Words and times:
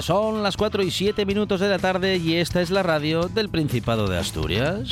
Son 0.00 0.42
las 0.42 0.56
4 0.56 0.82
y 0.84 0.90
7 0.90 1.26
minutos 1.26 1.60
de 1.60 1.68
la 1.68 1.78
tarde 1.78 2.16
y 2.16 2.36
esta 2.36 2.62
es 2.62 2.70
la 2.70 2.82
radio 2.82 3.28
del 3.28 3.50
Principado 3.50 4.08
de 4.08 4.16
Asturias. 4.16 4.88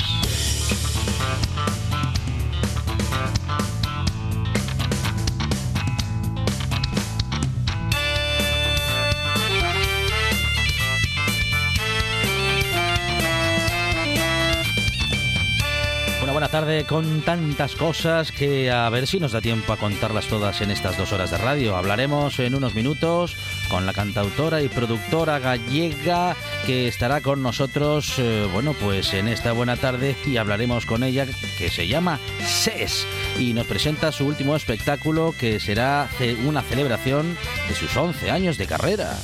Una 16.21 16.31
buena 16.31 16.47
tarde 16.49 16.85
con 16.85 17.21
tantas 17.21 17.75
cosas 17.75 18.31
que 18.31 18.69
a 18.69 18.87
ver 18.89 19.07
si 19.07 19.19
nos 19.19 19.31
da 19.31 19.41
tiempo 19.41 19.73
a 19.73 19.77
contarlas 19.77 20.27
todas 20.27 20.61
en 20.61 20.69
estas 20.69 20.95
dos 20.97 21.11
horas 21.11 21.31
de 21.31 21.37
radio. 21.39 21.75
Hablaremos 21.75 22.37
en 22.39 22.53
unos 22.53 22.75
minutos 22.75 23.35
con 23.71 23.85
la 23.85 23.93
cantautora 23.93 24.61
y 24.61 24.67
productora 24.67 25.39
gallega 25.39 26.35
que 26.65 26.89
estará 26.89 27.21
con 27.21 27.41
nosotros, 27.41 28.15
eh, 28.17 28.45
bueno, 28.51 28.73
pues 28.73 29.13
en 29.13 29.29
esta 29.29 29.53
buena 29.53 29.77
tarde 29.77 30.17
y 30.25 30.35
hablaremos 30.35 30.85
con 30.85 31.03
ella 31.03 31.25
que 31.57 31.69
se 31.69 31.87
llama 31.87 32.19
SES 32.45 33.07
y 33.39 33.53
nos 33.53 33.65
presenta 33.67 34.11
su 34.11 34.27
último 34.27 34.57
espectáculo 34.57 35.33
que 35.39 35.61
será 35.61 36.09
una 36.45 36.61
celebración 36.63 37.37
de 37.69 37.75
sus 37.75 37.95
11 37.95 38.29
años 38.29 38.57
de 38.57 38.67
carrera. 38.67 39.17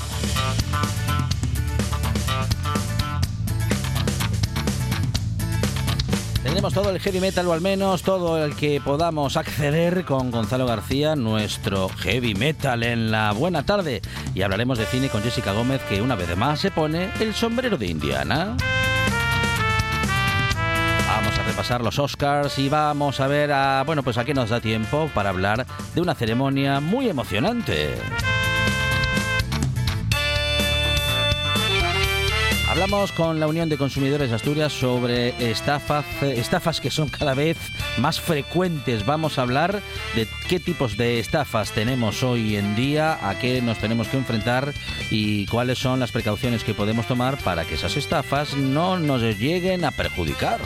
Tendremos 6.57 6.73
todo 6.73 6.89
el 6.89 6.99
heavy 6.99 7.19
metal 7.19 7.45
o 7.45 7.53
al 7.53 7.61
menos 7.61 8.01
todo 8.01 8.43
el 8.43 8.55
que 8.55 8.81
podamos 8.81 9.37
acceder 9.37 10.05
con 10.05 10.31
Gonzalo 10.31 10.65
García, 10.65 11.15
nuestro 11.15 11.87
heavy 11.87 12.33
metal 12.33 12.81
en 12.81 13.11
la 13.11 13.31
buena 13.31 13.63
tarde. 13.63 14.01
Y 14.33 14.41
hablaremos 14.41 14.79
de 14.79 14.87
cine 14.87 15.09
con 15.09 15.21
Jessica 15.21 15.53
Gómez 15.53 15.83
que 15.87 16.01
una 16.01 16.15
vez 16.15 16.35
más 16.35 16.59
se 16.59 16.71
pone 16.71 17.11
el 17.19 17.35
sombrero 17.35 17.77
de 17.77 17.85
Indiana. 17.85 18.57
Vamos 21.07 21.37
a 21.37 21.43
repasar 21.43 21.81
los 21.81 21.99
Oscars 21.99 22.57
y 22.57 22.69
vamos 22.69 23.19
a 23.19 23.27
ver 23.27 23.51
a, 23.51 23.83
bueno, 23.85 24.01
pues 24.01 24.17
a 24.17 24.25
qué 24.25 24.33
nos 24.33 24.49
da 24.49 24.59
tiempo 24.59 25.11
para 25.13 25.29
hablar 25.29 25.63
de 25.93 26.01
una 26.01 26.15
ceremonia 26.15 26.79
muy 26.79 27.07
emocionante. 27.07 27.93
Hablamos 32.77 33.11
con 33.11 33.39
la 33.39 33.47
Unión 33.47 33.69
de 33.69 33.77
Consumidores 33.77 34.29
de 34.29 34.35
Asturias 34.35 34.71
sobre 34.71 35.29
estafas, 35.49 36.05
estafas 36.21 36.79
que 36.79 36.91
son 36.91 37.09
cada 37.09 37.33
vez 37.33 37.57
más 37.97 38.21
frecuentes. 38.21 39.03
Vamos 39.03 39.39
a 39.39 39.41
hablar 39.41 39.81
de 40.13 40.27
qué 40.47 40.59
tipos 40.59 40.95
de 40.95 41.17
estafas 41.17 41.71
tenemos 41.71 42.21
hoy 42.21 42.55
en 42.55 42.75
día, 42.75 43.17
a 43.27 43.39
qué 43.39 43.63
nos 43.63 43.79
tenemos 43.79 44.09
que 44.09 44.17
enfrentar 44.17 44.75
y 45.09 45.47
cuáles 45.47 45.79
son 45.79 45.99
las 45.99 46.11
precauciones 46.11 46.63
que 46.63 46.75
podemos 46.75 47.07
tomar 47.07 47.39
para 47.39 47.65
que 47.65 47.73
esas 47.73 47.97
estafas 47.97 48.55
no 48.55 48.99
nos 48.99 49.23
lleguen 49.23 49.83
a 49.83 49.89
perjudicar. 49.89 50.59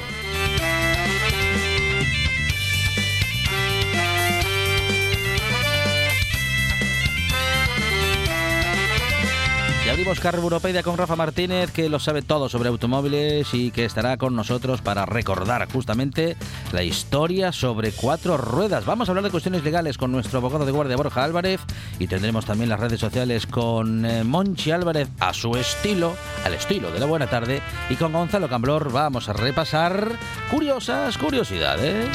Abrimos 10.02 10.20
Carro 10.20 10.42
Europedia 10.42 10.82
con 10.82 10.98
Rafa 10.98 11.16
Martínez, 11.16 11.72
que 11.72 11.88
lo 11.88 12.00
sabe 12.00 12.24
todo 12.24 12.50
sobre 12.50 12.70
automóviles 12.70 13.54
y 13.54 13.70
que 13.70 13.86
estará 13.86 14.18
con 14.18 14.36
nosotros 14.36 14.82
para 14.82 15.06
recordar 15.06 15.72
justamente 15.72 16.36
la 16.72 16.82
historia 16.82 17.52
sobre 17.52 17.92
cuatro 17.92 18.36
ruedas. 18.36 18.84
Vamos 18.88 19.08
a 19.08 19.12
hablar 19.12 19.26
de 19.26 19.30
cuestiones 19.30 19.64
legales 19.64 20.00
con 20.00 20.12
nuestro 20.12 20.40
abogado 20.40 20.66
de 20.66 20.72
guardia 20.72 20.98
Borja 20.98 21.24
Álvarez 21.24 21.62
y 22.00 22.08
tendremos 22.08 22.46
también 22.46 22.72
las 22.72 22.80
redes 22.80 23.00
sociales 23.00 23.46
con 23.46 24.04
eh, 24.04 24.24
Monchi 24.24 24.72
Álvarez 24.72 25.08
a 25.20 25.36
su 25.36 25.56
estilo, 25.56 26.16
al 26.46 26.56
estilo 26.56 26.90
de 26.92 27.00
la 27.00 27.06
buena 27.06 27.28
tarde, 27.28 27.62
y 27.92 27.94
con 27.94 28.12
Gonzalo 28.12 28.50
Camblor 28.50 28.92
vamos 28.92 29.30
a 29.30 29.34
repasar 29.34 30.14
curiosas 30.50 31.16
curiosidades. 31.20 32.10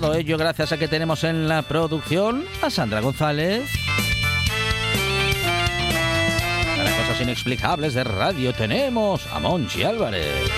Todo 0.00 0.14
ello 0.14 0.36
gracias 0.36 0.72
a 0.72 0.76
que 0.76 0.88
tenemos 0.88 1.22
en 1.22 1.48
la 1.48 1.62
producción 1.62 2.44
a 2.62 2.68
Sandra 2.68 3.00
González. 3.00 3.62
Para 6.76 6.96
cosas 6.96 7.20
inexplicables 7.20 7.94
de 7.94 8.02
radio 8.02 8.52
tenemos 8.52 9.24
a 9.32 9.38
Monchi 9.38 9.84
Álvarez. 9.84 10.50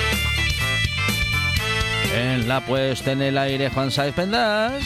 En 2.14 2.48
la 2.48 2.64
puesta 2.64 3.12
en 3.12 3.20
el 3.20 3.36
aire 3.36 3.68
Juan 3.68 3.90
Saez 3.90 4.14
Pendas. 4.14 4.82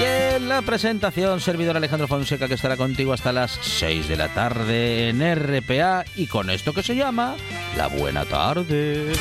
Y 0.00 0.34
en 0.34 0.48
la 0.48 0.60
presentación, 0.62 1.40
servidor 1.40 1.76
Alejandro 1.76 2.08
Fonseca, 2.08 2.48
que 2.48 2.54
estará 2.54 2.76
contigo 2.76 3.12
hasta 3.12 3.32
las 3.32 3.60
6 3.62 4.08
de 4.08 4.16
la 4.16 4.26
tarde 4.34 5.10
en 5.10 5.20
RPA 5.36 6.04
y 6.16 6.26
con 6.26 6.50
esto 6.50 6.72
que 6.72 6.82
se 6.82 6.96
llama 6.96 7.36
La 7.76 7.86
Buena 7.86 8.24
Tarde. 8.24 9.12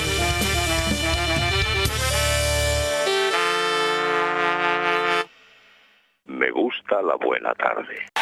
Buena 7.17 7.53
tarde. 7.55 8.12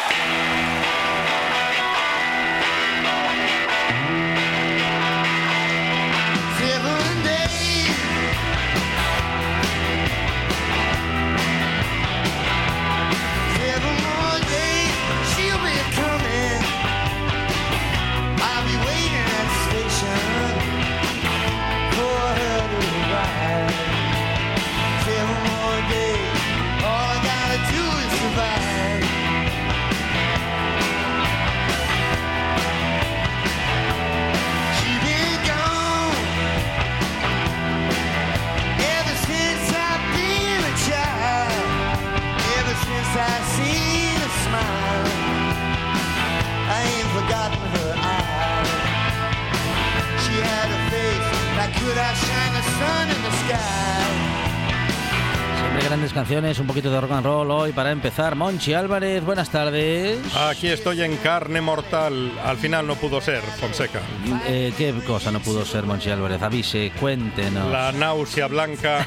Grandes 55.92 56.14
canciones, 56.14 56.58
un 56.58 56.66
poquito 56.66 56.90
de 56.90 56.98
rock 57.02 57.12
and 57.12 57.26
roll 57.26 57.50
hoy 57.50 57.72
para 57.72 57.90
empezar. 57.90 58.34
Monchi 58.34 58.72
Álvarez, 58.72 59.22
buenas 59.22 59.50
tardes. 59.50 60.18
Aquí 60.48 60.68
estoy 60.68 61.02
en 61.02 61.18
carne 61.18 61.60
mortal. 61.60 62.32
Al 62.46 62.56
final 62.56 62.86
no 62.86 62.94
pudo 62.94 63.20
ser, 63.20 63.42
Fonseca. 63.42 64.00
Eh, 64.46 64.72
¿Qué 64.78 64.94
cosa 65.06 65.30
no 65.30 65.40
pudo 65.40 65.66
ser 65.66 65.84
Monchi 65.84 66.08
Álvarez? 66.08 66.40
Avise, 66.40 66.92
cuéntenos. 66.98 67.70
La 67.70 67.92
náusea 67.92 68.46
blanca 68.46 69.06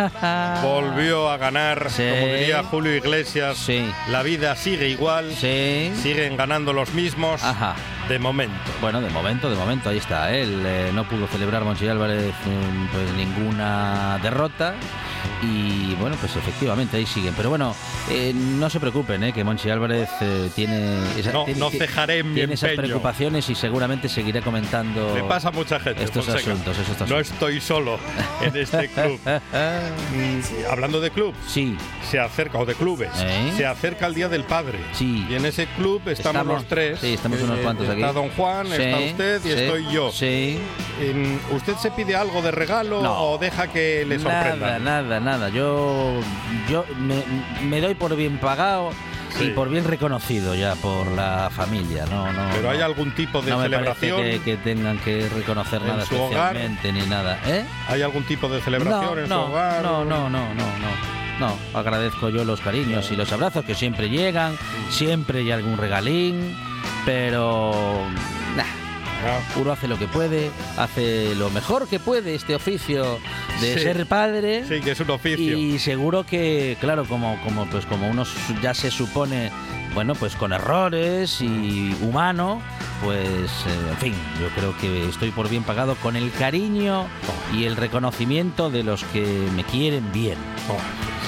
volvió 0.62 1.28
a 1.30 1.36
ganar. 1.36 1.90
Sí. 1.90 2.02
Como 2.02 2.32
diría 2.32 2.62
Julio 2.64 2.96
Iglesias, 2.96 3.58
Sí. 3.58 3.84
la 4.08 4.22
vida 4.22 4.56
sigue 4.56 4.88
igual. 4.88 5.34
Sí. 5.34 5.92
Siguen 6.02 6.38
ganando 6.38 6.72
los 6.72 6.94
mismos. 6.94 7.42
Ajá. 7.44 7.74
De 8.08 8.18
momento. 8.18 8.54
Bueno, 8.80 9.00
de 9.00 9.08
momento, 9.10 9.48
de 9.48 9.56
momento, 9.56 9.88
ahí 9.88 9.98
está. 9.98 10.32
Él 10.34 10.62
eh, 10.66 10.90
no 10.92 11.04
pudo 11.08 11.26
celebrar 11.28 11.64
Monchi 11.64 11.86
Álvarez 11.88 12.32
mm, 12.44 12.86
pues 12.92 13.12
ninguna 13.14 14.18
derrota. 14.22 14.74
Y 15.40 15.94
bueno, 15.96 16.16
pues 16.20 16.34
efectivamente 16.36 16.96
ahí 16.96 17.06
siguen. 17.06 17.32
Pero 17.36 17.48
bueno, 17.48 17.74
eh, 18.10 18.32
no 18.34 18.68
se 18.70 18.80
preocupen, 18.80 19.22
eh, 19.22 19.32
que 19.32 19.44
Monchi 19.44 19.70
Álvarez 19.70 20.08
eh, 20.20 20.50
tiene, 20.54 20.98
esa- 21.16 21.32
No, 21.32 21.44
tiene- 21.44 21.60
no 21.60 21.70
cejaré 21.70 22.18
en 22.18 22.28
mi 22.30 22.34
tiene 22.34 22.54
esas 22.54 22.72
preocupaciones 22.72 23.48
y 23.48 23.54
seguramente 23.54 24.08
seguirá 24.08 24.40
comentando 24.40 25.14
Le 25.14 25.22
pasa 25.24 25.50
mucha 25.52 25.78
gente. 25.80 26.02
estos 26.04 26.26
Fonseca. 26.26 26.50
asuntos. 26.52 26.76
Estos 26.78 27.08
No 27.08 27.18
estoy 27.20 27.60
solo 27.60 27.98
en 28.40 28.56
este 28.56 28.88
club. 28.88 29.18
Hablando 30.70 31.00
de 31.00 31.10
club, 31.10 31.34
Sí, 31.46 31.76
se 32.10 32.18
acerca, 32.18 32.58
o 32.58 32.66
de 32.66 32.74
clubes, 32.74 33.10
¿Eh? 33.20 33.52
se 33.56 33.64
acerca 33.66 34.06
el 34.06 34.14
Día 34.14 34.28
del 34.28 34.44
Padre. 34.44 34.78
Sí. 34.92 35.24
Y 35.28 35.34
en 35.34 35.44
ese 35.46 35.66
club 35.76 36.02
estamos, 36.08 36.46
los 36.46 36.64
tres. 36.66 36.98
Sí, 37.00 37.14
estamos 37.14 37.40
unos 37.42 37.58
Eh, 37.58 37.62
aquí. 37.92 38.00
Está 38.02 38.12
don 38.12 38.28
Juan, 38.30 38.66
Sí, 38.66 38.72
está 38.82 38.98
usted 38.98 39.40
y 39.44 39.48
sí, 39.48 39.50
estoy 39.52 39.86
yo. 39.92 40.10
Sí. 40.10 40.58
¿Usted 41.52 41.74
se 41.76 41.90
pide 41.90 42.14
algo 42.16 42.42
de 42.42 42.50
regalo 42.50 43.02
No. 43.02 43.22
o 43.32 43.38
deja 43.38 43.66
que 43.68 44.04
le 44.06 44.18
Nada, 44.18 44.42
sorprendan? 44.42 44.84
nada, 44.84 45.20
nada. 45.20 45.48
Yo, 45.48 46.20
yo 46.68 46.84
me, 46.98 47.22
me 47.64 47.80
doy 47.80 47.94
por 47.94 48.14
bien 48.16 48.38
pagado 48.38 48.90
Sí. 49.38 49.44
y 49.44 49.50
por 49.52 49.70
bien 49.70 49.84
reconocido 49.84 50.54
ya 50.54 50.74
por 50.74 51.06
la 51.12 51.48
familia. 51.50 52.04
No, 52.10 52.30
no. 52.32 52.50
¿Pero 52.50 52.64
no. 52.64 52.70
hay 52.70 52.80
algún 52.82 53.14
tipo 53.14 53.40
de 53.40 53.50
no 53.50 53.56
me 53.58 53.62
celebración? 53.64 54.20
que, 54.22 54.40
que 54.42 54.56
tengan 54.58 54.98
que 54.98 55.26
reconocer 55.30 55.80
nada 55.80 56.04
su 56.04 56.16
hogar? 56.20 56.54
especialmente 56.56 56.92
ni 56.92 57.06
nada. 57.08 57.38
¿Eh? 57.46 57.64
¿Hay 57.88 58.02
algún 58.02 58.24
tipo 58.24 58.48
de 58.50 58.60
celebración 58.60 59.14
no, 59.14 59.18
en 59.22 59.28
no, 59.30 59.46
su 59.46 59.50
hogar? 59.52 59.82
no, 59.82 60.04
no, 60.04 60.28
no, 60.28 60.52
no, 60.54 60.64
no. 60.78 61.12
No, 61.40 61.56
agradezco 61.72 62.28
yo 62.28 62.44
los 62.44 62.60
cariños 62.60 63.10
y 63.10 63.16
los 63.16 63.32
abrazos 63.32 63.64
que 63.64 63.74
siempre 63.74 64.10
llegan, 64.10 64.54
siempre 64.90 65.38
hay 65.40 65.50
algún 65.50 65.78
regalín, 65.78 66.54
pero 67.04 68.06
nah, 68.56 68.64
Ah, 69.24 69.38
uno 69.54 69.70
hace 69.70 69.86
lo 69.86 69.96
que 70.00 70.08
puede, 70.08 70.50
hace 70.76 71.36
lo 71.36 71.48
mejor 71.50 71.86
que 71.86 72.00
puede 72.00 72.34
este 72.34 72.56
oficio 72.56 73.20
de 73.60 73.74
Sí. 73.74 73.80
ser 73.80 74.04
padre. 74.06 74.64
Sí, 74.66 74.80
que 74.80 74.90
es 74.90 74.98
un 75.00 75.10
oficio. 75.10 75.56
Y 75.56 75.78
seguro 75.78 76.26
que, 76.26 76.76
claro, 76.80 77.04
como, 77.04 77.40
como, 77.44 77.66
pues 77.66 77.86
como 77.86 78.08
uno 78.08 78.24
ya 78.60 78.74
se 78.74 78.90
supone, 78.90 79.52
bueno, 79.94 80.14
pues 80.14 80.34
con 80.36 80.52
errores 80.52 81.40
y 81.40 81.94
humano, 82.00 82.60
pues, 83.02 83.50
eh, 83.66 83.88
en 83.90 83.96
fin, 83.98 84.14
yo 84.40 84.48
creo 84.56 84.76
que 84.78 85.08
estoy 85.08 85.30
por 85.30 85.48
bien 85.48 85.62
pagado 85.64 85.94
con 85.96 86.16
el 86.16 86.30
cariño 86.32 87.06
y 87.52 87.64
el 87.64 87.76
reconocimiento 87.76 88.70
de 88.70 88.82
los 88.84 89.04
que 89.04 89.20
me 89.54 89.64
quieren 89.64 90.10
bien. 90.12 90.38
Oh, 90.68 90.76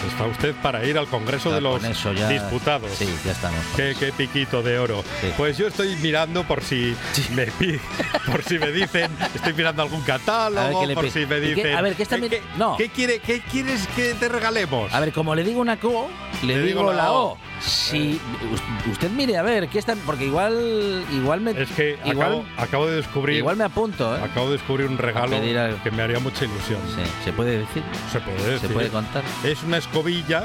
pues 0.01 0.13
está 0.13 0.25
usted 0.27 0.55
para 0.63 0.85
ir 0.87 0.97
al 0.99 1.07
Congreso 1.07 1.49
Ya 1.51 1.55
de 1.57 1.61
los 1.61 1.83
eso 1.85 2.13
ya- 2.13 2.29
Diputados. 2.29 2.91
Sí, 2.97 3.09
ya 3.25 3.33
estamos. 3.33 3.59
Qué, 3.77 3.95
qué 3.99 4.13
piquito 4.13 4.63
de 4.63 4.79
oro. 4.79 5.03
Sí. 5.21 5.29
Pues 5.37 5.57
yo 5.59 5.67
estoy 5.69 5.97
mirando 5.97 6.45
por 6.45 6.63
si 6.63 6.95
me 7.35 7.47
pi- 7.47 7.79
por 8.27 8.43
si 8.45 8.59
me 8.59 8.71
dicen, 8.71 9.11
estoy 9.35 9.53
mirando 9.55 9.83
algún 9.83 10.03
catálogo, 10.03 10.87
por 10.95 11.11
si 11.11 11.27
me 11.27 11.39
¿Y 11.39 11.41
qué? 11.41 11.55
dicen. 11.55 11.75
A 11.77 11.81
ver, 11.83 11.95
¿qué 11.97 12.03
está 12.03 12.19
¿qué, 12.21 12.43
no. 12.57 12.77
¿qué 12.77 12.89
quiere, 12.89 13.19
¿Qué 13.21 13.41
quieres 13.41 13.87
que 13.97 14.15
te 14.15 14.29
regalemos? 14.29 14.93
A 14.93 15.01
ver, 15.01 15.13
como 15.13 15.35
le 15.35 15.43
digo 15.43 15.61
una 15.61 15.79
co, 15.79 16.09
le, 16.43 16.57
Le 16.57 16.63
digo, 16.67 16.81
digo 16.81 16.93
la 16.93 17.13
O. 17.13 17.33
O. 17.33 17.39
Si 17.61 18.21
us- 18.53 18.54
usted 18.91 19.11
mire 19.11 19.37
a 19.37 19.43
ver, 19.43 19.69
¿qué 19.69 19.79
está? 19.79 19.95
Porque 20.07 20.27
igual, 20.27 21.05
igual 21.13 21.41
me, 21.41 21.51
es 21.53 21.71
que 21.71 21.99
igual, 22.05 22.29
acabo, 22.29 22.45
acabo 22.57 22.87
de 22.87 22.97
descubrir 22.97 23.37
igual 23.39 23.57
me 23.57 23.65
apunto, 23.65 24.17
¿eh? 24.17 24.21
acabo 24.23 24.47
de 24.47 24.53
descubrir 24.53 24.87
un 24.89 24.99
regalo 24.99 25.37
que 25.83 25.91
me 25.91 26.03
haría 26.03 26.19
mucha 26.19 26.45
ilusión. 26.45 26.81
Sí, 26.95 27.03
se 27.25 27.33
puede 27.33 27.59
decir, 27.59 27.83
Se 28.13 28.21
puede 28.21 28.39
se 28.41 28.51
decir. 28.51 28.73
puede 28.73 28.89
contar. 28.89 29.23
Es 29.45 29.63
una 29.63 29.79
escobilla. 29.79 30.45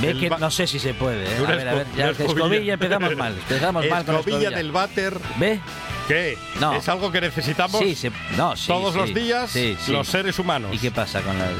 Ve 0.00 0.14
que 0.16 0.30
no 0.30 0.50
sé 0.50 0.66
si 0.66 0.78
se 0.78 0.94
puede, 0.94 1.24
¿eh? 1.24 1.36
A 1.46 1.50
ver, 1.50 1.68
a 1.68 1.74
ver, 1.74 1.86
ya 1.96 2.12
que 2.14 2.24
escobilla 2.24 2.74
empezamos 2.74 3.14
mal. 3.16 3.34
Empezamos 3.34 3.86
mal 3.88 4.04
con 4.04 4.14
escobilla 4.16 4.38
escobilla. 4.38 4.56
del 4.56 4.72
váter. 4.72 5.18
¿Ve? 5.38 5.60
¿Qué? 6.08 6.36
No. 6.60 6.74
¿Es 6.74 6.88
algo 6.88 7.12
que 7.12 7.20
necesitamos 7.20 7.78
Sí, 7.80 7.94
se, 7.94 8.10
no, 8.36 8.56
sí, 8.56 8.66
todos 8.68 8.92
sí. 8.94 8.98
los 8.98 9.14
días 9.14 9.54
los 9.88 10.08
seres 10.08 10.38
humanos? 10.38 10.70
¿Y 10.74 10.78
qué 10.78 10.90
pasa 10.90 11.20
con 11.20 11.38
las 11.38 11.50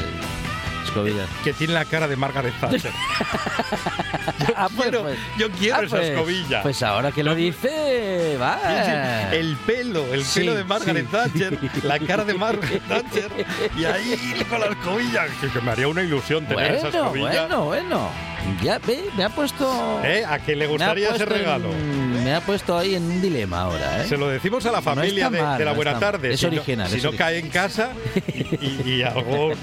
escobillas? 0.84 1.29
que 1.44 1.52
tiene 1.52 1.73
la 1.75 1.84
cara 1.84 2.06
de 2.08 2.17
Margaret 2.17 2.55
Thatcher. 2.61 2.90
yo, 4.49 4.55
Ah, 4.56 4.69
pues, 4.75 4.82
quiero, 4.88 5.02
pues. 5.02 5.19
yo 5.38 5.50
quiero 5.50 5.76
Ah, 5.76 5.82
esa 5.84 5.96
pues, 5.96 6.08
escobilla. 6.11 6.62
Pues 6.62 6.82
ahora 6.82 7.12
que 7.12 7.23
lo 7.23 7.34
dice, 7.34 8.37
va. 8.40 9.31
el 9.32 9.56
pelo, 9.67 10.05
el 10.12 10.25
Sí, 10.25 10.40
pelo 10.40 10.55
de 10.55 10.64
Margaret 10.64 11.06
sí. 11.06 11.12
Thatcher, 11.12 11.58
la 11.84 11.99
cara 11.99 12.25
de 12.25 12.34
Margaret 12.34 12.82
Thatcher, 12.88 13.31
y 13.76 13.84
ahí 13.84 14.44
con 14.49 14.61
la 14.61 14.67
escobilla, 14.67 15.26
que, 15.40 15.49
que 15.49 15.61
me 15.61 15.70
haría 15.73 15.88
una 15.88 16.02
ilusión 16.02 16.46
tener 16.46 16.73
esa 16.75 16.88
escobilla. 16.88 17.46
bueno, 17.46 17.64
bueno. 17.64 18.11
Ya 18.61 18.79
ve, 18.81 19.05
me 19.17 19.23
ha 19.23 19.29
puesto. 19.29 20.00
¿Eh? 20.02 20.25
¿A 20.29 20.40
que 20.40 20.56
le 20.56 20.67
gustaría 20.67 21.11
ese 21.11 21.23
en- 21.23 21.29
regalo? 21.29 21.69
Me 22.22 22.34
ha 22.34 22.40
puesto 22.40 22.76
ahí 22.78 22.94
en 22.94 23.04
un 23.04 23.20
dilema 23.20 23.62
ahora, 23.62 24.02
¿eh? 24.02 24.08
Se 24.08 24.16
lo 24.16 24.28
decimos 24.28 24.64
a 24.66 24.72
la 24.72 24.82
familia 24.82 25.28
de, 25.30 25.42
mal, 25.42 25.58
de 25.58 25.64
la 25.64 25.70
no 25.72 25.76
buena 25.76 25.98
tarde. 25.98 26.32
Es 26.32 26.40
si 26.40 26.46
original, 26.46 26.88
No, 26.90 26.96
si 26.96 27.02
no 27.02 27.12
cae 27.12 27.38
en 27.38 27.48
casa 27.48 27.90
y, 28.60 28.88
y 28.90 29.02
algún 29.02 29.54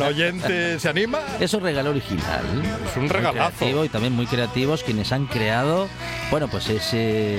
oyente 0.02 0.78
se 0.78 0.88
anima, 0.88 1.20
Es 1.40 1.54
un 1.54 1.62
regalo 1.62 1.90
original. 1.90 2.42
es 2.90 2.96
un 2.96 3.08
regalazo. 3.08 3.84
y 3.84 3.88
también 3.88 4.12
muy 4.14 4.26
creativos 4.26 4.82
quienes 4.82 5.12
han 5.12 5.26
creado, 5.26 5.88
bueno, 6.30 6.48
pues 6.48 6.68
ese. 6.68 7.38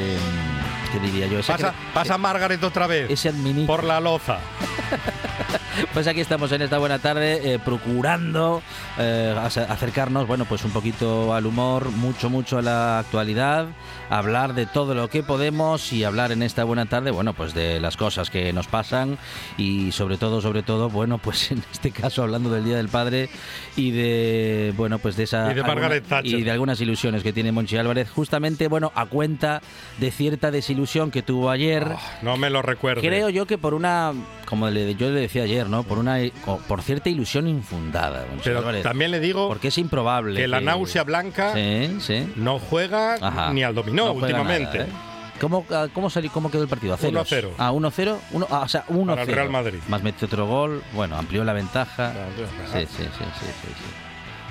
¿Qué 0.92 1.00
diría 1.00 1.28
yo? 1.28 1.40
Ese, 1.40 1.52
Pasa, 1.52 1.74
pasa 1.94 2.18
Margaret 2.18 2.64
otra 2.64 2.88
vez 2.88 3.12
ese 3.12 3.32
por 3.68 3.84
la 3.84 4.00
loza. 4.00 4.40
Pues 5.94 6.08
aquí 6.08 6.20
estamos 6.20 6.52
en 6.52 6.62
esta 6.62 6.78
buena 6.78 7.00
tarde 7.00 7.54
eh, 7.54 7.60
procurando 7.60 8.62
eh, 8.98 9.34
ace- 9.40 9.62
acercarnos, 9.62 10.28
bueno, 10.28 10.46
pues 10.46 10.64
un 10.66 10.72
poquito 10.72 11.34
al 11.34 11.46
humor, 11.46 11.90
mucho, 11.92 12.30
mucho 12.30 12.58
a 12.58 12.62
la 12.62 13.00
actualidad, 13.00 13.68
hablar 14.10 14.54
de 14.56 14.66
todo 14.66 14.94
lo 14.94 15.10
que 15.10 15.24
podemos 15.24 15.94
y 15.94 16.04
hablar 16.04 16.32
en 16.34 16.44
esta 16.44 16.64
buena 16.66 16.86
tarde, 16.86 17.12
bueno, 17.12 17.34
pues 17.34 17.54
de 17.54 17.80
las 17.80 17.96
cosas 17.98 18.30
que 18.30 18.52
nos 18.54 18.68
pasan 18.68 19.18
y 19.58 19.92
sobre 19.94 20.18
todo, 20.18 20.42
sobre 20.42 20.64
todo, 20.64 20.90
bueno, 20.90 21.18
pues 21.18 21.52
en 21.52 21.64
este 21.72 21.92
caso 21.92 22.24
hablando 22.24 22.50
del 22.50 22.66
Día 22.66 22.76
del 22.78 22.90
Padre 22.90 23.30
y 23.78 23.92
de, 23.92 24.74
bueno, 24.76 25.00
pues 25.00 25.16
de 25.16 25.24
esa... 25.24 25.50
Y 25.52 25.56
de 25.56 25.64
Margaret 25.64 26.06
Thatcher. 26.06 26.40
y 26.40 26.44
de 26.44 26.52
algunas 26.52 26.82
ilusiones 26.82 27.24
que 27.24 27.32
tiene 27.34 27.52
Monchi 27.52 27.78
Álvarez, 27.78 28.10
justamente, 28.10 28.68
bueno, 28.68 28.92
a 28.96 29.06
cuenta 29.06 29.62
de 29.98 30.12
cierta 30.12 30.52
desilusión 30.52 31.10
que 31.10 31.22
tuvo 31.22 31.50
ayer. 31.50 31.88
Oh, 31.96 32.00
no 32.22 32.38
me 32.38 32.50
lo 32.50 32.62
recuerdo. 32.62 33.02
Creo 33.02 33.30
yo 33.30 33.46
que 33.46 33.58
por 33.58 33.74
una, 33.74 34.12
como 34.46 34.70
le- 34.70 34.96
yo 34.96 35.10
le 35.10 35.22
decía 35.30 35.44
ayer, 35.44 35.70
¿no? 35.70 35.84
Por 35.84 35.98
una, 36.00 36.18
por 36.68 36.82
cierta 36.82 37.10
ilusión 37.10 37.48
infundada. 37.48 38.26
Pero 38.44 38.60
Álvarez. 38.60 38.84
también 38.84 39.12
le 39.12 39.20
digo 39.20 39.48
porque 39.48 39.70
es 39.70 39.78
improbable 39.78 40.40
que 40.42 40.48
la 40.48 40.60
náusea 40.60 41.04
blanca 41.04 41.54
Sí, 41.54 41.98
sí. 42.02 42.34
no 42.36 42.60
juega 42.60 43.16
Ajá. 43.22 43.54
ni 43.54 43.64
al 43.64 43.74
dominó 43.76 44.06
No 44.06 44.12
últimamente. 44.14 44.80
nada, 44.80 44.90
¿eh? 44.90 44.94
¿Cómo, 45.40 45.66
ah, 45.72 45.88
cómo, 45.94 46.10
salió, 46.10 46.30
¿Cómo 46.32 46.52
quedó 46.52 46.64
el 46.64 46.68
partido? 46.68 46.94
¿A 46.94 46.98
ceros? 46.98 47.32
1-0. 47.32 47.52
Ah, 47.58 47.72
1-0. 47.72 48.18
Uno- 48.32 48.48
ah, 48.50 48.62
o 48.66 48.68
sea, 48.68 48.84
1-0. 48.90 49.06
Para 49.16 49.22
el 49.22 49.28
Real 49.36 49.50
Madrid. 49.50 49.80
Más 49.88 50.04
metió 50.04 50.26
otro 50.28 50.46
gol. 50.48 50.84
Bueno, 50.94 51.16
amplió 51.18 51.46
la 51.46 51.54
ventaja. 51.54 52.12
Sí, 52.74 52.80
sí, 52.86 52.88
sí, 52.88 53.04
sí, 53.08 53.46
sí. 53.46 54.09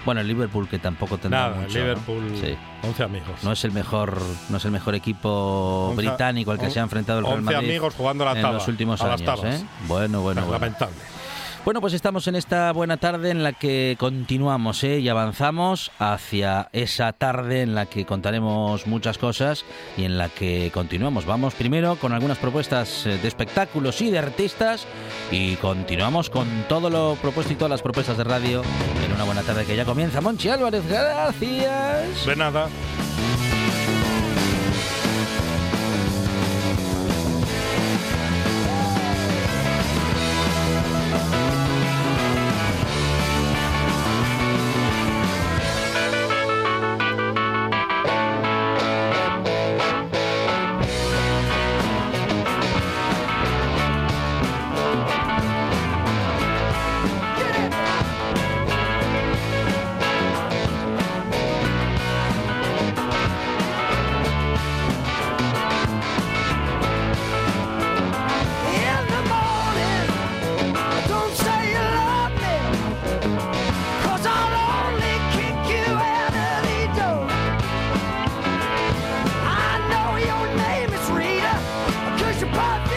Bueno, 0.08 0.22
el 0.22 0.26
Liverpool 0.28 0.66
que 0.66 0.78
tampoco 0.78 1.18
tendrá 1.18 1.50
Nada, 1.50 1.56
mucho, 1.60 1.68
¿no? 1.78 1.84
Liverpool, 1.84 2.32
Sí. 2.40 2.56
11 2.82 3.02
amigos. 3.02 3.44
No 3.44 3.52
es 3.52 3.62
el 3.66 3.72
mejor, 3.72 4.16
no 4.48 4.56
es 4.56 4.64
el 4.64 4.70
mejor 4.70 4.94
equipo 4.94 5.88
Once- 5.90 5.96
británico 5.96 6.50
al 6.50 6.58
que 6.58 6.64
on- 6.64 6.70
se 6.72 6.80
ha 6.80 6.82
enfrentado 6.82 7.18
el 7.18 7.26
Real 7.26 7.38
11 7.40 7.52
Madrid 7.52 7.68
amigos 7.68 7.94
jugando 7.94 8.24
a 8.24 8.32
la 8.32 8.32
en 8.40 8.40
taba, 8.40 8.54
los 8.54 8.68
últimos 8.68 9.02
a 9.02 9.06
las 9.08 9.20
años. 9.20 9.38
tabas. 9.42 9.60
¿eh? 9.60 9.64
Bueno, 9.86 10.22
bueno, 10.22 10.40
bueno. 10.40 10.52
Lamentable. 10.52 10.94
Bueno, 11.64 11.80
pues 11.80 11.92
estamos 11.92 12.26
en 12.28 12.36
esta 12.36 12.72
buena 12.72 12.96
tarde 12.96 13.30
en 13.30 13.42
la 13.42 13.52
que 13.52 13.96
continuamos 13.98 14.82
¿eh? 14.84 15.00
y 15.00 15.08
avanzamos 15.08 15.90
hacia 15.98 16.68
esa 16.72 17.12
tarde 17.12 17.62
en 17.62 17.74
la 17.74 17.86
que 17.86 18.06
contaremos 18.06 18.86
muchas 18.86 19.18
cosas 19.18 19.64
y 19.96 20.04
en 20.04 20.16
la 20.16 20.30
que 20.30 20.70
continuamos. 20.72 21.26
Vamos 21.26 21.54
primero 21.54 21.96
con 21.96 22.12
algunas 22.12 22.38
propuestas 22.38 23.06
eh, 23.06 23.18
de 23.18 23.28
espectáculos 23.28 24.00
y 24.00 24.10
de 24.10 24.18
artistas 24.18 24.86
y 25.30 25.56
continuamos 25.56 26.30
con 26.30 26.48
todo 26.68 26.88
lo 26.88 27.16
propuesto 27.20 27.52
y 27.52 27.56
todas 27.56 27.70
las 27.70 27.82
propuestas 27.82 28.16
de 28.16 28.24
radio 28.24 28.62
en 29.04 29.12
una 29.12 29.24
buena 29.24 29.42
tarde 29.42 29.66
que 29.66 29.76
ya 29.76 29.84
comienza. 29.84 30.20
Monchi 30.20 30.48
Álvarez, 30.48 30.88
gracias. 30.88 32.24
De 32.24 32.36
nada. 32.36 32.68
Pop! 82.58 82.87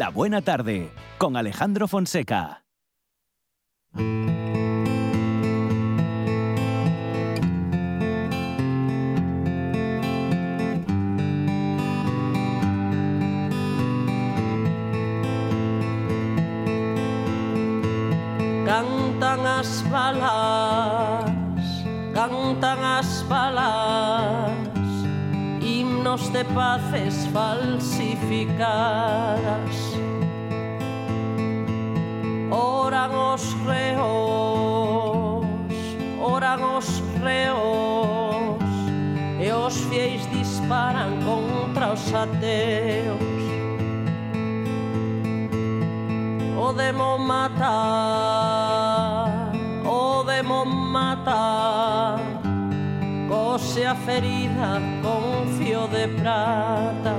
La 0.00 0.08
Buena 0.08 0.40
Tarde 0.40 0.88
con 1.18 1.36
Alejandro 1.36 1.86
Fonseca. 1.86 2.64
Cantan 18.64 19.46
as 19.46 19.84
balas, 19.90 21.30
cantan 22.14 22.82
as 22.82 23.22
balas, 23.28 24.50
himnos 25.60 26.32
de 26.32 26.46
paces 26.46 27.28
falsificadas. 27.34 29.89
oran 32.50 33.10
os 33.34 33.54
reos, 33.66 35.46
oran 36.20 36.76
os 36.76 37.02
reos, 37.22 38.58
e 39.40 39.52
os 39.52 39.76
fiéis 39.88 40.28
disparan 40.30 41.18
contra 41.24 41.92
os 41.92 42.14
ateos. 42.14 43.40
demo 46.74 47.18
matar, 47.18 47.80
demo 50.26 50.64
matar, 50.64 52.20
cose 53.28 53.86
a 53.86 53.94
ferida 53.94 54.80
con 55.02 55.46
fio 55.58 55.88
de 55.88 56.08
prata. 56.08 57.14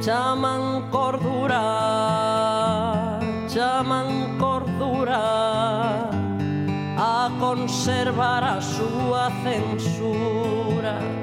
Chaman 0.00 0.90
cordura 0.90 2.21
chaman 3.52 4.38
cordura 4.38 6.08
a 6.96 7.30
conservar 7.38 8.42
a 8.42 8.60
súa 8.62 9.30
censura. 9.44 11.21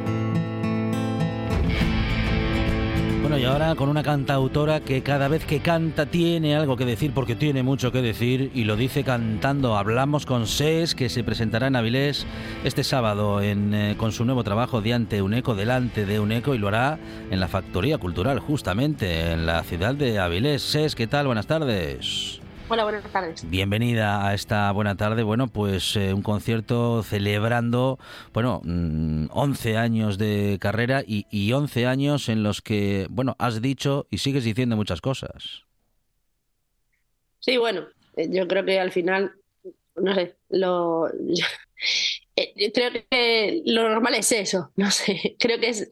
Bueno, 3.29 3.43
y 3.43 3.45
ahora 3.45 3.75
con 3.75 3.89
una 3.89 4.01
cantautora 4.01 4.79
que 4.79 5.03
cada 5.03 5.27
vez 5.27 5.45
que 5.45 5.59
canta 5.59 6.07
tiene 6.07 6.55
algo 6.55 6.75
que 6.75 6.83
decir, 6.83 7.11
porque 7.13 7.35
tiene 7.35 7.61
mucho 7.61 7.91
que 7.91 8.01
decir, 8.01 8.49
y 8.55 8.63
lo 8.63 8.75
dice 8.75 9.03
cantando. 9.03 9.77
Hablamos 9.77 10.25
con 10.25 10.47
SES, 10.47 10.95
que 10.95 11.09
se 11.09 11.23
presentará 11.23 11.67
en 11.67 11.75
Avilés 11.75 12.25
este 12.63 12.83
sábado 12.83 13.39
en, 13.39 13.71
eh, 13.75 13.95
con 13.99 14.13
su 14.13 14.25
nuevo 14.25 14.43
trabajo 14.43 14.81
Diante 14.81 15.21
Uneco, 15.21 15.53
delante 15.53 16.07
de 16.07 16.19
Uneco, 16.19 16.55
y 16.55 16.57
lo 16.57 16.69
hará 16.69 16.97
en 17.29 17.39
la 17.39 17.47
Factoría 17.47 17.99
Cultural, 17.99 18.39
justamente 18.39 19.33
en 19.33 19.45
la 19.45 19.61
ciudad 19.61 19.93
de 19.93 20.17
Avilés. 20.17 20.63
SES, 20.63 20.95
¿qué 20.95 21.05
tal? 21.05 21.27
Buenas 21.27 21.45
tardes. 21.45 22.41
Hola, 22.71 22.83
buenas 22.83 23.11
tardes. 23.11 23.49
Bienvenida 23.49 24.27
a 24.27 24.35
esta 24.35 24.71
buena 24.71 24.95
tarde. 24.95 25.23
Bueno, 25.23 25.47
pues 25.47 25.95
eh, 25.95 26.13
un 26.13 26.21
concierto 26.21 27.01
celebrando, 27.01 27.97
bueno, 28.31 28.61
mm, 28.63 29.25
11 29.31 29.75
años 29.75 30.19
de 30.19 30.59
carrera 30.61 31.01
y, 31.03 31.25
y 31.31 31.51
11 31.51 31.87
años 31.87 32.29
en 32.29 32.43
los 32.43 32.61
que, 32.61 33.07
bueno, 33.09 33.35
has 33.39 33.63
dicho 33.63 34.05
y 34.11 34.19
sigues 34.19 34.43
diciendo 34.43 34.75
muchas 34.75 35.01
cosas. 35.01 35.63
Sí, 37.39 37.57
bueno, 37.57 37.87
eh, 38.15 38.27
yo 38.29 38.47
creo 38.47 38.63
que 38.63 38.79
al 38.79 38.91
final, 38.91 39.33
no 39.95 40.13
sé, 40.13 40.35
lo, 40.49 41.07
eh, 42.35 42.53
yo 42.55 42.71
creo 42.71 42.91
que 43.09 43.63
lo 43.65 43.89
normal 43.89 44.13
es 44.13 44.31
eso, 44.31 44.71
no 44.75 44.91
sé, 44.91 45.35
creo 45.39 45.59
que 45.59 45.69
es, 45.69 45.89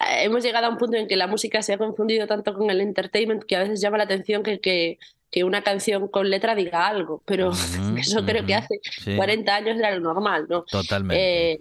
hemos 0.00 0.42
llegado 0.42 0.66
a 0.66 0.70
un 0.70 0.78
punto 0.78 0.96
en 0.96 1.06
que 1.06 1.14
la 1.14 1.28
música 1.28 1.62
se 1.62 1.74
ha 1.74 1.78
confundido 1.78 2.26
tanto 2.26 2.52
con 2.54 2.68
el 2.68 2.80
entertainment 2.80 3.44
que 3.44 3.54
a 3.54 3.60
veces 3.60 3.80
llama 3.80 3.98
la 3.98 4.04
atención 4.04 4.42
que, 4.42 4.58
que, 4.58 4.98
que 5.30 5.44
una 5.44 5.62
canción 5.62 6.08
con 6.08 6.30
letra 6.30 6.54
diga 6.54 6.86
algo, 6.86 7.22
pero 7.24 7.50
eso 7.98 8.24
creo 8.24 8.46
que 8.46 8.54
hace 8.54 8.80
sí. 8.82 9.16
40 9.16 9.56
años 9.56 9.76
era 9.78 9.90
lo 9.94 10.00
normal, 10.00 10.46
¿no? 10.48 10.62
Totalmente. 10.62 11.52
Eh, 11.52 11.60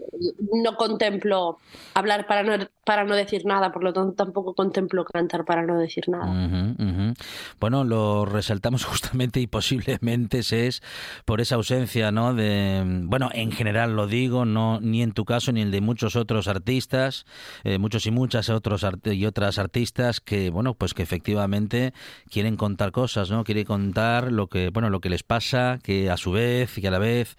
no 0.64 0.76
contemplo 0.76 1.58
hablar 1.96 2.28
para 2.28 2.44
no, 2.44 2.68
para 2.86 3.04
no 3.06 3.16
decir 3.16 3.46
nada, 3.46 3.72
por 3.72 3.84
lo 3.84 3.94
tanto 3.94 4.14
tampoco 4.14 4.54
contemplo 4.54 5.06
cantar 5.06 5.46
para 5.46 5.64
no 5.64 5.80
decir 5.80 6.08
nada. 6.10 6.26
Ujú, 6.26 6.84
ujú. 6.84 7.14
Bueno, 7.60 7.84
lo 7.84 8.26
resaltamos 8.26 8.86
justamente 8.86 9.40
y 9.40 9.48
posiblemente 9.48 10.40
es 10.68 10.82
por 11.26 11.42
esa 11.42 11.56
ausencia, 11.56 12.12
¿no? 12.12 12.34
De, 12.34 12.84
bueno, 12.86 13.30
en 13.34 13.52
general 13.52 13.96
lo 13.96 14.08
digo, 14.08 14.46
no 14.46 14.80
ni 14.82 15.02
en 15.02 15.14
tu 15.14 15.26
caso 15.26 15.52
ni 15.52 15.62
el 15.62 15.72
de 15.72 15.82
muchos 15.82 16.16
otros 16.16 16.48
artistas, 16.48 17.26
eh, 17.64 17.78
muchos 17.78 18.06
y 18.06 18.12
muchas 18.12 18.50
otros 18.50 18.86
y 19.06 19.26
otras 19.26 19.58
artistas 19.58 20.20
que, 20.20 20.50
bueno, 20.50 20.74
pues 20.74 20.94
que 20.94 21.04
efectivamente 21.04 21.94
quieren 22.30 22.58
contar 22.58 22.92
cosas, 22.92 23.32
¿no? 23.32 23.44
Quieren 23.44 23.55
contar 23.64 24.32
lo 24.32 24.48
que, 24.48 24.70
bueno, 24.70 24.90
lo 24.90 25.00
que 25.00 25.10
les 25.10 25.24
pasa, 25.24 25.80
que 25.82 26.10
a 26.10 26.18
su 26.18 26.32
vez 26.32 26.78
y 26.78 26.86
a 26.88 26.92
la 26.92 27.00
vez, 27.00 27.38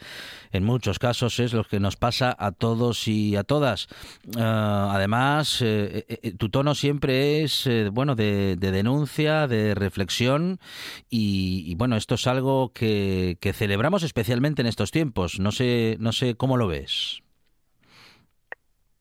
en 0.52 0.64
muchos 0.64 0.98
casos 0.98 1.38
es 1.40 1.52
lo 1.52 1.64
que 1.64 1.80
nos 1.80 1.96
pasa 1.96 2.34
a 2.38 2.52
todos 2.52 3.06
y 3.08 3.36
a 3.36 3.44
todas. 3.44 3.88
Ah, 4.38 4.92
además, 4.94 5.60
eh, 5.60 6.06
eh, 6.08 6.18
eh, 6.22 6.32
tu 6.32 6.48
tono 6.48 6.74
siempre 6.74 7.42
es, 7.42 7.68
bueno, 7.92 8.14
de, 8.14 8.56
de 8.56 8.70
denuncia, 8.70 9.46
de 9.48 9.74
reflexión 9.74 10.58
y, 11.10 11.74
bueno, 11.74 11.96
esto 11.96 12.14
es 12.14 12.26
algo 12.26 12.72
que, 12.72 13.36
que 13.40 13.52
celebramos 13.52 14.02
especialmente 14.02 14.62
en 14.62 14.68
estos 14.68 14.90
tiempos. 14.92 15.40
No 15.40 15.52
sé, 15.52 15.96
no 16.00 16.12
sé 16.12 16.36
cómo 16.36 16.56
lo 16.56 16.68
ves. 16.68 17.22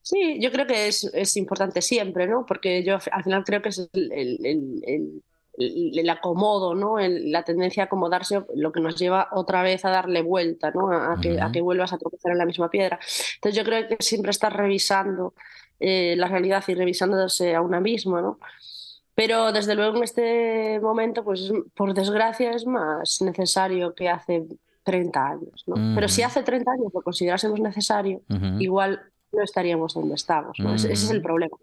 Sí, 0.02 0.38
yo 0.40 0.52
creo 0.52 0.66
que 0.68 0.86
es, 0.86 1.02
es 1.14 1.36
importante 1.36 1.82
siempre, 1.82 2.28
¿no? 2.28 2.46
Porque 2.46 2.84
yo 2.84 2.98
al 3.10 3.24
final 3.24 3.42
creo 3.44 3.60
que 3.60 3.70
es 3.70 3.88
el- 3.92 5.22
el- 5.58 6.08
acomodo, 6.10 6.74
¿no? 6.74 6.98
El- 6.98 7.30
la 7.32 7.42
tendencia 7.42 7.84
a 7.84 7.86
acomodarse 7.86 8.42
lo 8.54 8.72
que 8.72 8.80
nos 8.80 8.96
lleva 8.96 9.28
otra 9.32 9.62
vez 9.62 9.84
a 9.84 9.90
darle 9.90 10.22
vuelta, 10.22 10.70
¿no? 10.70 10.90
A, 10.92 11.14
a 11.14 11.20
que, 11.20 11.40
a 11.40 11.50
que 11.52 11.60
vuelvas 11.60 11.92
a 11.92 11.98
tropezar 11.98 12.32
en 12.32 12.38
la 12.38 12.46
misma 12.46 12.70
piedra. 12.70 12.98
Entonces 13.36 13.56
yo 13.56 13.64
creo 13.64 13.88
que 13.88 13.96
siempre 14.00 14.30
estar 14.30 14.54
revisando 14.56 15.34
eh, 15.80 16.14
la 16.16 16.28
realidad 16.28 16.64
y 16.68 16.74
revisándose 16.74 17.54
a 17.54 17.60
una 17.60 17.80
misma, 17.80 18.22
¿no? 18.22 18.38
Pero 19.14 19.50
desde 19.52 19.74
luego 19.74 19.96
en 19.96 20.04
este 20.04 20.78
momento, 20.80 21.24
pues 21.24 21.50
por 21.74 21.94
desgracia 21.94 22.52
es 22.52 22.66
más 22.66 23.22
necesario 23.22 23.94
que 23.94 24.08
hace 24.10 24.44
30 24.84 25.28
años, 25.28 25.64
¿no? 25.66 25.74
Pero 25.94 26.08
si 26.08 26.22
hace 26.22 26.42
30 26.42 26.72
años 26.72 26.92
lo 26.94 27.00
considerásemos 27.02 27.58
necesario, 27.60 28.20
igual 28.60 29.00
no 29.36 29.42
estaríamos 29.44 29.94
donde 29.94 30.14
estamos, 30.14 30.58
¿no? 30.58 30.74
Ese, 30.74 30.92
ese 30.92 31.04
es 31.04 31.10
el 31.10 31.18
Ujú. 31.18 31.24
problema. 31.26 31.56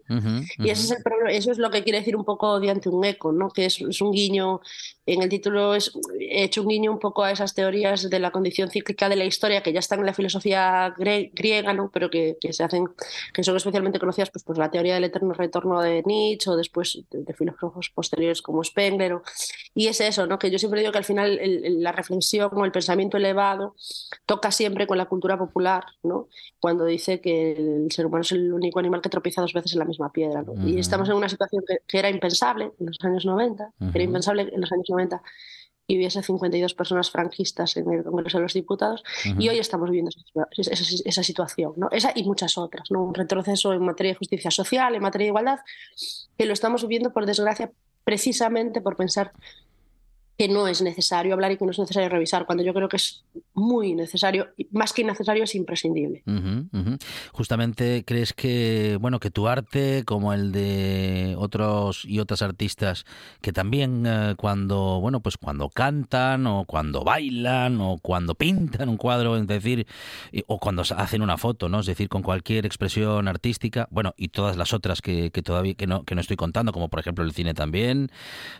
Y 0.58 0.70
ese 0.70 0.84
es 0.84 0.90
el 0.92 1.02
problema, 1.02 1.30
eso 1.32 1.50
es 1.50 1.58
lo 1.58 1.70
que 1.70 1.82
quiere 1.82 1.98
decir 1.98 2.16
un 2.16 2.24
poco 2.24 2.60
diante 2.60 2.88
un 2.88 3.04
eco, 3.04 3.32
¿no? 3.32 3.50
Que 3.50 3.66
es, 3.66 3.80
es 3.80 4.00
un 4.00 4.12
guiño, 4.12 4.60
en 5.06 5.22
el 5.22 5.28
título 5.28 5.74
es, 5.74 5.92
he 6.18 6.44
hecho 6.44 6.62
un 6.62 6.68
guiño 6.68 6.90
un 6.92 6.98
poco 6.98 7.22
a 7.24 7.30
esas 7.30 7.54
teorías 7.54 8.08
de 8.08 8.18
la 8.18 8.30
condición 8.30 8.70
cíclica 8.70 9.08
de 9.08 9.16
la 9.16 9.24
historia 9.24 9.62
que 9.62 9.72
ya 9.72 9.80
están 9.80 10.00
en 10.00 10.06
la 10.06 10.14
filosofía 10.14 10.94
gre- 10.96 11.30
griega, 11.34 11.72
¿no? 11.74 11.90
Pero 11.92 12.08
que, 12.10 12.36
que 12.40 12.52
se 12.52 12.64
hacen, 12.64 12.86
que 13.32 13.42
son 13.44 13.56
especialmente 13.56 13.98
conocidas 13.98 14.30
pues, 14.30 14.44
por 14.44 14.56
la 14.58 14.70
teoría 14.70 14.94
del 14.94 15.04
eterno 15.04 15.34
retorno 15.34 15.80
de 15.82 16.02
Nietzsche 16.06 16.50
o 16.50 16.56
después 16.56 16.98
de, 17.10 17.22
de 17.22 17.34
filósofos 17.34 17.90
posteriores 17.94 18.40
como 18.42 18.64
Spengler. 18.64 19.14
o- 19.14 19.22
y 19.74 19.88
es 19.88 20.00
eso, 20.00 20.26
¿no? 20.26 20.38
Que 20.38 20.50
yo 20.50 20.58
siempre 20.58 20.80
digo 20.80 20.92
que 20.92 20.98
al 20.98 21.04
final 21.04 21.38
el- 21.38 21.64
el- 21.64 21.82
la 21.82 21.92
reflexión 21.92 22.50
o 22.52 22.64
el 22.64 22.72
pensamiento 22.72 23.16
elevado 23.16 23.74
toca 24.26 24.50
siempre 24.52 24.86
con 24.86 24.96
la 24.98 25.06
cultura 25.06 25.36
popular, 25.38 25.84
¿no? 26.02 26.28
Cuando 26.60 26.84
dice 26.86 27.20
que 27.20 27.52
el 27.52 27.88
ser 27.92 28.06
humano 28.06 28.22
es 28.22 28.32
el 28.32 28.52
único 28.52 28.78
animal 28.78 29.02
que 29.02 29.08
tropieza 29.10 29.42
dos 29.42 29.52
veces 29.52 29.72
en 29.74 29.80
la 29.80 29.84
misma 29.84 30.10
piedra, 30.12 30.42
¿no? 30.42 30.54
Y 30.66 30.70
Ujú. 30.72 30.78
estamos 30.78 31.08
en 31.08 31.16
una 31.16 31.28
situación 31.28 31.62
que, 31.66 31.78
que 31.86 31.98
era 31.98 32.08
impensable 32.08 32.70
en 32.80 32.86
los 32.86 32.96
años 33.02 33.24
90, 33.26 33.70
que 33.92 33.98
era 33.98 34.04
impensable 34.04 34.48
en 34.52 34.60
los 34.60 34.72
años 34.72 34.86
90, 34.94 35.22
y 35.86 35.96
hubiese 35.98 36.22
52 36.22 36.72
personas 36.74 37.10
franquistas 37.10 37.76
en 37.76 37.92
el 37.92 38.04
Congreso 38.04 38.38
de 38.38 38.42
los 38.44 38.54
Diputados 38.54 39.02
y 39.38 39.48
hoy 39.50 39.58
estamos 39.58 39.90
viviendo 39.90 40.10
esa, 40.56 40.72
esa- 40.72 41.02
esa 41.04 41.22
situación, 41.22 41.74
¿no? 41.76 41.88
Esa 41.90 42.10
y 42.14 42.24
muchas 42.24 42.56
otras, 42.56 42.90
¿no? 42.90 43.02
Un 43.02 43.12
retroceso 43.14 43.72
en 43.74 43.84
materia 43.84 44.12
de 44.12 44.18
justicia 44.18 44.50
social, 44.50 44.94
en 44.94 45.02
materia 45.02 45.26
de 45.26 45.28
igualdad, 45.28 45.58
que 46.38 46.46
lo 46.46 46.54
estamos 46.54 46.80
viviendo 46.82 47.12
por 47.12 47.26
desgracia 47.26 47.70
precisamente 48.02 48.80
por 48.80 48.96
pensar 48.96 49.32
que 50.36 50.48
no 50.48 50.66
es 50.66 50.82
necesario 50.82 51.32
hablar 51.34 51.52
y 51.52 51.56
que 51.56 51.64
no 51.64 51.70
es 51.70 51.78
necesario 51.78 52.08
revisar, 52.08 52.44
cuando 52.44 52.64
yo 52.64 52.74
creo 52.74 52.88
que 52.88 52.96
es 52.96 53.24
muy 53.54 53.94
necesario, 53.94 54.48
más 54.72 54.92
que 54.92 55.02
innecesario, 55.02 55.44
es 55.44 55.54
imprescindible. 55.54 56.24
Justamente 57.32 58.02
crees 58.04 58.32
que 58.32 58.98
bueno 59.00 59.20
que 59.20 59.30
tu 59.30 59.46
arte 59.46 60.02
como 60.04 60.32
el 60.32 60.50
de 60.50 61.36
otros 61.38 62.04
y 62.04 62.18
otras 62.18 62.42
artistas 62.42 63.04
que 63.40 63.52
también 63.52 64.04
eh, 64.06 64.34
cuando 64.36 65.00
bueno 65.00 65.20
pues 65.20 65.36
cuando 65.36 65.68
cantan 65.68 66.46
o 66.48 66.64
cuando 66.64 67.04
bailan 67.04 67.80
o 67.80 67.98
cuando 68.02 68.34
pintan 68.34 68.88
un 68.88 68.96
cuadro 68.96 69.36
es 69.36 69.46
decir 69.46 69.86
o 70.48 70.58
cuando 70.58 70.82
hacen 70.96 71.22
una 71.22 71.36
foto 71.38 71.68
no 71.68 71.80
es 71.80 71.86
decir 71.86 72.08
con 72.08 72.22
cualquier 72.22 72.66
expresión 72.66 73.28
artística 73.28 73.86
bueno 73.90 74.14
y 74.16 74.28
todas 74.28 74.56
las 74.56 74.72
otras 74.72 75.00
que, 75.00 75.30
que 75.30 75.42
todavía 75.42 75.74
que 75.74 75.86
no 75.86 76.02
que 76.04 76.14
no 76.16 76.20
estoy 76.20 76.36
contando 76.36 76.72
como 76.72 76.88
por 76.88 76.98
ejemplo 77.00 77.24
el 77.24 77.32
cine 77.32 77.54
también 77.54 78.10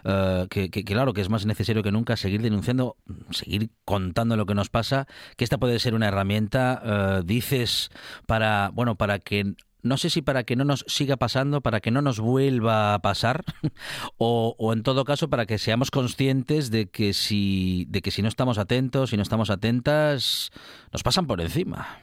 eh, 0.05 0.47
que- 0.51 0.71
que 0.71 0.85
claro 0.85 1.13
que 1.15 1.21
es 1.21 1.29
más 1.29 1.45
necesario 1.47 1.64
que 1.65 1.93
nunca 1.93 2.17
seguir 2.17 2.43
denunciando 2.43 2.97
seguir 3.31 3.71
contando 3.85 4.37
lo 4.37 4.47
que 4.47 4.55
nos 4.55 4.69
pasa 4.69 5.07
que 5.37 5.45
esta 5.45 5.59
puede 5.59 5.79
ser 5.79 5.95
una 5.95 6.09
herramienta 6.09 6.83
eh, 6.85 7.23
dices 7.25 7.91
para 8.27 8.71
bueno 8.75 8.97
para 8.97 9.19
que 9.19 9.55
no 9.85 9.99
sé 9.99 10.09
si 10.09 10.23
para 10.23 10.45
que 10.45 10.57
no 10.57 10.65
nos 10.65 10.85
siga 10.89 11.19
pasando, 11.19 11.61
para 11.61 11.81
que 11.81 11.91
no 11.91 12.01
nos 12.01 12.19
vuelva 12.19 12.95
a 12.95 12.99
pasar, 13.01 13.45
o, 14.17 14.57
o 14.59 14.73
en 14.73 14.83
todo 14.83 15.05
caso 15.05 15.29
para 15.29 15.45
que 15.45 15.59
seamos 15.59 15.91
conscientes 15.91 16.71
de 16.71 16.87
que 16.87 17.13
si, 17.13 17.85
de 17.91 18.01
que 18.01 18.11
si 18.11 18.23
no 18.23 18.29
estamos 18.29 18.57
atentos, 18.57 19.11
si 19.11 19.17
no 19.19 19.23
estamos 19.23 19.51
atentas, 19.51 20.51
nos 20.91 21.03
pasan 21.03 21.27
por 21.27 21.43
encima. 21.43 21.99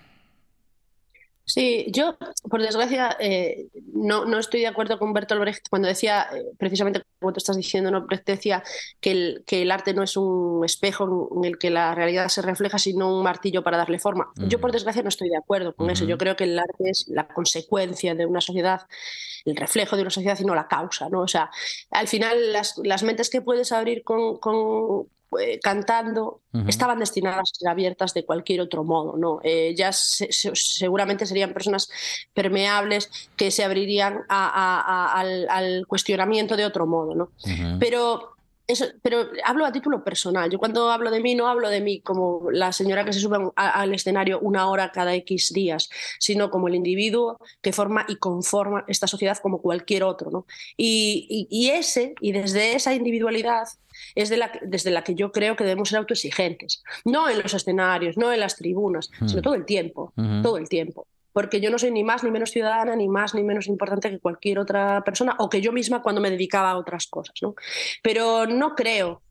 Sí, 1.46 1.86
yo, 1.90 2.18
por 2.50 2.62
desgracia, 2.62 3.18
eh, 3.20 3.68
no, 3.94 4.26
no 4.26 4.40
estoy 4.40 4.62
de 4.62 4.68
acuerdo 4.68 5.00
con 5.00 5.12
Bertolt 5.12 5.42
Brecht 5.42 5.68
cuando 5.70 5.88
decía, 5.88 6.28
eh, 6.34 6.44
precisamente 6.58 7.02
como 7.20 7.34
tú 7.34 7.40
estás 7.40 7.58
diciendo, 7.58 7.92
¿no? 7.92 8.06
Brecht 8.06 8.26
decía 8.26 8.64
que 9.00 9.12
el, 9.12 9.44
que 9.46 9.64
el 9.64 9.72
arte 9.72 9.94
no 9.94 10.04
es 10.04 10.16
un 10.18 10.64
espejo 10.64 11.30
en 11.36 11.46
el 11.46 11.58
que 11.58 11.70
la 11.70 11.94
realidad 11.96 12.28
se 12.30 12.42
refleja, 12.42 12.78
sino 12.78 13.16
un 13.16 13.24
martillo 13.24 13.64
para 13.64 13.78
darle 13.78 14.00
forma. 14.00 14.32
Yo, 14.36 14.62
por 14.62 14.72
desgracia, 14.72 15.04
no 15.04 15.10
estoy 15.10 15.30
de 15.30 15.38
acuerdo 15.38 15.76
con 15.76 15.90
eso. 15.90 16.06
Yo 16.06 16.18
creo 16.18 16.36
que 16.36 16.46
el 16.46 16.58
arte 16.58 16.90
es 16.90 17.08
la 17.08 17.28
consecuencia 17.28 18.16
de 18.16 18.26
una 18.26 18.42
sociedad, 18.42 18.82
el 19.46 19.56
reflejo 19.56 19.96
de 19.96 20.04
una 20.04 20.12
sociedad 20.12 20.38
y 20.40 20.46
no 20.46 20.56
la 20.56 20.68
causa, 20.68 21.10
¿no? 21.10 21.22
O 21.22 21.28
sea, 21.28 21.50
al 21.90 22.08
final, 22.08 22.54
las, 22.54 22.80
las 22.84 23.04
mentes 23.04 23.30
que 23.30 23.42
puedes 23.42 23.72
abrir 23.72 24.04
con, 24.04 24.38
con, 24.38 25.08
eh, 25.40 25.60
cantando 25.62 26.42
estaban 26.68 27.00
destinadas 27.00 27.40
a 27.54 27.56
ser 27.60 27.70
abiertas 27.70 28.14
de 28.14 28.26
cualquier 28.26 28.62
otro 28.62 28.84
modo, 28.84 29.16
¿no? 29.18 29.40
Eh, 29.44 29.74
ya 29.76 29.92
se- 29.94 30.32
se- 30.32 30.56
seguramente 30.56 31.26
serían 31.26 31.54
personas 31.54 31.90
permeables 32.34 33.10
que 33.36 33.52
se 33.52 33.64
abrirían 33.64 34.20
a- 34.30 34.48
a- 34.48 34.82
a- 34.82 35.20
al, 35.20 35.48
al 35.50 35.88
cuestionamiento 35.88 36.58
de 36.58 36.66
otro 36.66 36.86
modo, 36.88 37.16
¿no? 37.16 37.30
Pero 37.80 38.36
eso, 38.72 38.86
pero 39.02 39.28
hablo 39.46 39.66
a 39.66 39.72
título 39.72 40.04
personal. 40.04 40.50
Yo 40.50 40.58
cuando 40.60 40.90
hablo 40.90 41.12
de 41.12 41.20
mí 41.22 41.36
no 41.36 41.48
hablo 41.48 41.70
de 41.70 41.82
mí 41.82 42.02
como 42.02 42.50
la 42.52 42.72
señora 42.72 43.06
que 43.06 43.14
se 43.14 43.20
sube 43.20 43.38
a- 43.56 43.70
al 43.82 43.94
escenario 43.94 44.40
una 44.40 44.70
hora 44.70 44.92
cada 44.92 45.14
X 45.16 45.52
días, 45.54 45.90
sino 46.20 46.50
como 46.50 46.68
el 46.68 46.76
individuo 46.76 47.40
que 47.62 47.72
forma 47.74 48.06
y 48.08 48.16
conforma 48.16 48.84
esta 48.88 49.08
sociedad 49.08 49.38
como 49.38 49.62
cualquier 49.62 50.04
otro, 50.04 50.32
¿no? 50.32 50.46
Y, 50.78 51.28
y- 51.30 51.48
y 51.50 51.70
ese, 51.70 52.16
y 52.22 52.32
desde 52.32 52.74
esa 52.76 52.94
individualidad 52.94 53.68
es 54.16 54.30
de 54.30 54.38
la, 54.38 54.52
desde 54.64 54.90
la 54.92 55.04
que 55.04 55.16
yo 55.16 55.32
creo 55.32 55.56
que 55.56 55.64
debemos 55.64 55.90
ser 55.90 56.00
autoexigentes. 56.00 56.82
No 57.06 57.30
en 57.30 57.40
los 57.42 57.54
escenarios, 57.54 58.18
no 58.18 58.32
en 58.34 58.40
las 58.40 58.56
tribunas, 58.56 59.10
sino 59.28 59.42
todo 59.42 59.56
el 59.56 59.66
tiempo, 59.66 60.14
todo 60.42 60.58
el 60.58 60.68
tiempo. 60.70 61.06
Porque 61.34 61.62
yo 61.62 61.70
no 61.70 61.80
soy 61.80 61.92
ni 61.92 62.04
más 62.04 62.24
ni 62.24 62.32
menos 62.32 62.52
ciudadana, 62.52 62.96
ni 62.96 63.08
más 63.08 63.34
ni 63.34 63.44
menos 63.44 63.68
importante 63.68 64.10
que 64.10 64.20
cualquier 64.20 64.60
otra 64.60 65.04
persona, 65.04 65.36
o 65.40 65.50
que 65.50 65.62
yo 65.62 65.72
misma 65.72 66.02
cuando 66.02 66.22
me 66.22 66.30
dedicaba 66.30 66.72
a 66.72 66.78
otras 66.78 67.08
cosas, 67.08 67.36
¿no? 67.42 67.56
Pero 68.04 68.46
no 68.48 68.76
creo 68.76 69.22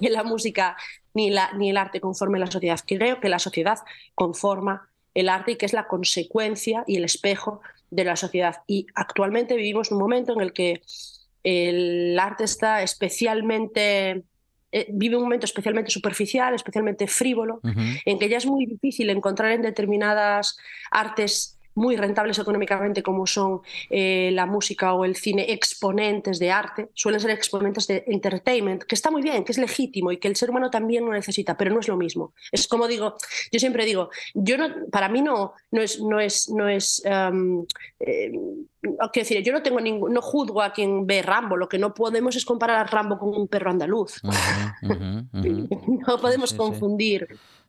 que 0.00 0.10
la 0.10 0.24
música 0.24 0.76
ni, 1.14 1.30
ni 1.56 1.70
el 1.70 1.76
arte 1.76 2.00
conforme 2.00 2.38
la 2.38 2.50
sociedad. 2.50 2.80
Creo 2.86 3.20
que 3.20 3.28
la 3.28 3.38
sociedad 3.38 3.78
conforma 4.14 4.88
el 5.14 5.28
arte 5.28 5.52
y 5.52 5.56
que 5.56 5.66
es 5.66 5.72
la 5.72 5.86
consecuencia 5.86 6.84
y 6.86 6.96
el 6.96 7.04
espejo 7.04 7.60
de 7.90 8.04
la 8.04 8.16
sociedad. 8.16 8.62
Y 8.66 8.86
actualmente 8.94 9.56
vivimos 9.56 9.90
un 9.90 9.98
momento 9.98 10.32
en 10.32 10.40
el 10.40 10.52
que 10.52 10.82
el 11.42 12.18
arte 12.18 12.44
está 12.44 12.82
especialmente, 12.82 14.24
eh, 14.72 14.86
vive 14.90 15.16
un 15.16 15.22
momento 15.22 15.46
especialmente 15.46 15.90
superficial, 15.90 16.54
especialmente 16.54 17.06
frívolo, 17.06 17.60
en 18.04 18.18
que 18.18 18.28
ya 18.28 18.38
es 18.38 18.46
muy 18.46 18.66
difícil 18.66 19.10
encontrar 19.10 19.52
en 19.52 19.62
determinadas 19.62 20.58
artes 20.90 21.59
muy 21.74 21.96
rentables 21.96 22.38
económicamente 22.38 23.02
como 23.02 23.26
son 23.26 23.60
eh, 23.88 24.30
la 24.32 24.46
música 24.46 24.92
o 24.94 25.04
el 25.04 25.16
cine 25.16 25.52
exponentes 25.52 26.38
de 26.38 26.50
arte, 26.50 26.90
suelen 26.94 27.20
ser 27.20 27.30
exponentes 27.30 27.86
de 27.86 28.04
entertainment, 28.06 28.82
que 28.82 28.94
está 28.94 29.10
muy 29.10 29.22
bien, 29.22 29.44
que 29.44 29.52
es 29.52 29.58
legítimo 29.58 30.12
y 30.12 30.18
que 30.18 30.28
el 30.28 30.36
ser 30.36 30.50
humano 30.50 30.70
también 30.70 31.04
lo 31.04 31.12
necesita, 31.12 31.56
pero 31.56 31.72
no 31.72 31.80
es 31.80 31.88
lo 31.88 31.96
mismo. 31.96 32.34
Es 32.52 32.66
como 32.68 32.86
digo, 32.88 33.16
yo 33.52 33.60
siempre 33.60 33.84
digo, 33.84 34.10
yo 34.34 34.58
no, 34.58 34.68
para 34.90 35.08
mí 35.08 35.22
no, 35.22 35.54
no 35.70 35.80
es, 35.80 36.00
no 36.00 36.20
es, 36.20 36.48
no 36.50 36.68
es 36.68 37.02
um, 37.04 37.64
eh, 38.00 38.32
quiero 38.80 39.10
decir, 39.14 39.42
yo 39.42 39.52
no 39.52 39.62
tengo 39.62 39.80
ningún, 39.80 40.12
no 40.12 40.22
juzgo 40.22 40.62
a 40.62 40.72
quien 40.72 41.06
ve 41.06 41.22
Rambo, 41.22 41.56
lo 41.56 41.68
que 41.68 41.78
no 41.78 41.94
podemos 41.94 42.36
es 42.36 42.44
comparar 42.44 42.76
a 42.76 42.84
Rambo 42.84 43.18
con 43.18 43.28
un 43.34 43.48
perro 43.48 43.70
andaluz. 43.70 44.20
No 45.32 46.18
podemos 46.20 46.50
Sí, 46.50 46.54
sí. 46.54 46.58
confundir, 46.58 47.28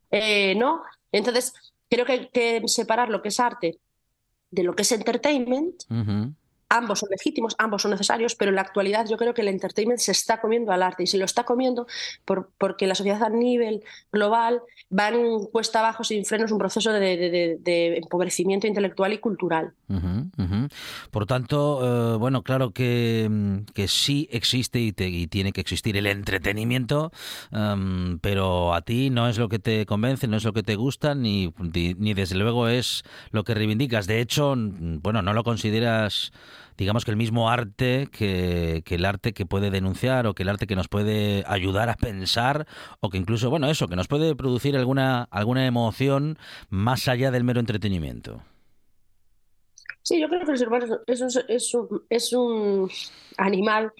eh, 0.10 0.56
¿no? 0.56 0.82
Entonces, 1.12 1.54
creo 1.90 2.06
que 2.06 2.12
hay 2.14 2.30
que 2.30 2.62
separar 2.68 3.10
lo 3.10 3.22
que 3.22 3.30
es 3.30 3.40
arte 3.40 3.80
de 4.52 4.64
lo 4.64 4.76
que 4.76 4.84
es 4.84 4.92
entertainment. 4.92 5.84
Ambos 6.74 7.00
son 7.00 7.10
legítimos, 7.12 7.54
ambos 7.58 7.82
son 7.82 7.92
necesarios, 7.92 8.36
pero 8.36 8.50
en 8.50 8.56
la 8.56 8.62
actualidad 8.62 9.06
yo 9.10 9.18
creo 9.18 9.34
que 9.34 9.42
el 9.42 9.50
entertainment 9.50 10.00
se 10.00 10.14
está 10.14 10.40
comiendo 10.40 10.72
al 10.72 10.82
arte 10.82 11.04
y 11.04 11.08
se 11.08 11.18
lo 11.18 11.26
está 11.26 11.44
comiendo 11.44 11.86
por- 12.24 12.50
porque 12.58 12.88
la 12.88 12.96
sociedad 12.96 13.22
a 13.24 13.30
nivel 13.30 13.84
global 14.12 14.62
va 14.98 15.10
en 15.10 15.46
cuesta 15.48 15.80
abajo 15.80 16.06
sin 16.06 16.24
frenos 16.24 16.52
un 16.52 16.60
proceso 16.60 16.94
de, 16.94 17.60
empobrecimiento 17.98 18.68
intelectual 18.68 19.12
y 19.12 19.18
cultural. 19.18 19.74
Por 21.12 21.26
tanto, 21.26 22.14
eh, 22.16 22.18
bueno, 22.18 22.42
claro 22.44 22.72
que, 22.72 23.28
mm, 23.30 23.58
que 23.74 23.88
sí 23.90 24.30
existe 24.32 24.80
y, 24.80 24.94
te- 24.94 25.10
y 25.10 25.28
tiene 25.28 25.52
que 25.52 25.60
existir 25.62 25.98
el 25.98 26.08
entretenimiento, 26.08 27.12
em, 27.52 28.18
pero 28.20 28.74
a 28.74 28.82
ti 28.82 29.10
no 29.10 29.28
es 29.28 29.38
lo 29.38 29.50
que 29.50 29.60
te 29.60 29.86
convence, 29.86 30.28
no 30.28 30.38
es 30.38 30.44
lo 30.46 30.54
que 30.54 30.64
te 30.64 30.76
gusta, 30.76 31.16
ni, 31.16 31.54
ni, 31.98 32.14
desde 32.14 32.36
luego 32.36 32.68
es 32.70 33.04
lo 33.32 33.44
que 33.44 33.54
reivindicas. 33.54 34.08
De 34.08 34.22
hecho, 34.22 34.56
bueno, 34.58 35.22
no 35.22 35.34
lo 35.34 35.44
consideras, 35.44 36.32
digamos 36.78 37.06
que 37.06 37.12
el 37.12 37.18
mismo 37.18 37.50
arte 37.50 38.08
que, 38.12 38.84
el 38.86 39.06
arte 39.06 39.34
que 39.34 39.46
puede 39.46 39.70
denunciar 39.70 40.28
o 40.28 40.34
que 40.34 40.44
el 40.44 40.50
arte 40.50 40.68
que 40.68 40.76
nos 40.76 40.88
puede 40.88 41.44
ayudar 41.48 41.90
a 41.90 41.96
pensar 41.96 42.68
o 43.00 43.10
que 43.10 43.18
incluso, 43.18 43.50
bueno, 43.50 43.70
eso, 43.70 43.88
que 43.88 43.96
nos 43.96 44.08
puede 44.08 44.36
producir 44.36 44.76
alguna, 44.76 45.24
alguna 45.32 45.66
emoción 45.66 46.38
más 46.70 47.08
allá 47.08 47.32
del 47.32 47.44
mero 47.44 47.60
entretenimiento. 47.60 48.42
Sí, 50.04 50.20
yo 50.20 50.28
creo 50.30 50.44
que 50.44 50.52
el 50.52 50.58
ser 50.58 50.68
humano 50.68 51.00
es, 51.06 51.74
un, 51.74 52.04
es 52.10 52.34
un 52.34 52.90
animal 53.38 53.94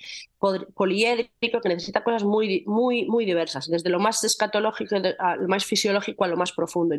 poliédrico 0.74 1.62
que 1.62 1.70
necesita 1.70 2.04
cosas 2.04 2.24
muy, 2.24 2.64
muy, 2.66 3.06
muy 3.06 3.24
diversas, 3.24 3.70
desde 3.70 3.92
lo 3.92 4.00
más 4.00 4.24
escatológico 4.24 4.96
a 5.20 5.36
lo 5.36 5.48
más 5.48 5.64
fisiológico 5.64 6.24
a 6.24 6.28
lo 6.28 6.38
más 6.38 6.54
profundo. 6.54 6.96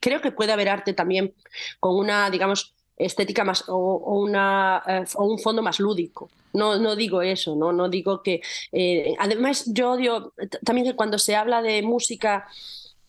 Creo 0.00 0.20
que 0.20 0.32
puede 0.32 0.52
haber 0.52 0.68
arte 0.68 0.94
también 0.94 1.32
con 1.78 1.94
una, 1.94 2.28
digamos, 2.28 2.73
estética 2.96 3.44
más 3.44 3.68
o, 3.68 3.74
o 3.76 4.20
una, 4.20 4.82
eh, 4.86 5.04
o 5.16 5.24
un 5.24 5.38
fondo 5.38 5.62
más 5.62 5.80
lúdico. 5.80 6.30
No, 6.52 6.78
no 6.78 6.94
digo 6.94 7.20
eso, 7.22 7.56
no, 7.56 7.72
no 7.72 7.88
digo 7.88 8.22
que... 8.22 8.40
eh, 8.72 9.14
además, 9.18 9.64
yo 9.66 9.92
odio 9.92 10.32
también 10.64 10.86
que 10.86 10.94
cuando 10.94 11.18
se 11.18 11.34
habla 11.34 11.62
de 11.62 11.82
música 11.82 12.46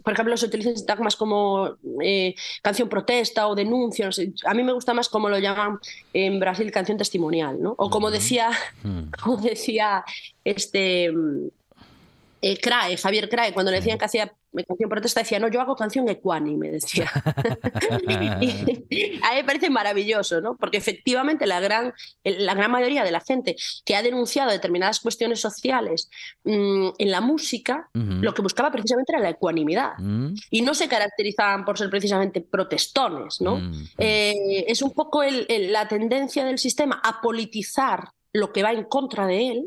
por 0.04 0.14
ejemplo, 0.14 0.38
se 0.38 0.46
utilizan 0.46 0.78
sintagmas 0.78 1.16
como 1.16 1.78
eh, 2.00 2.36
canción 2.62 2.88
protesta 2.88 3.48
o 3.48 3.56
denuncia. 3.56 4.06
no 4.06 4.12
sé. 4.12 4.34
A 4.46 4.54
mí 4.54 4.62
me 4.62 4.72
gusta 4.72 4.94
más 4.94 5.10
como 5.10 5.30
lo 5.30 5.40
llaman 5.40 5.80
en 6.14 6.40
Brasil 6.40 6.72
canción 6.72 6.96
testimonial, 7.00 7.60
¿no? 7.60 7.74
O 7.80 7.90
como 7.90 8.12
decía, 8.12 8.52
Mm. 8.84 9.10
como 9.24 9.38
decía 9.38 10.06
este 10.44 11.12
mm, 11.12 11.48
eh, 12.44 12.58
Crae, 12.62 12.98
Javier 12.98 13.28
Crae, 13.30 13.52
cuando 13.52 13.72
le 13.72 13.78
decían 13.78 13.98
que 13.98 14.06
hacía 14.06 14.32
canción 14.64 14.90
protesta, 14.90 15.20
decía, 15.22 15.40
no, 15.40 15.48
yo 15.50 15.60
hago 15.62 15.76
canción 15.76 16.08
ecuánime, 16.10 16.72
decía. 16.72 17.12
Y 18.08 18.16
a 19.24 19.30
mí 19.30 19.36
me 19.36 19.44
parece 19.44 19.70
maravilloso, 19.70 20.42
¿no? 20.42 20.56
Porque 20.56 20.78
efectivamente 20.78 21.46
la 21.46 21.60
gran, 21.60 21.94
la 22.24 22.54
gran 22.54 22.72
mayoría 22.72 23.04
de 23.04 23.12
la 23.12 23.20
gente 23.22 23.56
que 23.84 23.96
ha 23.96 24.02
denunciado 24.02 24.52
determinadas 24.52 25.00
cuestiones 25.00 25.40
sociales 25.42 26.10
mm, 26.44 26.90
en 26.98 27.12
la 27.12 27.22
música, 27.22 27.90
lo 27.94 28.34
que 28.34 28.42
buscaba 28.42 28.72
precisamente 28.72 29.12
era 29.14 29.22
la 29.22 29.30
ecuanimidad. 29.30 29.94
Mm, 30.00 30.34
Y 30.52 30.62
no 30.62 30.74
se 30.74 30.88
caracterizaban 30.88 31.66
por 31.66 31.78
ser 31.78 31.90
precisamente 31.90 32.42
protestones, 32.42 33.42
¿no? 33.42 33.58
mm, 33.58 33.72
mm. 33.72 33.88
Eh, 33.98 34.66
es 34.68 34.82
un 34.82 34.92
poco 34.92 35.24
el- 35.24 35.46
el- 35.50 35.72
la 35.72 35.88
tendencia 35.88 36.46
del 36.46 36.58
sistema 36.60 37.02
a 37.04 37.22
politizar 37.22 38.10
lo 38.34 38.52
que 38.52 38.64
va 38.64 38.72
en 38.72 38.84
contra 38.84 39.26
de 39.28 39.48
él 39.50 39.66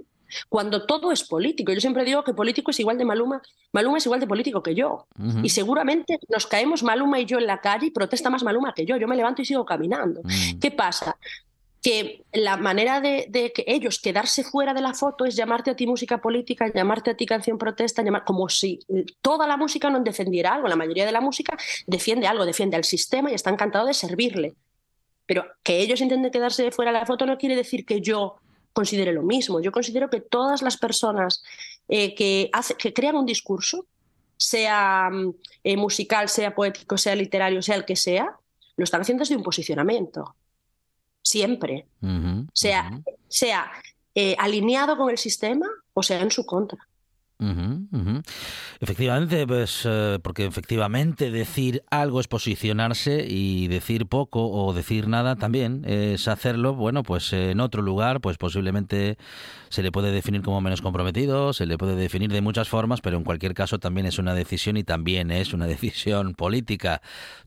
cuando 0.48 0.86
todo 0.86 1.12
es 1.12 1.24
político. 1.24 1.72
Yo 1.72 1.80
siempre 1.80 2.04
digo 2.04 2.24
que 2.24 2.34
político 2.34 2.70
es 2.70 2.80
igual 2.80 2.98
de 2.98 3.04
Maluma, 3.04 3.42
Maluma 3.72 3.98
es 3.98 4.06
igual 4.06 4.20
de 4.20 4.26
político 4.26 4.62
que 4.62 4.74
yo. 4.74 5.06
Y 5.42 5.48
seguramente 5.48 6.18
nos 6.28 6.46
caemos 6.46 6.82
Maluma 6.82 7.20
y 7.20 7.26
yo 7.26 7.38
en 7.38 7.46
la 7.46 7.60
calle 7.60 7.86
y 7.86 7.90
protesta 7.90 8.30
más 8.30 8.42
Maluma 8.42 8.72
que 8.74 8.84
yo. 8.84 8.96
Yo 8.96 9.08
me 9.08 9.16
levanto 9.16 9.42
y 9.42 9.44
sigo 9.44 9.64
caminando. 9.64 10.20
Mm. 10.24 10.58
¿Qué 10.60 10.70
pasa? 10.70 11.16
Que 11.82 12.24
la 12.32 12.56
manera 12.56 13.00
de, 13.00 13.26
de 13.28 13.52
que 13.52 13.64
ellos 13.66 14.00
quedarse 14.00 14.42
fuera 14.42 14.74
de 14.74 14.80
la 14.80 14.94
foto 14.94 15.24
es 15.24 15.36
llamarte 15.36 15.70
a 15.70 15.76
ti 15.76 15.86
música 15.86 16.18
política, 16.18 16.70
llamarte 16.74 17.10
a 17.10 17.16
ti 17.16 17.24
canción 17.24 17.56
protesta, 17.56 18.02
llamar, 18.02 18.24
como 18.24 18.48
si 18.48 18.80
toda 19.22 19.46
la 19.46 19.56
música 19.56 19.88
no 19.88 20.00
defendiera 20.00 20.54
algo. 20.54 20.68
La 20.68 20.76
mayoría 20.76 21.06
de 21.06 21.12
la 21.12 21.20
música 21.20 21.56
defiende 21.86 22.26
algo, 22.26 22.44
defiende 22.44 22.76
al 22.76 22.84
sistema 22.84 23.30
y 23.30 23.34
está 23.34 23.50
encantado 23.50 23.86
de 23.86 23.94
servirle. 23.94 24.54
Pero 25.26 25.44
que 25.62 25.80
ellos 25.80 26.00
intenten 26.00 26.32
quedarse 26.32 26.70
fuera 26.72 26.90
de 26.90 26.98
la 26.98 27.06
foto 27.06 27.26
no 27.26 27.36
quiere 27.36 27.54
decir 27.54 27.84
que 27.84 28.00
yo 28.00 28.36
considere 28.78 29.12
lo 29.12 29.22
mismo. 29.22 29.60
Yo 29.60 29.72
considero 29.72 30.08
que 30.08 30.20
todas 30.20 30.62
las 30.62 30.76
personas 30.76 31.42
eh, 31.88 32.14
que, 32.14 32.48
hace- 32.52 32.76
que 32.76 32.92
crean 32.92 33.16
un 33.16 33.26
discurso, 33.26 33.86
sea 34.36 35.10
mm, 35.10 35.34
eh, 35.64 35.76
musical, 35.76 36.28
sea 36.28 36.54
poético, 36.54 36.96
sea 36.96 37.16
literario, 37.16 37.60
sea 37.60 37.74
el 37.76 37.84
que 37.84 37.96
sea, 37.96 38.26
lo 38.76 38.84
están 38.84 39.00
haciendo 39.00 39.22
desde 39.22 39.36
un 39.36 39.42
posicionamiento. 39.42 40.36
Siempre. 41.22 41.86
Sea, 42.52 42.82
sea 43.28 43.70
eh, 44.14 44.36
alineado 44.38 44.96
con 44.96 45.10
el 45.10 45.18
sistema 45.18 45.66
o 45.92 46.02
sea 46.02 46.20
en 46.20 46.30
su 46.30 46.46
contra. 46.46 46.78
Efectivamente, 48.80 49.46
pues 49.46 49.82
eh, 49.84 50.18
porque 50.22 50.44
efectivamente 50.44 51.30
decir 51.30 51.84
algo 51.90 52.20
es 52.20 52.26
posicionarse 52.26 53.26
y 53.28 53.68
decir 53.68 54.06
poco 54.06 54.50
o 54.50 54.72
decir 54.72 55.06
nada 55.06 55.36
también 55.36 55.84
es 55.86 56.26
hacerlo, 56.26 56.74
bueno, 56.74 57.04
pues 57.04 57.32
en 57.32 57.60
otro 57.60 57.82
lugar, 57.82 58.20
pues 58.20 58.38
posiblemente 58.38 59.18
se 59.68 59.82
le 59.82 59.92
puede 59.92 60.10
definir 60.10 60.42
como 60.42 60.60
menos 60.60 60.82
comprometido, 60.82 61.52
se 61.52 61.66
le 61.66 61.78
puede 61.78 61.94
definir 61.94 62.32
de 62.32 62.40
muchas 62.40 62.68
formas, 62.68 63.00
pero 63.00 63.16
en 63.16 63.24
cualquier 63.24 63.54
caso 63.54 63.78
también 63.78 64.06
es 64.06 64.18
una 64.18 64.34
decisión 64.34 64.76
y 64.76 64.84
también 64.84 65.30
es 65.30 65.52
una 65.52 65.66
decisión 65.68 66.34
política. 66.34 67.02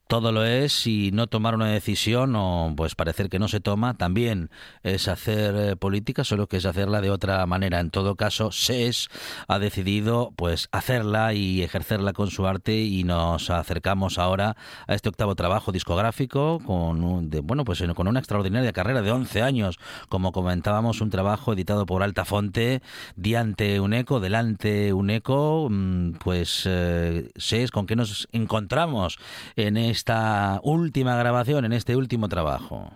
Todo 0.08 0.34
lo 0.34 0.44
es 0.44 0.88
y 0.88 1.12
no 1.14 1.28
tomar 1.28 1.56
una 1.56 1.68
decisión 1.68 2.36
o 2.36 2.74
pues 2.76 2.96
parecer 2.96 3.30
que 3.30 3.40
no 3.40 3.48
se 3.48 3.62
toma 3.62 3.94
también 3.94 4.50
es 4.84 5.08
hacer 5.08 5.56
eh, 5.56 5.76
política, 5.78 6.26
solo 6.26 6.48
que 6.48 6.58
es 6.58 6.66
hacerla 6.66 7.00
de 7.00 7.10
otra 7.10 7.46
manera. 7.46 7.80
En 7.80 7.92
todo 7.92 8.16
caso, 8.16 8.52
SES 8.52 9.08
ha 9.48 9.58
decidido 9.82 10.32
pues 10.36 10.70
hacerla 10.72 11.34
y 11.34 11.64
ejercerla 11.64 12.14
con 12.14 12.30
su 12.30 12.46
arte 12.46 12.82
y 12.84 13.04
nos 13.04 13.50
acercamos 13.50 14.20
ahora 14.20 14.56
a 14.88 14.94
este 14.94 15.10
octavo 15.10 15.36
trabajo 15.36 15.72
discográfico 15.72 16.60
con 16.64 17.04
un, 17.04 17.30
de, 17.32 17.40
bueno 17.42 17.66
pues 17.66 17.84
con 17.96 18.08
una 18.08 18.20
extraordinaria 18.20 18.74
carrera 18.74 19.02
de 19.02 19.12
11 19.12 19.42
años, 19.42 19.80
como 20.08 20.32
comentábamos, 20.32 21.02
un 21.02 21.10
trabajo 21.10 21.54
editado 21.54 21.88
por 21.88 22.04
Altafonte, 22.04 22.82
diante 23.16 23.80
un 23.80 23.94
eco, 23.94 24.20
delante 24.20 24.94
un 24.94 25.10
eco, 25.10 25.68
mm, 25.70 26.12
pues 26.24 26.64
eh, 26.66 27.32
¿con 27.72 27.88
qué 27.88 27.96
nos 27.96 28.28
encontramos 28.32 29.18
en 29.56 29.78
esta 29.78 30.60
última 30.64 31.16
grabación, 31.16 31.66
en 31.66 31.74
este 31.74 31.96
último 31.96 32.30
trabajo? 32.30 32.92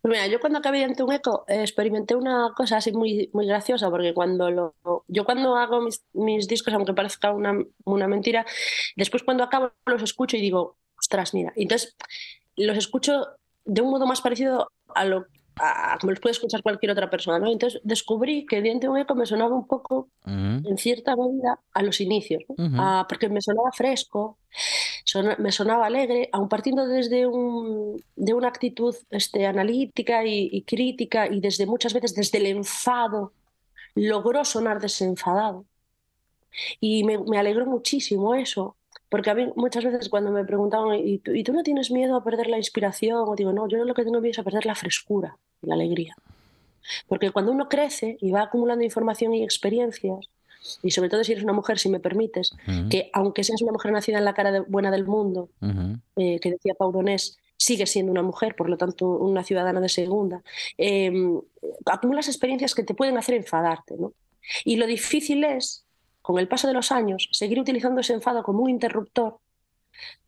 Pues 0.00 0.12
mira, 0.12 0.26
yo 0.26 0.40
cuando 0.40 0.58
acabé 0.58 0.84
ante 0.84 1.02
un 1.02 1.12
eco 1.12 1.44
eh, 1.48 1.60
experimenté 1.62 2.14
una 2.14 2.52
cosa 2.56 2.78
así 2.78 2.92
muy, 2.92 3.30
muy 3.32 3.46
graciosa, 3.46 3.90
porque 3.90 4.14
cuando 4.14 4.50
lo, 4.50 4.74
yo 5.08 5.24
cuando 5.24 5.56
hago 5.56 5.80
mis, 5.80 6.02
mis 6.12 6.48
discos, 6.48 6.74
aunque 6.74 6.94
parezca 6.94 7.32
una, 7.32 7.54
una 7.84 8.08
mentira, 8.08 8.44
después 8.96 9.22
cuando 9.22 9.44
acabo 9.44 9.72
los 9.86 10.02
escucho 10.02 10.36
y 10.36 10.40
digo, 10.40 10.76
ostras, 10.98 11.34
mira, 11.34 11.52
y 11.56 11.62
entonces 11.62 11.96
los 12.56 12.76
escucho 12.76 13.26
de 13.64 13.82
un 13.82 13.90
modo 13.90 14.06
más 14.06 14.20
parecido 14.20 14.70
a 14.94 15.04
lo 15.04 15.26
a, 15.60 15.98
como 16.00 16.10
los 16.12 16.20
puede 16.20 16.32
escuchar 16.32 16.62
cualquier 16.62 16.92
otra 16.92 17.10
persona, 17.10 17.38
¿no? 17.38 17.50
Entonces 17.50 17.80
descubrí 17.84 18.46
que 18.46 18.62
Diente 18.62 18.88
un 18.88 18.96
eco 18.98 19.14
me 19.14 19.26
sonaba 19.26 19.54
un 19.54 19.66
poco, 19.66 20.08
Ujú, 20.24 20.68
en 20.68 20.78
cierta 20.78 21.16
medida, 21.16 21.60
a 21.72 21.82
los 21.82 22.00
inicios, 22.00 22.42
¿no? 22.48 22.64
Ujú. 22.64 22.76
Ah, 22.78 23.06
porque 23.08 23.28
me 23.28 23.42
sonaba 23.42 23.70
fresco, 23.72 24.38
me 25.38 25.52
sonaba 25.52 25.86
alegre, 25.86 26.28
aun 26.32 26.48
partiendo 26.48 26.86
desde 26.86 27.26
un, 27.26 28.02
de 28.16 28.34
una 28.34 28.48
actitud 28.48 28.94
este, 29.10 29.46
analítica 29.46 30.24
y, 30.24 30.62
crítica 30.62 31.26
y 31.26 31.40
desde 31.40 31.66
muchas 31.66 31.94
veces 31.94 32.14
desde 32.14 32.38
el 32.38 32.46
enfado, 32.46 33.32
logró 33.94 34.44
sonar 34.44 34.80
desenfadado. 34.80 35.64
Y 36.80 37.04
me, 37.04 37.18
me 37.18 37.38
alegró 37.38 37.66
muchísimo 37.66 38.34
eso, 38.34 38.76
porque 39.08 39.30
a 39.30 39.34
mí 39.34 39.48
muchas 39.56 39.84
veces 39.84 40.08
cuando 40.08 40.30
me 40.30 40.44
preguntaban, 40.44 40.94
¿y 40.98 41.18
tú, 41.18 41.32
y 41.32 41.44
tú 41.44 41.52
no 41.52 41.62
tienes 41.62 41.90
miedo 41.90 42.16
a 42.16 42.24
perder 42.24 42.48
la 42.48 42.58
inspiración? 42.58 43.24
O 43.26 43.34
digo, 43.34 43.52
no, 43.52 43.68
yo 43.68 43.84
lo 43.84 43.94
que 43.94 44.04
tengo 44.04 44.20
miedo 44.20 44.32
es 44.32 44.38
a 44.38 44.44
perder 44.44 44.66
la 44.66 44.74
frescura 44.74 45.38
la 45.62 45.74
alegría. 45.74 46.14
Porque 47.08 47.30
cuando 47.30 47.52
uno 47.52 47.68
crece 47.68 48.16
y 48.20 48.30
va 48.30 48.42
acumulando 48.42 48.84
información 48.84 49.34
y 49.34 49.44
experiencias, 49.44 50.28
y 50.82 50.90
sobre 50.90 51.08
todo 51.08 51.24
si 51.24 51.32
eres 51.32 51.44
una 51.44 51.52
mujer, 51.52 51.78
si 51.78 51.88
me 51.88 52.00
permites, 52.00 52.52
que 52.90 53.10
aunque 53.12 53.44
seas 53.44 53.62
una 53.62 53.72
mujer 53.72 53.92
nacida 53.92 54.18
en 54.18 54.24
la 54.24 54.34
cara 54.34 54.52
de- 54.52 54.60
buena 54.60 54.90
del 54.90 55.06
mundo, 55.06 55.48
eh, 56.16 56.38
que 56.40 56.50
decía 56.50 56.74
Pau 56.74 56.92
Donés, 56.92 57.38
sigue 57.56 57.86
siendo 57.86 58.10
una 58.12 58.22
mujer, 58.22 58.54
por 58.56 58.68
lo 58.70 58.76
tanto 58.78 59.06
una 59.08 59.44
ciudadana 59.44 59.80
de 59.80 59.88
segunda, 59.88 60.42
eh, 60.78 61.12
acumulas 61.86 62.28
experiencias 62.28 62.74
que 62.74 62.82
te 62.84 62.94
pueden 62.94 63.18
hacer 63.18 63.34
enfadarte. 63.34 63.96
¿no? 63.98 64.12
Y 64.64 64.76
lo 64.76 64.86
difícil 64.86 65.44
es, 65.44 65.84
con 66.22 66.38
el 66.38 66.48
paso 66.48 66.66
de 66.68 66.74
los 66.74 66.90
años, 66.92 67.28
seguir 67.32 67.60
utilizando 67.60 68.00
ese 68.00 68.14
enfado 68.14 68.42
como 68.42 68.62
un 68.62 68.70
interruptor 68.70 69.38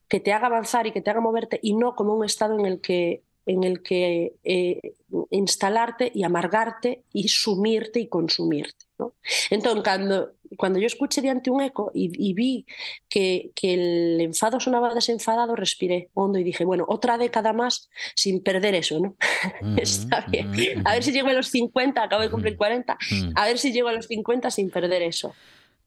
que 0.08 0.20
te 0.20 0.32
haga 0.34 0.48
avanzar 0.48 0.86
y 0.86 0.92
que 0.92 1.00
te 1.00 1.10
haga 1.10 1.20
moverte 1.20 1.58
y 1.62 1.74
no 1.74 1.94
como 1.96 2.14
un 2.14 2.24
estado 2.24 2.58
en 2.58 2.66
el 2.66 2.80
que 2.80 3.22
en 3.44 3.64
el 3.64 3.82
que 3.82 4.34
eh, 4.44 4.92
instalarte 5.30 6.12
y 6.14 6.22
amargarte 6.22 7.02
y 7.12 7.26
sumirte 7.26 7.98
y 7.98 8.06
consumirte. 8.06 8.84
¿No? 9.02 9.14
Entonces, 9.50 9.82
cuando, 9.82 10.32
cuando 10.56 10.78
yo 10.78 10.86
escuché 10.86 11.20
de 11.20 11.30
ante 11.30 11.50
un 11.50 11.60
eco 11.60 11.90
y, 11.94 12.34
vi 12.34 12.66
que, 13.08 13.50
que 13.54 13.74
el 13.74 14.20
enfado 14.20 14.60
sonaba 14.60 14.94
desenfadado, 14.94 15.56
respiré 15.56 16.10
hondo 16.14 16.38
y 16.38 16.44
dije, 16.44 16.64
bueno, 16.64 16.84
otra 16.88 17.18
década 17.18 17.52
más 17.52 17.90
sin 18.14 18.42
perder 18.42 18.74
eso, 18.74 19.00
¿no? 19.00 19.16
Ujú, 19.60 19.76
Está 19.76 20.24
bien. 20.28 20.48
ujú, 20.50 20.82
A 20.84 20.94
ver 20.94 21.02
si 21.02 21.12
llego 21.12 21.28
a 21.28 21.32
los 21.32 21.48
50, 21.48 22.02
acabo 22.02 22.22
de 22.22 22.30
cumplir 22.30 22.56
40, 22.56 22.94
ujú. 22.94 23.32
a 23.34 23.46
ver 23.46 23.58
si 23.58 23.72
llego 23.72 23.88
a 23.88 23.92
los 23.92 24.06
50 24.06 24.50
sin 24.50 24.70
perder 24.70 25.02
eso. 25.02 25.34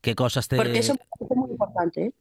¿Qué 0.01 0.13
cosas 0.15 0.47
te... 0.47 0.55
Porque 0.57 0.79
eso 0.79 0.93
me 0.93 0.99
parece 1.17 1.35
muy 1.35 1.51
importante. 1.51 2.05
¿eh? 2.05 2.13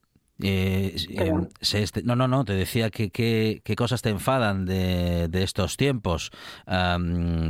Eh, 0.43 0.97
eh, 1.11 1.33
se 1.61 1.83
este- 1.83 2.03
no, 2.03 2.17
no, 2.17 2.27
no, 2.29 2.45
te 2.45 2.55
decía 2.55 2.91
que 2.91 3.11
qué 3.11 3.77
cosas 3.77 4.03
te 4.03 4.11
enfadan 4.11 4.67
de, 4.67 5.29
de 5.29 5.43
estos 5.43 5.77
tiempos. 5.77 6.31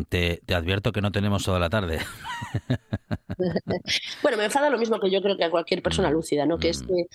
Te, 0.09 0.43
te 0.45 0.55
advierto 0.55 0.93
que 0.93 1.01
no 1.01 1.13
tenemos 1.13 1.45
toda 1.45 1.59
la 1.59 1.71
tarde. 1.71 2.01
Bueno, 4.23 4.37
me 4.39 4.45
enfada 4.45 4.71
lo 4.71 4.79
mismo 4.79 5.01
que 5.01 5.11
yo 5.11 5.21
creo 5.23 5.37
que 5.37 5.45
a 5.45 5.51
cualquier 5.51 5.83
persona 5.83 6.11
Mm, 6.11 6.13
lúcida, 6.13 6.47
¿no? 6.47 6.59
Que 6.59 6.69
es 6.71 6.83
mm. 6.83 6.87
que, 6.87 7.07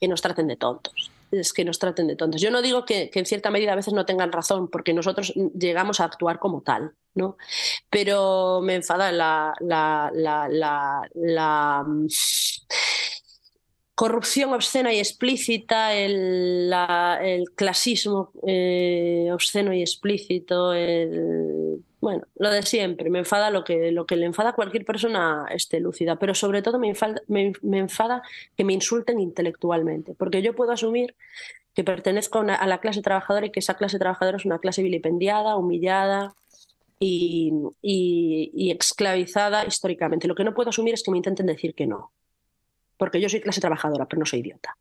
que 0.00 0.08
nos 0.08 0.22
traten 0.22 0.46
de 0.46 0.56
tontos. 0.56 1.12
Es 1.30 1.52
que 1.52 1.64
nos 1.64 1.78
traten 1.78 2.06
de 2.06 2.16
tontos. 2.16 2.40
Yo 2.40 2.50
no 2.50 2.62
digo 2.62 2.84
que, 2.84 3.10
que 3.10 3.18
en 3.18 3.26
cierta 3.26 3.50
medida 3.50 3.72
a 3.72 3.76
veces 3.76 3.92
no 3.94 4.06
tengan 4.06 4.30
razón, 4.32 4.68
porque 4.70 4.94
nosotros 4.94 5.32
llegamos 5.58 6.00
a 6.00 6.04
actuar 6.04 6.38
como 6.38 6.62
tal, 6.62 6.94
¿no? 7.14 7.36
Pero 7.90 8.60
me 8.62 8.76
enfada 8.76 9.10
la, 9.10 9.54
la, 9.60 10.10
la, 10.14 10.48
la, 11.14 11.84
corrupción 13.94 14.52
obscena 14.52 14.92
y 14.92 14.98
explícita, 14.98 15.94
el, 15.94 16.68
la- 16.70 17.20
el 17.22 17.50
clasismo 17.52 18.32
eh, 18.46 19.30
obsceno 19.32 19.72
y 19.72 19.80
explícito, 19.82 20.72
bueno, 22.00 22.26
lo 22.36 22.50
de 22.50 22.62
siempre. 22.62 23.08
Me 23.10 23.20
enfada 23.20 23.50
lo 23.50 23.64
que, 23.64 23.90
lo 23.92 24.06
que 24.06 24.16
le 24.16 24.26
enfada 24.26 24.50
a 24.50 24.54
cualquier 24.54 24.84
persona 24.84 25.46
este, 25.50 25.80
lúcida, 25.80 26.16
pero 26.16 26.34
sobre 26.34 26.60
todo 26.62 26.78
me 26.78 26.88
enfada, 26.88 28.22
que 28.56 28.64
me 28.64 28.72
insulten 28.74 29.20
intelectualmente, 29.20 30.14
porque 30.14 30.42
yo 30.42 30.54
puedo 30.54 30.72
asumir 30.72 31.14
que 31.74 31.84
pertenezco 31.84 32.38
a, 32.38 32.42
una- 32.42 32.66
la 32.66 32.78
clase 32.80 33.02
trabajadora 33.02 33.46
y 33.46 33.50
que 33.50 33.60
esa 33.60 33.74
clase 33.76 33.98
trabajadora 33.98 34.36
es 34.38 34.44
una 34.44 34.58
clase 34.58 34.82
vilipendiada, 34.82 35.56
humillada. 35.56 36.34
Y- 37.00 37.52
y 38.54 38.70
esclavizada 38.70 39.64
históricamente. 39.66 40.26
Lo 40.28 40.34
que 40.34 40.44
no 40.44 40.54
puedo 40.54 40.70
asumir 40.70 40.94
es 40.94 41.02
que 41.02 41.10
me 41.10 41.18
intenten 41.18 41.46
decir 41.46 41.74
que 41.74 41.86
no 41.86 42.12
porque 42.96 43.20
yo 43.20 43.28
soy 43.28 43.40
clase 43.40 43.60
trabajadora, 43.60 44.06
pero 44.06 44.20
no 44.20 44.26
soy 44.26 44.40
idiota. 44.40 44.76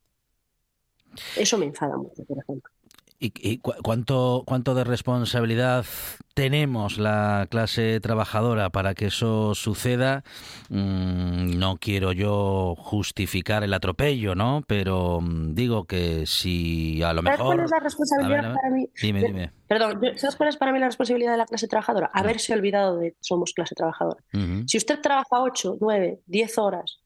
Eso 1.37 1.57
me 1.57 1.65
enfada 1.65 1.97
mucho, 1.97 2.23
por 2.25 2.39
ejemplo. 2.39 2.71
¿Y, 3.19 3.31
y 3.35 3.59
cu- 3.59 3.75
cuánto, 3.83 4.43
cuánto 4.45 4.75
de 4.75 4.83
responsabilidad 4.83 5.85
tenemos 6.33 6.97
la 6.97 7.47
clase 7.49 7.99
trabajadora 8.01 8.69
para 8.69 8.95
que 8.95 9.05
eso 9.05 9.55
suceda? 9.55 10.23
Mm, 10.69 11.57
no 11.57 11.77
quiero 11.77 12.11
yo 12.11 12.75
justificar 12.77 13.63
el 13.63 13.73
atropello, 13.73 14.35
¿no? 14.35 14.63
Pero 14.67 15.21
mm, 15.21 15.53
digo 15.53 15.85
que 15.85 16.25
si 16.25 17.01
a 17.03 17.13
lo 17.13 17.21
¿Sabes 17.21 17.39
mejor... 17.39 17.55
cuál 17.55 17.65
es 17.65 17.71
la 17.71 17.79
responsabilidad 17.79 18.41
ver, 18.43 18.53
para 18.53 18.69
mí? 18.71 18.89
Dime, 19.01 19.23
dime. 19.23 19.51
Perdón, 19.67 20.01
¿sabes 20.17 20.35
cuál 20.35 20.49
es 20.49 20.57
para 20.57 20.73
mí 20.73 20.79
la 20.79 20.87
responsabilidad 20.87 21.31
de 21.31 21.37
la 21.37 21.45
clase 21.45 21.67
trabajadora? 21.67 22.09
Haberse 22.13 22.51
olvidado 22.53 22.97
de 22.97 23.11
que 23.11 23.17
somos 23.21 23.53
clase 23.53 23.75
trabajadora. 23.75 24.21
Si 24.65 24.77
usted 24.77 24.99
trabaja 24.99 25.39
8, 25.39 25.77
9, 25.79 26.19
10 26.25 26.57
horas 26.57 26.99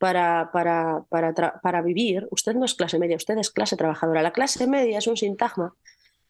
para, 0.00 0.50
para, 0.50 1.04
para, 1.10 1.34
para 1.60 1.82
vivir, 1.82 2.26
usted 2.30 2.54
no 2.54 2.64
es 2.64 2.74
clase 2.74 2.98
media, 2.98 3.16
usted 3.16 3.36
es 3.38 3.50
clase 3.50 3.76
trabajadora. 3.76 4.22
La 4.22 4.32
clase 4.32 4.66
media 4.66 4.96
es 4.98 5.06
un 5.06 5.16
sintagma 5.18 5.74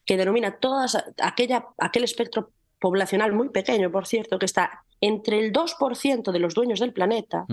que 0.05 0.17
denomina 0.17 0.57
todas 0.57 0.97
aquella, 1.21 1.65
aquel 1.77 2.03
espectro 2.03 2.51
poblacional 2.79 3.31
muy 3.31 3.47
pequeño, 3.49 3.89
por 3.91 4.05
cierto, 4.07 4.37
que 4.39 4.45
está 4.45 4.83
entre 4.99 5.39
el 5.39 5.53
2% 5.53 6.31
de 6.31 6.39
los 6.39 6.53
dueños 6.53 6.79
del 6.81 6.91
planeta 6.91 7.45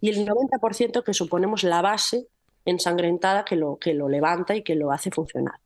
y 0.00 0.08
el 0.10 0.26
90% 0.26 1.04
que 1.04 1.14
suponemos 1.14 1.62
la 1.62 1.80
base 1.80 2.26
ensangrentada 2.64 3.44
que 3.44 3.54
lo, 3.56 3.76
que 3.76 3.94
lo 3.94 4.08
levanta 4.08 4.56
y 4.56 4.62
que 4.62 4.74
lo 4.74 4.90
hace 4.90 5.10
funcionar. 5.10 5.56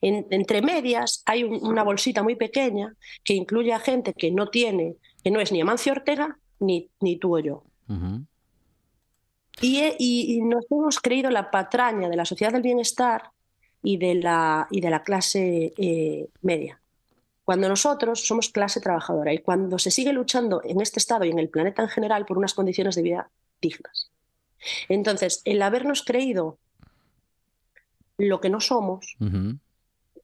En- 0.00 0.26
entre 0.30 0.60
medias 0.62 1.22
hay 1.26 1.44
un- 1.44 1.64
una 1.66 1.82
bolsita 1.84 2.22
muy 2.22 2.36
pequeña 2.36 2.94
que 3.24 3.34
incluye 3.34 3.72
a 3.72 3.78
gente 3.78 4.12
que 4.14 4.30
no 4.30 4.48
tiene, 4.48 4.96
que 5.24 5.30
no 5.30 5.40
es 5.40 5.52
ni 5.52 5.60
Amancio 5.60 5.92
Ortega 5.92 6.36
ni, 6.60 6.90
ni 7.00 7.16
tú 7.16 7.36
o 7.36 7.38
yo. 7.38 7.62
Ujú. 7.88 8.24
Y, 9.60 9.78
he- 9.80 9.96
y- 9.98 10.34
y 10.36 10.40
nos 10.42 10.64
hemos 10.70 11.00
creído 11.00 11.30
la 11.30 11.50
patraña 11.50 12.08
de 12.08 12.16
la 12.16 12.24
sociedad 12.24 12.52
del 12.52 12.62
bienestar 12.62 13.30
y 13.82 13.96
de 13.96 14.14
la, 14.16 14.66
y 14.70 14.80
de 14.80 14.90
la 14.90 15.02
clase 15.02 15.72
eh, 15.76 16.28
media. 16.42 16.80
Cuando 17.44 17.68
nosotros 17.68 18.26
somos 18.26 18.50
clase 18.50 18.80
trabajadora 18.80 19.32
y 19.32 19.38
cuando 19.38 19.78
se 19.78 19.90
sigue 19.90 20.12
luchando 20.12 20.60
en 20.64 20.80
este 20.80 20.98
estado 20.98 21.24
y 21.24 21.30
en 21.30 21.38
el 21.38 21.48
planeta 21.48 21.82
en 21.82 21.88
general 21.88 22.26
por 22.26 22.36
unas 22.38 22.54
condiciones 22.54 22.94
de 22.94 23.02
vida 23.02 23.30
dignas. 23.60 24.10
Entonces, 24.88 25.40
el 25.44 25.62
habernos 25.62 26.02
creído 26.02 26.58
lo 28.18 28.40
que 28.40 28.50
no 28.50 28.60
somos. 28.60 29.16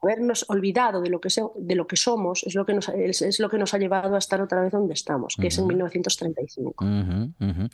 Habernos 0.04 0.44
olvidado 0.48 1.00
de 1.00 1.10
lo 1.10 1.20
que, 1.20 1.28
de 1.56 1.74
lo 1.74 1.86
que 1.86 1.96
somos, 1.96 2.42
es 2.44 2.54
lo 2.54 2.64
que, 2.66 2.74
nos, 2.74 2.88
es, 2.90 3.22
es 3.22 3.40
lo 3.40 3.48
que 3.48 3.58
nos 3.58 3.74
ha 3.74 3.78
llevado 3.78 4.14
a 4.14 4.18
estar 4.18 4.40
otra 4.40 4.60
vez 4.62 4.72
donde 4.72 4.94
estamos, 4.94 5.36
que 5.40 5.48
es 5.48 5.58
en 5.58 5.64
Ujú. 5.64 5.68
1935. 5.72 6.84
Ujú, 6.84 7.32
ujú. 7.40 7.68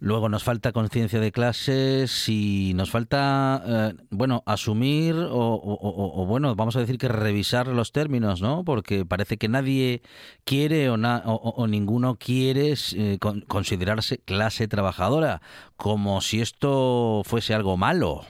Luego 0.00 0.28
nos 0.28 0.42
falta 0.44 0.72
conciencia 0.72 1.20
de 1.20 1.32
clases 1.32 2.28
y 2.28 2.72
nos 2.74 2.90
falta, 2.90 3.62
eh, 3.66 3.94
bueno, 4.10 4.42
asumir 4.46 5.14
o, 5.14 5.54
o- 5.54 5.74
o- 5.74 6.22
o, 6.22 6.26
bueno, 6.26 6.54
vamos 6.54 6.76
a 6.76 6.80
decir 6.80 6.98
que 6.98 7.08
revisar 7.08 7.68
los 7.68 7.92
términos, 7.92 8.40
¿no? 8.42 8.64
Porque 8.64 9.04
parece 9.04 9.36
que 9.36 9.48
nadie 9.48 10.02
quiere 10.44 10.88
o, 10.90 10.96
na- 10.96 11.22
ninguno 11.68 12.16
quiere 12.16 12.74
eh, 12.96 13.18
con- 13.20 13.42
considerarse 13.42 14.18
clase 14.18 14.68
trabajadora, 14.68 15.42
como 15.76 16.20
si 16.20 16.40
esto 16.40 17.22
fuese 17.24 17.54
algo 17.54 17.76
malo. 17.76 18.22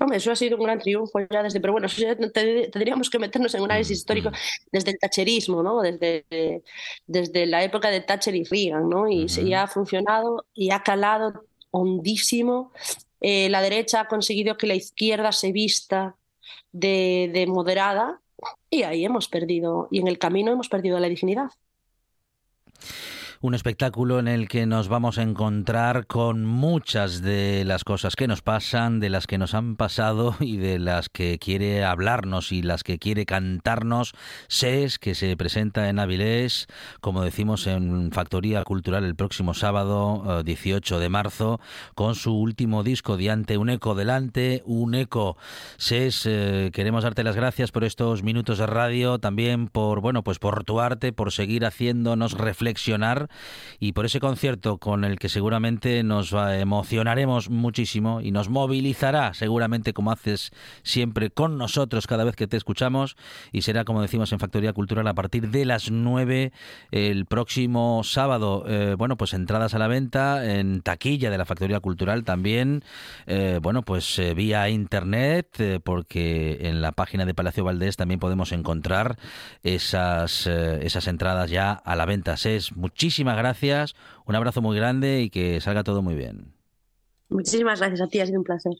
Hombre, 0.00 0.16
eso 0.16 0.32
ha 0.32 0.36
sido 0.36 0.56
un 0.56 0.64
gran 0.64 0.78
triunfo 0.78 1.20
ya 1.30 1.42
desde, 1.42 1.60
pero 1.60 1.74
bueno, 1.74 1.86
eso 1.86 2.00
ya 2.00 2.16
te- 2.16 2.68
tendríamos 2.68 3.10
que 3.10 3.18
meternos 3.18 3.54
en 3.54 3.60
un 3.60 3.70
análisis 3.70 3.98
histórico 3.98 4.30
desde 4.72 4.92
el 4.92 4.98
thatcherismo, 4.98 5.62
¿no? 5.62 5.82
Desde, 5.82 6.62
desde 7.06 7.44
la 7.44 7.62
época 7.62 7.90
de 7.90 8.00
Thatcher 8.00 8.34
y 8.34 8.44
Reagan, 8.44 8.88
¿no? 8.88 9.06
Y, 9.08 9.26
Ujú. 9.26 9.54
ha 9.54 9.66
funcionado 9.66 10.46
y 10.54 10.70
ha 10.70 10.82
calado 10.82 11.44
hondísimo. 11.70 12.72
Eh, 13.20 13.50
la 13.50 13.60
derecha 13.60 14.00
ha 14.00 14.08
conseguido 14.08 14.56
que 14.56 14.66
la 14.66 14.74
izquierda 14.74 15.32
se 15.32 15.52
vista 15.52 16.16
de, 16.72 17.30
de 17.34 17.46
moderada 17.46 18.20
y 18.70 18.84
ahí 18.84 19.04
hemos 19.04 19.28
perdido, 19.28 19.86
y 19.90 19.98
en 20.00 20.08
el 20.08 20.18
camino 20.18 20.50
hemos 20.50 20.70
perdido 20.70 20.98
la 20.98 21.08
dignidad. 21.08 21.50
Un 23.42 23.54
espectáculo 23.54 24.18
en 24.18 24.28
el 24.28 24.48
que 24.48 24.66
nos 24.66 24.88
vamos 24.88 25.16
a 25.16 25.22
encontrar 25.22 26.06
con 26.06 26.44
muchas 26.44 27.22
de 27.22 27.64
las 27.64 27.84
cosas 27.84 28.14
que 28.14 28.28
nos 28.28 28.42
pasan, 28.42 29.00
de 29.00 29.08
las 29.08 29.26
que 29.26 29.38
nos 29.38 29.54
han 29.54 29.76
pasado 29.76 30.36
y 30.40 30.58
de 30.58 30.78
las 30.78 31.08
que 31.08 31.38
quiere 31.38 31.82
hablarnos 31.82 32.52
y 32.52 32.60
las 32.60 32.84
que 32.84 32.98
quiere 32.98 33.24
cantarnos 33.24 34.12
SES, 34.48 34.98
que 34.98 35.14
se 35.14 35.34
presenta 35.38 35.88
en 35.88 36.00
Avilés, 36.00 36.66
como 37.00 37.22
decimos 37.22 37.66
en 37.66 38.12
Factoría 38.12 38.62
Cultural 38.62 39.04
el 39.04 39.14
próximo 39.14 39.54
sábado, 39.54 40.40
eh, 40.40 40.42
18 40.44 40.98
de 40.98 41.08
marzo, 41.08 41.60
con 41.94 42.16
su 42.16 42.34
último 42.36 42.82
disco, 42.82 43.16
Diante 43.16 43.56
un 43.56 43.70
eco 43.70 43.94
delante, 43.94 44.62
un 44.66 44.94
eco. 44.94 45.38
SES, 45.78 46.26
eh, 46.26 46.70
queremos 46.74 47.04
darte 47.04 47.24
las 47.24 47.36
gracias 47.36 47.72
por 47.72 47.84
estos 47.84 48.22
minutos 48.22 48.58
de 48.58 48.66
radio, 48.66 49.18
también 49.18 49.68
por, 49.68 50.02
bueno, 50.02 50.22
pues 50.22 50.38
por 50.38 50.62
tu 50.64 50.78
arte, 50.78 51.14
por 51.14 51.32
seguir 51.32 51.64
haciéndonos 51.64 52.32
reflexionar 52.32 53.29
y 53.80 53.92
por 53.92 54.04
ese 54.04 54.20
concierto 54.20 54.78
con 54.78 55.04
el 55.04 55.18
que 55.18 55.30
seguramente 55.30 56.02
nos 56.02 56.32
eh, 56.32 56.60
emocionaremos 56.60 57.48
muchísimo 57.48 58.20
y 58.20 58.30
nos 58.30 58.50
movilizará 58.50 59.32
seguramente 59.32 59.94
como 59.94 60.12
haces 60.12 60.52
siempre 60.82 61.30
con 61.30 61.56
nosotros 61.56 62.06
cada 62.06 62.24
vez 62.24 62.36
que 62.36 62.46
te 62.46 62.58
escuchamos 62.58 63.16
y 63.52 63.62
será 63.62 63.84
como 63.84 64.02
decimos 64.02 64.32
en 64.32 64.38
Factoría 64.38 64.74
Cultural 64.74 65.08
a 65.08 65.14
partir 65.14 65.48
de 65.48 65.64
las 65.64 65.90
9 65.90 66.52
el 66.90 67.24
próximo 67.24 68.02
sábado. 68.04 68.64
Eh, 68.66 68.94
bueno, 68.98 69.16
pues 69.16 69.32
entradas 69.32 69.74
a 69.74 69.78
la 69.78 69.88
venta 69.88 70.54
en 70.54 70.82
taquilla 70.82 71.30
de 71.30 71.38
la 71.38 71.46
Factoría 71.46 71.80
Cultural 71.80 72.24
también, 72.24 72.84
eh, 73.26 73.58
bueno, 73.62 73.82
pues 73.82 74.20
vía 74.36 74.68
internet 74.68 75.80
porque 75.84 76.58
en 76.62 76.82
la 76.82 76.92
página 76.92 77.24
de 77.24 77.34
Palacio 77.34 77.64
Valdés 77.64 77.96
también 77.96 78.20
podemos 78.20 78.52
encontrar 78.52 79.16
esas, 79.62 80.46
esas 80.46 81.06
entradas 81.06 81.50
ya 81.50 81.72
a 81.72 81.96
la 81.96 82.04
venta. 82.04 82.34
Es 82.34 82.74
muchísimas 83.20 83.36
gracias, 83.36 83.94
un 84.24 84.34
abrazo 84.34 84.62
muy 84.62 84.74
grande 84.78 85.20
y 85.20 85.28
que 85.28 85.60
salga 85.60 85.84
todo 85.84 86.00
muy 86.00 86.14
bien. 86.14 86.54
Muchísimas 87.28 87.78
gracias 87.78 88.00
a 88.00 88.06
ti, 88.06 88.18
ha 88.18 88.24
sido 88.24 88.38
un 88.38 88.44
placer. 88.44 88.72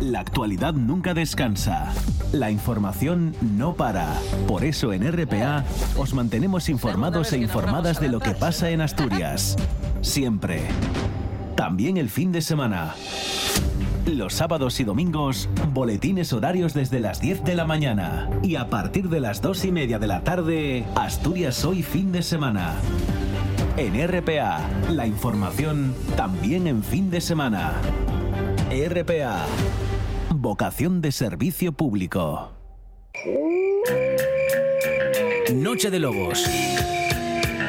La 0.00 0.20
actualidad 0.20 0.72
nunca 0.72 1.12
descansa. 1.12 1.92
La 2.32 2.50
información 2.50 3.34
no 3.42 3.74
para. 3.74 4.14
Por 4.46 4.64
eso 4.64 4.94
en 4.94 5.06
RPA 5.12 5.64
os 5.98 6.14
mantenemos 6.14 6.70
informados 6.70 7.34
e 7.34 7.38
informadas 7.38 8.00
de 8.00 8.08
lo 8.08 8.20
que 8.20 8.30
pasa 8.30 8.70
en 8.70 8.80
Asturias. 8.80 9.56
Siempre. 10.00 10.62
También 11.56 11.98
el 11.98 12.08
fin 12.08 12.32
de 12.32 12.40
semana. 12.40 12.94
Los 14.08 14.34
sábados 14.34 14.80
y 14.80 14.84
domingos, 14.84 15.50
boletines 15.74 16.32
horarios 16.32 16.72
desde 16.72 16.98
las 16.98 17.20
10 17.20 17.44
de 17.44 17.54
la 17.54 17.66
mañana. 17.66 18.30
Y 18.42 18.56
a 18.56 18.70
partir 18.70 19.10
de 19.10 19.20
las 19.20 19.42
2 19.42 19.66
y 19.66 19.72
media 19.72 19.98
de 19.98 20.06
la 20.06 20.24
tarde, 20.24 20.86
Asturias 20.94 21.62
hoy 21.66 21.82
fin 21.82 22.10
de 22.10 22.22
semana. 22.22 22.76
En 23.76 23.94
RPA, 24.08 24.66
la 24.90 25.06
información 25.06 25.94
también 26.16 26.66
en 26.66 26.82
fin 26.82 27.10
de 27.10 27.20
semana. 27.20 27.74
RPA. 28.70 29.44
Vocación 30.30 31.02
de 31.02 31.12
servicio 31.12 31.72
público. 31.72 32.52
Noche 35.52 35.90
de 35.90 35.98
Lobos. 35.98 36.44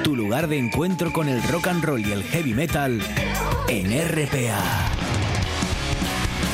Tu 0.06 0.16
lugar 0.16 0.48
de 0.48 0.58
encuentro 0.58 1.12
con 1.12 1.28
el 1.28 1.44
rock 1.44 1.68
and 1.68 1.84
roll 1.84 2.00
y 2.00 2.14
el 2.14 2.24
heavy 2.24 2.54
metal 2.54 3.02
en 3.68 3.92
RPA. 4.08 4.89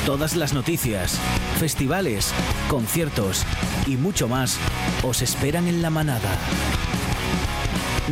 Todas 0.06 0.36
las 0.36 0.54
noticias, 0.54 1.18
festivales, 1.58 2.32
conciertos 2.68 3.44
y 3.88 3.96
mucho 3.96 4.28
más 4.28 4.56
os 5.02 5.20
esperan 5.20 5.66
en 5.66 5.82
la 5.82 5.90
manada. 5.90 6.38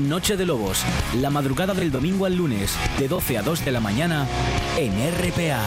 Noche 0.00 0.37
de 0.37 0.44
Lobos, 0.44 0.83
la 1.20 1.30
madrugada 1.30 1.72
del 1.72 1.92
domingo 1.92 2.26
al 2.26 2.35
lunes, 2.35 2.76
de 2.98 3.07
12 3.07 3.38
a 3.38 3.42
2 3.42 3.64
de 3.64 3.70
la 3.70 3.78
mañana, 3.78 4.26
en 4.76 4.92
RPA. 4.92 5.62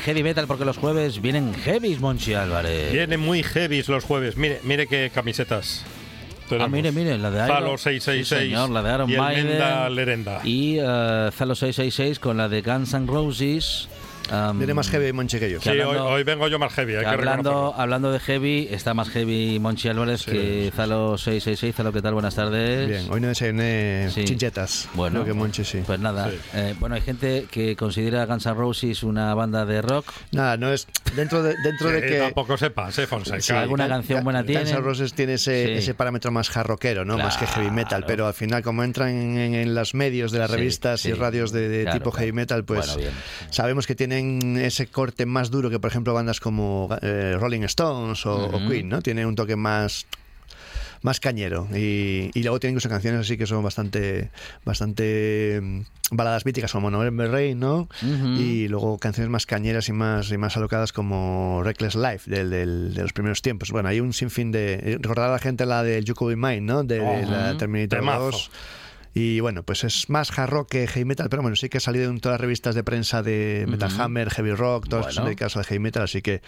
Heavy 0.00 0.22
metal 0.22 0.46
porque 0.46 0.64
los 0.64 0.76
jueves 0.76 1.20
vienen 1.20 1.54
heavies, 1.54 2.00
Monchi 2.00 2.34
Álvarez. 2.34 2.92
Vienen 2.92 3.20
muy 3.20 3.42
heavies 3.42 3.88
los 3.88 4.04
jueves. 4.04 4.36
Mire, 4.36 4.60
mire 4.64 4.86
qué 4.86 5.10
camisetas. 5.14 5.84
Ah, 5.84 6.48
tenemos. 6.48 6.70
mire, 6.70 6.90
mire, 6.92 7.16
la 7.18 7.30
de 7.30 7.44
Iron 7.44 7.48
Zalo 7.48 7.78
666 7.78 8.26
Sí, 8.26 8.34
señor, 8.46 8.70
la 8.70 8.82
de 8.82 8.94
Iron 8.94 9.10
y. 9.10 9.14
Lenda 9.14 9.88
Lerenda. 9.88 10.40
Y 10.42 10.78
eh, 10.78 11.30
Zalo 11.32 11.54
666 11.54 12.18
con 12.18 12.36
la 12.36 12.48
de 12.48 12.62
Guns 12.62 12.92
N' 12.94 13.06
Roses. 13.06 13.88
Am, 14.30 14.58
Viene 14.58 14.74
más 14.74 14.88
heavy 14.90 15.12
Monchi 15.12 15.38
que 15.38 15.50
yo. 15.50 15.60
Sí, 15.60 15.68
hablando- 15.70 16.04
hoy, 16.06 16.12
hoy 16.18 16.22
vengo 16.24 16.46
yo 16.48 16.58
más 16.58 16.72
heavy, 16.72 16.94
hay 16.94 17.00
que 17.00 17.06
hablando, 17.06 17.74
hablando 17.76 18.12
de 18.12 18.20
heavy, 18.20 18.68
está 18.70 18.94
más 18.94 19.08
heavy 19.10 19.58
Monchi 19.58 19.88
Álvarez 19.88 20.22
Sí, 20.22 20.30
que 20.30 20.64
sí, 20.70 20.76
Zalo 20.76 21.18
666. 21.18 21.74
Zalo, 21.74 21.92
¿qué 21.92 22.00
tal? 22.02 22.14
Buenas 22.14 22.34
tardes. 22.34 22.88
Bien, 22.88 23.06
hoy 23.10 23.20
no 23.20 23.28
desayuné 23.28 24.08
Sí. 24.14 24.24
chinchetas. 24.24 24.88
Bueno, 24.94 25.22
Creo 25.22 25.34
que 25.34 25.38
Monchi 25.38 25.64
sí. 25.64 25.82
Pues 25.84 25.98
nada, 26.00 26.30
Sí. 26.30 26.36
eh, 26.54 26.74
bueno, 26.78 26.94
hay 26.94 27.00
gente 27.00 27.46
que 27.50 27.74
considera 27.76 28.24
Guns 28.26 28.46
N' 28.46 28.54
Roses 28.54 29.02
una 29.02 29.34
banda 29.34 29.64
de 29.66 29.82
rock. 29.82 30.06
Nada, 30.32 30.56
no 30.56 30.72
es. 30.72 30.86
Dentro 31.16 31.42
de, 31.42 31.54
dentro 31.62 31.88
Sí, 31.88 31.94
de 31.94 32.00
que. 32.02 32.18
Tampoco 32.18 32.56
sepas, 32.56 32.96
eh, 32.98 33.06
Fonseca. 33.06 33.40
Sí, 33.40 33.52
alguna 33.52 33.84
Gun- 33.86 33.92
canción 33.96 34.24
buena 34.24 34.42
Gun- 34.42 34.54
Guns. 34.54 34.70
N' 34.70 34.80
Roses 34.80 35.12
tiene 35.14 35.34
ese, 35.34 35.66
Sí. 35.66 35.72
ese 35.72 35.94
parámetro 35.94 36.30
más 36.30 36.50
jarroquero, 36.50 37.04
¿no? 37.04 37.18
Más 37.18 37.36
que 37.36 37.46
heavy 37.46 37.70
metal, 37.70 37.88
Claro. 38.00 38.06
pero 38.06 38.26
al 38.28 38.34
final, 38.34 38.62
como 38.62 38.84
entran 38.84 39.08
en, 39.10 39.54
en 39.54 39.74
las 39.74 39.94
medios 39.94 40.30
de 40.30 40.38
las 40.38 40.50
Sí, 40.50 40.56
revistas 40.56 41.04
y 41.04 41.08
sí. 41.08 41.14
radios 41.14 41.50
de, 41.52 41.68
de 41.68 41.82
Claro, 41.82 41.98
tipo 41.98 42.10
heavy 42.12 42.30
claro. 42.30 42.34
metal, 42.36 42.64
pues 42.64 42.94
Bueno, 42.94 43.10
sabemos 43.50 43.86
que 43.86 43.94
tienen 43.94 44.19
ese 44.56 44.86
corte 44.86 45.26
más 45.26 45.50
duro 45.50 45.70
que, 45.70 45.78
por 45.78 45.90
ejemplo, 45.90 46.14
bandas 46.14 46.40
como 46.40 46.88
eh, 47.02 47.36
Rolling 47.38 47.62
Stones 47.62 48.24
o. 48.26 48.50
Queen, 48.68 48.88
¿no? 48.88 49.00
Tienen 49.02 49.26
un 49.26 49.34
toque 49.34 49.56
más 49.56 50.06
más 51.02 51.18
cañero 51.18 51.66
y, 51.74 52.30
y 52.34 52.42
luego 52.42 52.60
tienen 52.60 52.74
incluso 52.74 52.90
canciones 52.90 53.20
así 53.22 53.38
que 53.38 53.46
son 53.46 53.62
bastante 53.64 54.28
bastante 54.66 55.58
mm, 55.62 55.80
baladas 56.10 56.44
míticas 56.44 56.72
como 56.72 56.90
November 56.90 57.30
Rain 57.30 57.58
¿no? 57.58 57.88
Y 58.36 58.68
luego 58.68 58.98
canciones 58.98 59.30
más 59.30 59.46
cañeras 59.46 59.88
y 59.88 59.92
más 59.92 60.30
y 60.30 60.36
más 60.36 60.58
alocadas 60.58 60.92
como 60.92 61.62
Reckless 61.64 61.94
Life 61.94 62.30
del, 62.30 62.50
del- 62.50 62.92
de 62.94 63.00
los 63.02 63.14
primeros 63.14 63.40
tiempos 63.40 63.70
bueno 63.70 63.88
hay 63.88 64.00
un 64.00 64.12
sinfín 64.12 64.52
de 64.52 64.98
recordar 65.00 65.30
a 65.30 65.32
la 65.32 65.38
gente 65.38 65.64
la 65.64 65.82
de 65.82 66.04
You 66.04 66.14
Could 66.14 66.32
Be 66.32 66.36
Mine 66.36 66.60
¿no? 66.60 66.84
de 66.84 67.00
Ujú. 67.00 67.30
la 67.30 67.56
Terminator 67.56 68.00
Temazo. 68.00 68.30
2 68.32 68.50
y 69.14 69.40
bueno, 69.40 69.62
pues 69.62 69.84
es 69.84 70.08
más 70.08 70.36
hard 70.38 70.50
rock 70.50 70.68
que 70.70 70.86
heavy 70.86 71.04
metal, 71.04 71.28
pero 71.28 71.42
bueno, 71.42 71.56
sí 71.56 71.68
que 71.68 71.78
ha 71.78 71.80
salido 71.80 72.10
en 72.10 72.20
todas 72.20 72.34
las 72.34 72.40
revistas 72.40 72.74
de 72.74 72.84
prensa 72.84 73.22
de 73.22 73.66
Metal. 73.68 73.90
Hammer, 73.98 74.30
Heavy 74.30 74.52
Rock, 74.52 74.88
todas 74.88 75.06
Bueno. 75.06 75.14
son 75.14 75.24
dedicadas 75.24 75.56
al 75.56 75.64
heavy 75.64 75.78
metal, 75.80 76.02
así 76.04 76.22
que 76.22 76.42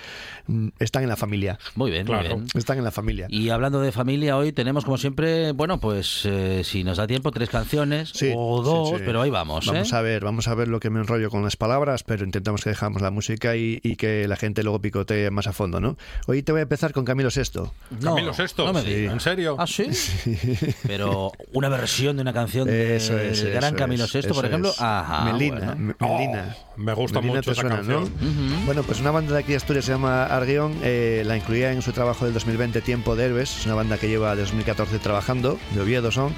mm, 0.47 0.69
están 0.79 1.03
en 1.03 1.09
la 1.09 1.17
familia. 1.17 1.59
Muy 1.75 1.91
bien, 1.91 2.07
Claro. 2.07 2.23
muy 2.29 2.35
bien. 2.37 2.47
Están 2.55 2.79
en 2.79 2.85
la 2.85 2.91
familia. 2.93 3.27
Y 3.29 3.49
hablando 3.51 3.81
de 3.81 3.91
familia, 3.93 4.37
hoy 4.37 4.53
tenemos 4.53 4.85
como 4.85 4.97
siempre, 4.99 5.53
bueno, 5.53 5.81
pues 5.81 6.23
eh, 6.25 6.63
si 6.65 6.85
nos 6.85 6.99
da 6.99 7.07
tiempo, 7.07 7.31
tres 7.33 7.49
canciones 7.51 8.11
Sí, 8.15 8.33
o 8.37 8.63
dos, 8.63 8.91
sí. 8.91 8.97
pero 9.05 9.23
ahí 9.23 9.31
vamos. 9.31 9.67
Vamos 9.67 9.93
¿eh? 9.93 9.97
a 9.97 10.01
ver, 10.03 10.23
vamos 10.25 10.47
a 10.49 10.55
ver 10.55 10.69
lo 10.69 10.79
que 10.79 10.91
me 10.91 11.01
enrollo 11.01 11.31
con 11.31 11.43
las 11.43 11.57
palabras, 11.57 12.05
pero 12.05 12.25
intentamos 12.25 12.63
que 12.63 12.71
dejamos 12.71 13.03
la 13.03 13.11
música 13.11 13.57
y, 13.57 13.81
y 13.83 13.97
que 13.97 14.29
la 14.29 14.37
gente 14.37 14.63
luego 14.63 14.81
picotee 14.81 15.31
más 15.31 15.47
a 15.49 15.53
fondo, 15.53 15.81
¿no? 15.81 15.97
Hoy 16.27 16.43
te 16.43 16.53
voy 16.53 16.61
a 16.61 16.63
empezar 16.63 16.93
con 16.93 17.05
Camilo 17.05 17.31
Sesto. 17.31 17.75
No, 18.01 18.15
Camilo 18.15 18.33
Sesto, 18.35 18.65
no 18.67 18.73
me. 18.73 19.05
¿En 19.07 19.21
serio? 19.21 19.57
Ah, 19.59 19.67
sí. 19.67 19.87
Pero 20.87 21.33
una 21.53 21.69
versión 21.69 22.17
de 22.17 22.23
una 22.23 22.33
canción 22.33 22.52
de, 22.53 22.97
Eso 22.97 23.19
es, 23.19 23.43
del 23.43 23.53
gran 23.53 23.75
eso 23.75 23.77
Camilo 23.77 24.05
es, 24.05 24.11
Sesto, 24.11 24.35
por 24.35 24.45
ejemplo. 24.47 24.71
es. 24.71 24.81
Ajá, 24.81 25.25
Melina, 25.33 25.57
bueno. 25.59 25.77
Me- 25.77 25.95
Oh, 26.01 26.19
Melina. 26.19 26.57
me 26.77 26.93
gusta 26.95 27.21
Melina 27.21 27.37
mucho 27.39 27.53
esa 27.53 27.61
suena, 27.61 27.77
canción. 27.77 28.03
Ujú. 28.05 28.65
Bueno, 28.67 28.83
pues 28.83 29.01
una 29.01 29.11
banda 29.11 29.33
de 29.35 29.41
aquí 29.41 29.51
de 29.53 29.57
Asturias 29.57 29.85
se 29.85 29.93
llama 29.93 30.25
Argeón, 30.25 30.75
eh, 30.83 31.23
la 31.27 31.37
incluía 31.37 31.73
en 31.73 31.83
su 31.83 31.93
trabajo 31.93 32.25
del 32.25 32.35
2020 32.35 32.81
Tiempo 32.81 33.17
de 33.17 33.27
Héroes, 33.27 33.57
es 33.59 33.67
una 33.67 33.75
banda 33.75 33.99
que 33.99 34.09
lleva 34.09 34.31
desde 34.31 34.43
2014 34.53 34.99
trabajando, 34.99 35.59
de 35.75 35.81
Oviedo 35.81 36.11
son, 36.11 36.33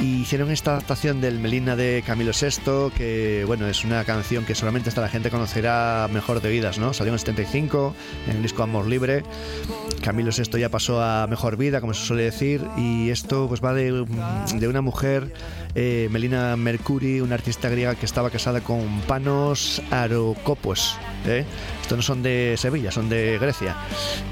y 0.00 0.22
hicieron 0.22 0.50
esta 0.50 0.72
adaptación 0.72 1.20
del 1.20 1.38
Melina 1.38 1.76
de 1.76 2.02
Camilo 2.06 2.32
VI, 2.32 2.90
que 2.96 3.44
bueno, 3.46 3.66
es 3.66 3.84
una 3.84 4.04
canción 4.04 4.44
que 4.44 4.54
solamente 4.54 4.88
hasta 4.88 5.00
la 5.00 5.08
gente 5.08 5.30
conocerá 5.30 6.08
mejor 6.12 6.40
de 6.40 6.48
oídas, 6.48 6.78
¿no? 6.78 6.92
Salió 6.92 7.10
en 7.10 7.14
el 7.14 7.20
75, 7.20 7.94
en 8.28 8.36
el 8.36 8.42
disco 8.42 8.62
Amor 8.62 8.86
Libre, 8.86 9.22
Camilo 10.02 10.30
VI 10.36 10.58
ya 10.60 10.68
pasó 10.68 11.02
a 11.02 11.26
mejor 11.26 11.56
vida, 11.56 11.80
como 11.80 11.94
se 11.94 12.04
suele 12.04 12.22
decir, 12.24 12.62
y 12.76 13.10
esto 13.10 13.46
pues 13.48 13.62
va 13.62 13.74
de, 13.74 14.04
de 14.54 14.68
una 14.68 14.80
mujer, 14.80 15.32
eh, 15.74 16.08
Melina 16.10 16.56
Mercuri, 16.56 17.20
una 17.20 17.34
artista 17.34 17.68
griega 17.68 17.94
que 17.94 18.06
estaba 18.06 18.30
casada 18.30 18.60
con 18.60 19.00
Panos 19.02 19.82
Arokopos. 19.90 20.96
¿eh? 21.26 21.44
Estos 21.80 21.96
no 21.96 22.02
son 22.02 22.22
de 22.22 22.54
Sevilla, 22.56 22.90
son 22.90 23.08
de 23.08 23.38
Grecia. 23.38 23.76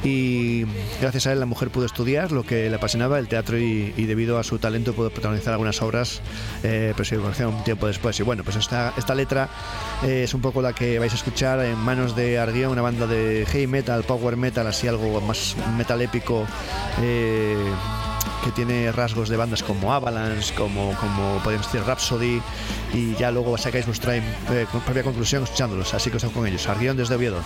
Y 0.03 0.64
gracias 1.01 1.27
a 1.27 1.33
él 1.33 1.40
la 1.40 1.47
mujer 1.47 1.71
pudo 1.71 1.87
estudiar 1.87 2.33
lo 2.33 2.45
que 2.45 2.69
le 2.69 2.77
apasionaba, 2.77 3.19
el 3.19 3.29
teatro, 3.29 3.59
y, 3.59 3.92
debido 3.92 4.38
a 4.38 4.45
su 4.45 4.59
talento 4.59 4.92
pudo 4.92 5.11
protagonizar 5.11 5.53
algunas 5.53 5.81
obras, 5.83 6.21
eh, 6.62 6.92
pero 6.97 7.05
se 7.05 7.47
un 7.47 7.64
tiempo 7.64 7.87
después. 7.87 8.19
Y 8.21 8.23
bueno, 8.23 8.45
pues 8.45 8.57
esta, 8.57 8.92
letra 9.14 9.49
eh, 10.05 10.25
es 10.25 10.35
un 10.35 10.40
poco 10.40 10.62
la 10.62 10.73
que 10.73 10.99
vais 10.99 11.12
a 11.12 11.16
escuchar 11.16 11.61
en 11.61 11.79
manos 11.79 12.14
de 12.14 12.38
Argion, 12.38 12.73
una 12.73 12.83
banda 12.83 13.07
de 13.07 13.47
heavy 13.49 13.66
metal, 13.66 14.05
power 14.05 14.37
metal, 14.37 14.66
así 14.66 14.88
algo 14.88 15.21
más 15.21 15.57
metal 15.77 16.01
épico. 16.03 16.47
Que 18.47 18.53
tiene 18.53 18.93
rasgos 18.93 19.29
de 19.29 19.37
bandas 19.37 19.65
como 19.65 19.93
Avalanche, 19.93 20.55
como, 20.55 20.95
como 21.01 21.39
podríamos 21.43 21.67
decir 21.67 21.85
Rhapsody, 21.85 22.41
y 22.95 23.15
ya 23.17 23.33
luego 23.33 23.59
sacáis 23.59 23.87
vuestra 23.87 24.17
eh, 24.17 24.23
propia 24.85 25.03
conclusión 25.03 25.43
escuchándolos. 25.43 25.93
Así 25.95 26.11
que 26.11 26.17
os 26.17 26.23
dejo 26.23 26.35
con 26.35 26.47
ellos. 26.47 26.69
Argion 26.69 26.97
desde 26.97 27.17
Oviedo. 27.17 27.43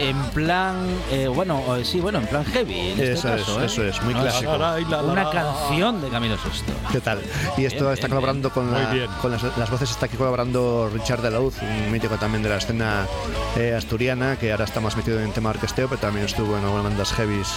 En 0.00 0.20
plan, 0.30 0.76
eh, 1.10 1.28
bueno, 1.28 1.76
eh, 1.76 1.84
sí, 1.84 2.00
bueno, 2.00 2.18
en 2.18 2.26
plan 2.26 2.44
heavy. 2.44 2.78
En 2.78 2.88
este 2.90 3.12
Eso 3.12 3.34
es, 3.34 3.40
caso, 3.44 3.60
¿eh? 3.62 3.66
eso 3.66 3.84
es, 3.84 4.02
muy 4.02 4.14
clásico. 4.14 4.52
Una 4.54 5.30
canción 5.30 6.00
de 6.00 6.08
Camilo 6.08 6.36
Sesto. 6.38 6.72
¿Qué 6.90 7.00
tal? 7.00 7.20
Y 7.56 7.64
esto 7.64 7.84
Bien, 7.84 7.92
está 7.94 8.06
bien, 8.06 8.10
colaborando 8.10 8.50
con, 8.50 8.70
la- 8.72 8.92
las, 9.30 9.56
las 9.58 9.70
voces, 9.70 9.90
está 9.90 10.06
aquí 10.06 10.16
colaborando 10.16 10.90
Richard 10.92 11.22
de 11.22 11.30
la 11.30 11.40
Uz, 11.40 11.54
un 11.62 11.90
mítico 11.92 12.16
también 12.16 12.42
de 12.42 12.48
la 12.48 12.56
escena 12.56 13.06
eh, 13.56 13.74
asturiana, 13.76 14.36
que 14.38 14.52
ahora 14.52 14.64
está 14.64 14.80
más 14.80 14.96
metido 14.96 15.20
en 15.20 15.32
tema 15.32 15.50
orquesteo, 15.50 15.88
pero 15.88 16.00
también 16.00 16.26
estuvo 16.26 16.56
en 16.56 16.64
algunas 16.64 16.84
bandas 16.84 17.12
heavies 17.12 17.48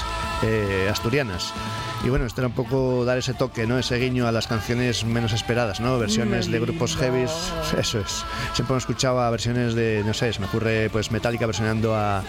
eh, 0.43 0.87
asturianas. 0.91 1.53
Y 2.03 2.09
bueno, 2.09 2.25
esto 2.25 2.41
era 2.41 2.47
un 2.47 2.53
poco 2.53 3.03
dar 3.03 3.17
ese 3.17 3.33
toque, 3.33 3.65
¿no? 3.65 3.79
Ese 3.79 3.97
guiño 3.97 4.27
a 4.27 4.31
las 4.31 4.47
canciones 4.47 5.05
menos 5.05 5.33
esperadas, 5.33 5.79
¿no? 5.79 5.97
Versiones 5.97 6.51
de 6.51 6.59
grupos 6.59 6.95
heavies, 6.97 7.31
eso 7.79 7.99
es. 7.99 8.23
Siempre 8.53 8.73
hemos 8.73 8.83
escuchado 8.83 9.31
versiones 9.31 9.73
de, 9.73 10.03
no 10.05 10.13
sé, 10.13 10.31
me 10.39 10.45
ocurre 10.45 10.89
pues 10.91 11.11
Metallica 11.11 11.45
versionando 11.45 11.95
a, 11.95 12.21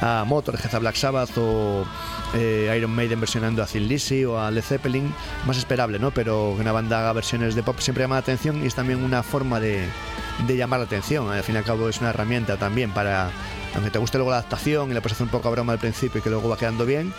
a 0.00 0.24
Motorhead, 0.24 0.74
a 0.74 0.78
Black 0.78 0.94
Sabbath 0.94 1.36
o 1.36 1.84
eh, 2.34 2.72
Iron 2.76 2.92
Maiden 2.92 3.20
versionando 3.20 3.62
a 3.62 3.66
Thin 3.66 3.88
Lizzy 3.88 4.24
o 4.24 4.40
a 4.40 4.50
Led 4.50 4.62
Zeppelin, 4.62 5.12
más 5.46 5.56
esperable, 5.56 5.98
¿no? 5.98 6.10
Pero 6.12 6.50
una 6.50 6.72
banda 6.72 7.00
haga 7.00 7.12
versiones 7.12 7.54
de 7.54 7.62
pop 7.62 7.78
siempre 7.80 8.04
llama 8.04 8.16
la 8.16 8.20
atención 8.20 8.62
y 8.62 8.66
es 8.66 8.74
también 8.74 9.02
una 9.02 9.22
forma 9.22 9.58
de, 9.58 9.84
de 10.46 10.56
llamar 10.56 10.80
la 10.80 10.86
atención. 10.86 11.30
Al 11.30 11.42
fin 11.42 11.54
y 11.54 11.58
al 11.58 11.64
cabo 11.64 11.88
es 11.88 12.00
una 12.00 12.10
herramienta 12.10 12.56
también 12.56 12.90
para, 12.90 13.30
aunque 13.74 13.90
te 13.90 13.98
guste 13.98 14.18
luego 14.18 14.30
la 14.30 14.38
adaptación 14.38 14.90
y 14.90 14.94
puedes 14.94 15.12
hacer 15.12 15.24
un 15.24 15.30
poco 15.30 15.48
a 15.48 15.50
broma 15.50 15.72
al 15.72 15.78
principio 15.78 16.20
y 16.20 16.22
que 16.22 16.30
luego 16.30 16.48
va 16.48 16.56
quedando 16.56 16.86
bien, 16.86 17.12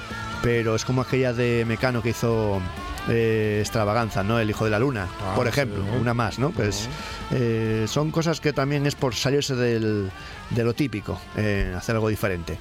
pero 0.46 0.76
es 0.76 0.86
como 0.86 1.02
aquella 1.02 1.34
de 1.34 1.66
Mecano 1.68 2.04
que 2.04 2.10
hizo 2.10 2.62
eh, 3.10 3.58
Extravaganza, 3.62 4.24
¿no? 4.24 4.40
El 4.40 4.48
hijo 4.48 4.64
de 4.64 4.70
la 4.70 4.78
luna, 4.78 5.08
Ah, 5.20 5.34
por 5.36 5.48
ejemplo, 5.48 5.84
sí. 5.84 5.98
una 6.00 6.14
más, 6.14 6.38
¿no? 6.38 6.52
Pues 6.52 6.88
eh, 7.32 7.86
son 7.88 8.12
cosas 8.12 8.40
que 8.42 8.54
también 8.54 8.86
es 8.86 8.94
por 8.94 9.16
salirse 9.16 9.56
del, 9.56 10.12
de 10.52 10.64
lo 10.64 10.76
típico, 10.76 11.20
eh, 11.36 11.74
hacer 11.76 11.96
algo 11.96 12.10
diferente. 12.10 12.60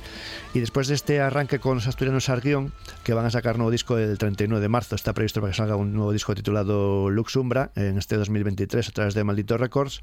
Y 0.54 0.60
después 0.60 0.88
de 0.88 0.94
este 0.94 1.20
arranque 1.20 1.58
con 1.58 1.74
los 1.74 1.86
asturianos 1.86 2.30
Argión, 2.30 2.72
que 3.02 3.12
van 3.12 3.26
a 3.26 3.30
sacar 3.30 3.58
nuevo 3.58 3.70
disco 3.70 3.98
el 3.98 4.16
39 4.16 4.62
de 4.62 4.68
marzo, 4.70 4.94
está 4.94 5.12
previsto 5.12 5.42
para 5.42 5.50
que 5.52 5.58
salga 5.58 5.76
un 5.76 5.92
nuevo 5.92 6.12
disco 6.12 6.34
titulado 6.34 7.10
Lux 7.10 7.36
Umbra 7.36 7.70
en 7.76 7.98
este 7.98 8.16
2023 8.16 8.88
a 8.88 8.92
través 8.92 9.12
de 9.12 9.24
Maldito 9.24 9.58
Records. 9.58 10.00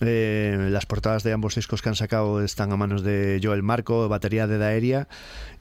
Eh, 0.00 0.68
las 0.70 0.86
portadas 0.86 1.22
de 1.22 1.32
ambos 1.32 1.54
discos 1.54 1.80
que 1.80 1.88
han 1.88 1.94
sacado 1.94 2.42
están 2.42 2.72
a 2.72 2.76
manos 2.76 3.02
de 3.02 3.40
Joel 3.42 3.62
Marco, 3.62 4.08
batería 4.08 4.46
de 4.46 4.58
Daeria, 4.58 5.08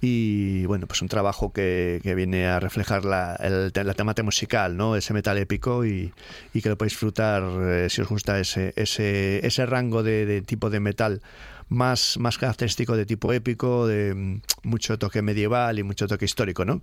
y 0.02 0.66
bueno, 0.66 0.88
pues 0.88 1.02
un 1.02 1.08
trabajo 1.08 1.54
que, 1.54 2.00
que 2.04 2.16
viene 2.16 2.48
a 2.48 2.60
reflejar 2.60 3.06
la, 3.06 3.36
el, 3.36 3.72
la 3.74 3.94
temática 3.94 4.24
musical, 4.24 4.76
¿no? 4.76 4.96
ese 4.96 5.14
metal 5.14 5.38
épico 5.38 5.86
y, 5.86 6.12
y 6.54 6.62
que 6.62 6.70
lo 6.70 6.78
podéis 6.78 6.94
disfrutar 6.94 7.44
eh, 7.44 7.88
si 7.90 8.02
os 8.02 8.08
gusta 8.10 8.40
ese, 8.40 8.74
ese, 8.76 9.46
ese 9.46 9.66
rango 9.66 10.04
de, 10.04 10.26
de 10.26 10.42
tipo 10.42 10.70
de 10.70 10.80
metal 10.80 11.22
más, 11.70 12.18
más 12.20 12.38
característico 12.38 12.98
de 12.98 13.06
tipo 13.06 13.32
épico, 13.34 13.88
de 13.88 14.14
mm, 14.14 14.42
mucho 14.64 14.98
toque 15.00 15.22
medieval 15.22 15.80
y 15.80 15.84
mucho 15.84 16.08
toque 16.08 16.26
histórico, 16.26 16.66
¿no? 16.66 16.82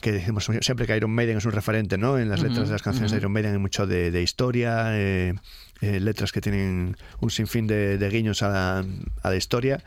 Que 0.00 0.12
decimos 0.12 0.48
siempre 0.60 0.86
que 0.86 0.96
Iron 0.96 1.10
Maiden 1.10 1.38
es 1.38 1.44
un 1.44 1.52
referente, 1.52 1.98
¿no? 1.98 2.18
En 2.18 2.28
las 2.30 2.40
letras 2.40 2.60
Ujú, 2.60 2.66
de 2.68 2.72
las 2.72 2.82
canciones 2.82 3.10
de 3.10 3.18
ujú. 3.18 3.22
Iron 3.22 3.32
Maiden 3.32 3.52
hay 3.52 3.58
mucho 3.58 3.86
de, 3.86 4.10
de 4.10 4.22
historia, 4.22 4.86
eh, 4.98 5.34
eh, 5.80 6.00
letras 6.00 6.32
que 6.32 6.40
tienen 6.40 6.96
un 7.20 7.30
sinfín 7.30 7.66
de, 7.66 7.98
de 7.98 8.10
guiños 8.10 8.42
a 8.42 8.48
la, 8.48 8.84
a 9.22 9.30
la 9.30 9.36
historia 9.36 9.82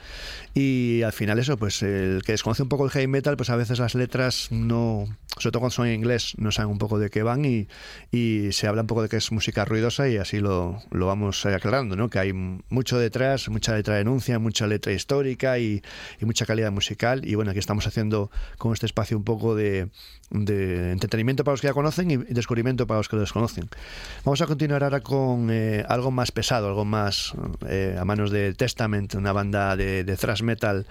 y 0.54 1.02
al 1.04 1.14
final 1.14 1.40
eso, 1.40 1.58
pues 1.58 1.82
el 1.84 2.24
que 2.26 2.34
desconoce 2.34 2.64
un 2.64 2.70
poco 2.70 2.86
el 2.86 2.92
heavy 2.92 3.08
metal, 3.08 3.38
pues 3.38 3.50
a 3.50 3.56
veces 3.56 3.80
las 3.80 3.96
letras 3.96 4.48
no, 4.52 5.06
sobre 5.38 5.52
todo 5.52 5.62
cuando 5.62 5.76
son 5.76 5.88
en 5.88 5.96
inglés, 5.96 6.34
no 6.38 6.52
saben 6.52 6.72
un 6.72 6.78
poco 6.78 7.00
de 7.00 7.10
qué 7.10 7.24
van 7.24 7.46
y, 7.46 7.68
y 8.12 8.52
se 8.52 8.68
habla 8.68 8.82
un 8.82 8.88
poco 8.88 9.04
de 9.04 9.10
que 9.10 9.18
es 9.18 9.32
música 9.32 9.66
ruidosa 9.66 10.10
y 10.10 10.18
así 10.18 10.40
lo, 10.40 10.80
lo 10.92 11.08
vamos 11.08 11.46
aclarando, 11.46 11.96
¿no? 11.96 12.10
Que 12.10 12.20
hay 12.20 12.34
mucho 12.34 12.98
detrás, 12.98 13.50
mucha 13.50 13.76
letra 13.76 13.96
de 13.96 14.00
denuncia, 14.00 14.40
mucha 14.40 14.68
letra 14.68 14.94
histórica 14.94 15.60
y, 15.60 15.84
y 16.20 16.26
mucha 16.26 16.46
calidad 16.46 16.72
musical 16.72 17.22
y 17.24 17.36
bueno, 17.36 17.52
aquí 17.52 17.60
estamos 17.60 17.86
haciendo 17.88 18.32
con 18.58 18.74
este 18.74 18.86
espacio 18.88 19.18
un 19.18 19.24
poco 19.24 19.56
de, 19.56 19.90
de 20.32 20.92
entretenimiento 20.92 21.44
para 21.44 21.54
los 21.54 21.62
que 21.62 21.68
ya 21.68 21.74
conocen 21.74 22.12
y 22.12 22.18
descubrimiento 22.18 22.88
para 22.88 23.00
los 23.00 23.08
que 23.08 23.16
lo 23.16 23.22
desconocen. 23.22 23.70
Vamos 24.26 24.42
a 24.42 24.48
continuar 24.48 24.84
ahora 24.84 25.02
con 25.02 25.50
eh, 25.52 25.77
algo 25.88 26.12
más 26.12 26.32
pesado, 26.32 26.68
algo 26.68 26.86
más 26.86 27.34
eh, 27.68 27.96
a 28.00 28.06
manos 28.06 28.32
de 28.32 28.54
Testament, 28.54 29.14
una 29.16 29.32
banda 29.34 29.76
de, 29.76 30.04
de 30.04 30.16
thrash 30.18 30.42
metal 30.44 30.86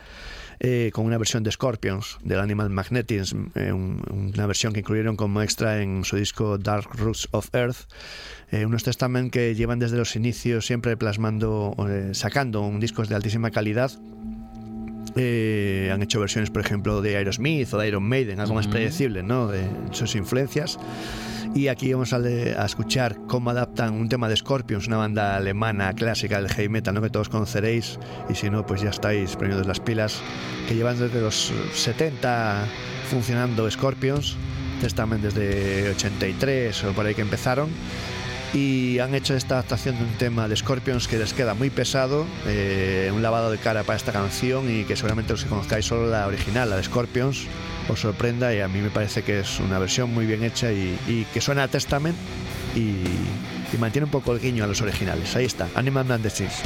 eh, 0.59 0.91
con 0.95 1.05
una 1.05 1.19
versión 1.19 1.43
de 1.43 1.53
Scorpions 1.53 2.19
del 2.23 2.41
Animal 2.41 2.71
Magnetism, 2.71 3.47
eh, 3.55 3.73
un- 3.73 4.03
una 4.35 4.47
versión 4.47 4.73
que 4.73 4.81
incluyeron 4.81 5.17
como 5.17 5.43
extra 5.43 5.83
en 5.83 6.05
su 6.05 6.17
disco 6.17 6.57
Dark 6.59 6.89
Roots 6.95 7.29
of 7.33 7.55
Earth. 7.55 7.77
Eh, 8.53 8.65
unos 8.65 8.83
Testament 8.85 9.33
que 9.33 9.55
llevan 9.55 9.79
desde 9.79 9.97
los 9.99 10.15
inicios 10.17 10.65
siempre 10.67 10.97
plasmando, 10.97 11.75
eh, 11.91 12.11
sacando 12.15 12.63
un 12.63 12.81
discos 12.81 13.09
de 13.09 13.17
altísima 13.17 13.51
calidad. 13.51 13.91
Eh, 15.19 15.91
han 15.93 16.03
hecho 16.03 16.21
versiones, 16.21 16.51
por 16.51 16.61
ejemplo, 16.63 17.01
de 17.01 17.17
Aerosmith 17.17 17.73
o 17.73 17.79
de 17.79 17.89
Iron 17.89 18.03
Maiden, 18.03 18.39
algo 18.41 18.55
más 18.55 18.67
predecible, 18.69 19.23
¿no? 19.23 19.49
De 19.49 19.67
sus 19.93 20.15
influencias. 20.15 20.79
Y 21.57 21.69
aquí 21.69 21.91
vamos 21.91 22.13
a, 22.13 22.19
escuchar 22.67 23.17
cómo 23.27 23.49
adaptan 23.49 23.95
un 23.95 24.11
tema 24.11 24.29
de 24.29 24.37
Scorpions, 24.37 24.89
una 24.89 24.99
banda 24.99 25.37
alemana 25.37 25.95
clásica 25.95 26.39
del 26.39 26.53
heavy 26.53 26.69
metal, 26.69 26.95
¿no? 26.95 27.01
que 27.01 27.09
todos 27.09 27.31
conoceréis. 27.31 27.99
Y 28.29 28.35
si 28.35 28.51
no, 28.51 28.67
pues 28.67 28.83
ya 28.83 28.91
estáis 28.91 29.37
poniendo 29.37 29.67
las 29.67 29.81
pilas. 29.81 30.21
Que 30.69 30.75
llevan 30.75 30.99
desde 30.99 31.19
los 31.19 31.55
70 31.73 32.63
funcionando 33.11 33.71
Scorpions. 33.71 34.37
Testament 34.83 35.23
desde 35.23 35.89
83 35.93 36.85
o 36.85 36.93
por 36.93 37.07
ahí 37.07 37.15
que 37.15 37.23
empezaron. 37.23 37.71
Y 38.57 39.01
han 39.01 39.15
hecho 39.15 39.35
esta 39.35 39.57
adaptación 39.57 39.99
de 39.99 40.05
un 40.05 40.13
tema 40.15 40.49
de 40.49 40.57
Scorpions 40.57 41.09
que 41.09 41.19
les 41.19 41.35
queda 41.35 41.53
muy 41.53 41.69
pesado, 41.69 42.27
eh, 42.47 43.13
un 43.15 43.21
lavado 43.21 43.51
de 43.51 43.59
cara 43.59 43.83
para 43.83 43.99
esta 43.99 44.13
canción 44.13 44.75
y 44.75 44.85
que 44.85 44.97
seguramente 44.97 45.35
los 45.35 45.45
que 45.45 45.51
conozcáis 45.51 45.85
solo 45.85 46.07
la 46.07 46.27
original, 46.27 46.71
la 46.71 46.77
de 46.77 46.85
Scorpions, 46.85 47.45
os 47.91 48.01
sorprenda 48.01 48.55
y 48.55 48.61
a 48.61 48.69
mí 48.69 48.81
me 48.81 48.89
parece 48.89 49.23
que 49.23 49.41
es 49.41 49.61
una 49.61 49.79
versión 49.79 50.15
muy 50.15 50.25
bien 50.25 50.43
hecha 50.43 50.73
y, 50.73 50.99
y 51.07 51.27
que 51.35 51.43
suena 51.43 51.65
a 51.65 51.69
Testament 51.69 52.17
y, 52.75 53.05
y 53.75 53.79
mantiene 53.79 54.07
un 54.07 54.11
poco 54.11 54.33
el 54.33 54.41
guiño 54.41 54.65
a 54.65 54.67
los 54.67 54.81
originales. 54.81 55.37
Ahí 55.37 55.45
está, 55.45 55.69
Animal 55.75 56.07
Man 56.07 56.23
Disease. 56.23 56.63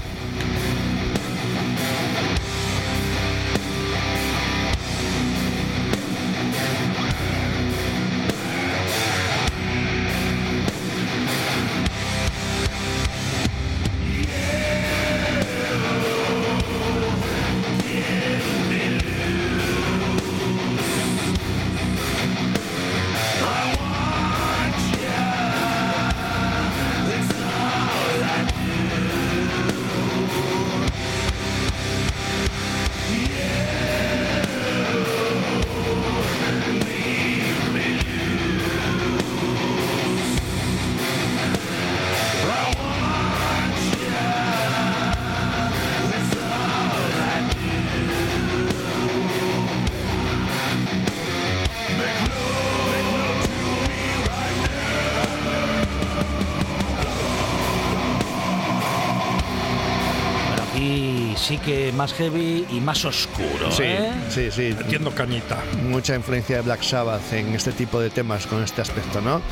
Más 62.01 62.15
heavy 62.15 62.65
y 62.71 62.81
más 62.81 63.05
oscuro. 63.05 63.71
Sí, 63.71 63.83
¿eh? 63.85 64.11
sí, 64.31 64.49
sí. 64.51 64.75
Metiendo 64.79 65.11
cañita. 65.11 65.59
mucha 65.87 66.15
influencia 66.15 66.57
de 66.57 66.63
Black 66.63 66.81
Sabbath 66.83 67.31
en 67.35 67.55
este 67.55 67.73
tipo 67.73 68.01
de 68.01 68.09
temas 68.09 68.47
con 68.47 68.63
este 68.63 68.81
aspecto, 68.81 69.21
¿no? 69.21 69.43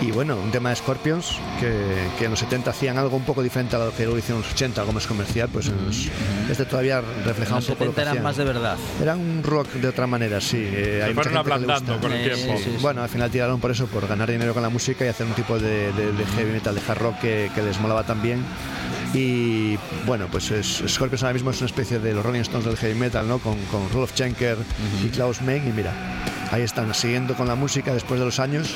Y 0.00 0.12
bueno, 0.12 0.36
un 0.36 0.52
tema 0.52 0.68
de 0.70 0.76
Scorpions 0.76 1.32
que, 1.58 1.72
que 2.16 2.26
en 2.26 2.30
los 2.30 2.38
70 2.38 2.70
hacían 2.70 2.96
algo 2.96 3.16
un 3.16 3.24
poco 3.24 3.42
diferente 3.42 3.74
a 3.74 3.80
lo 3.80 3.92
que 3.92 4.04
luego 4.04 4.18
hicieron 4.18 4.36
en 4.40 4.44
los 4.44 4.54
80, 4.54 4.80
algo 4.82 4.92
más 4.92 5.08
comercial, 5.08 5.48
pues 5.52 5.66
en 5.66 5.84
los- 5.84 6.06
este 6.48 6.64
todavía 6.64 7.00
reflejaba 7.24 7.58
Los 7.58 7.68
un 7.70 7.74
poco 7.74 7.84
lo 7.86 7.90
70 7.90 7.94
que 7.94 8.00
eran 8.02 8.08
hacían. 8.12 8.22
más 8.22 8.36
de 8.36 8.44
verdad. 8.44 8.76
Era 9.02 9.16
un 9.16 9.42
rock 9.42 9.72
de 9.72 9.88
otra 9.88 10.06
manera, 10.06 10.40
sí. 10.40 10.58
eh, 10.64 11.02
hay 11.04 11.12
fueron 11.12 11.36
ablandando 11.38 11.98
con 12.00 12.12
el 12.12 12.22
tiempo. 12.22 12.56
sí, 12.56 12.62
sí, 12.66 12.70
sí. 12.76 12.82
Bueno, 12.82 13.02
al 13.02 13.08
final 13.08 13.32
tiraron 13.32 13.58
por 13.58 13.72
eso, 13.72 13.86
por 13.88 14.06
ganar 14.06 14.30
dinero 14.30 14.54
con 14.54 14.62
la 14.62 14.68
música 14.68 15.04
y 15.04 15.08
hacer 15.08 15.26
un 15.26 15.32
tipo 15.32 15.58
de, 15.58 15.90
de- 15.92 16.12
de 16.12 16.24
heavy 16.36 16.52
metal, 16.52 16.72
de 16.76 16.82
hard 16.86 16.98
rock 17.00 17.18
que, 17.18 17.50
que 17.52 17.62
les 17.62 17.80
molaba 17.80 18.04
también. 18.04 18.44
Y 19.14 19.78
bueno, 20.06 20.26
pues 20.30 20.50
es, 20.50 20.82
Scorpions 20.86 21.22
ahora 21.22 21.34
mismo 21.34 21.50
es 21.50 21.58
una 21.58 21.66
especie 21.66 21.98
de 21.98 22.12
los 22.12 22.24
Rolling 22.24 22.40
Stones 22.40 22.66
del 22.66 22.76
heavy 22.76 22.98
metal, 22.98 23.26
¿no? 23.26 23.38
Con, 23.38 23.58
con 23.66 23.88
Rudolf 23.90 24.12
Schenker 24.12 24.58
y 25.04 25.08
Klaus 25.08 25.40
Mein. 25.42 25.66
Y 25.66 25.72
mira, 25.72 25.92
ahí 26.50 26.62
están, 26.62 26.92
siguiendo 26.94 27.34
con 27.34 27.46
la 27.48 27.54
música 27.54 27.94
después 27.94 28.20
de 28.20 28.26
los 28.26 28.40
años. 28.40 28.74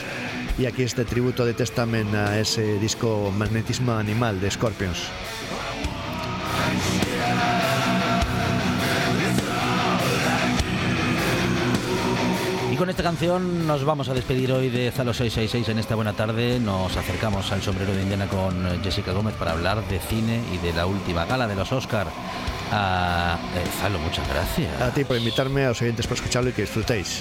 Y 0.59 0.67
aquí 0.67 0.83
este 0.83 1.05
tributo 1.05 1.45
de 1.45 1.55
Testament 1.55 2.15
a 2.15 2.39
ese 2.39 2.79
disco 2.79 3.33
Magnetismo 3.37 3.93
Animal 3.93 4.41
de 4.41 4.51
Scorpions. 4.51 4.99
Con 12.81 12.89
esta 12.89 13.03
canción 13.03 13.67
nos 13.67 13.85
vamos 13.85 14.09
a 14.09 14.15
despedir 14.15 14.51
hoy 14.53 14.71
de 14.71 14.91
Zalo 14.91 15.13
666 15.13 15.69
en 15.69 15.79
esta 15.81 15.97
buena 15.97 16.15
tarde. 16.15 16.59
Nos 16.59 16.97
acercamos 16.97 17.53
al 17.53 17.61
sombrero 17.61 17.93
de 17.93 18.01
Indiana 18.01 18.27
con 18.27 18.83
Jessica 18.83 19.13
Gómez 19.13 19.35
para 19.35 19.53
hablar 19.53 19.87
de 19.87 19.99
cine 19.99 20.41
y 20.51 20.57
de 20.57 20.73
la 20.73 20.87
última 20.87 21.27
gala 21.27 21.47
de 21.47 21.57
los 21.57 21.71
Oscar. 21.73 22.07
Ah, 22.73 23.39
eh, 23.55 23.69
Zalo, 23.83 23.99
muchas 23.99 24.27
gracias. 24.27 24.81
A 24.81 24.95
ti 24.95 25.05
por 25.05 25.19
invitarme, 25.19 25.67
a 25.67 25.69
los 25.69 25.83
oyentes 25.83 26.07
por 26.07 26.17
escucharlo 26.17 26.49
y 26.49 26.53
que 26.55 26.63
disfrutéis. 26.63 27.21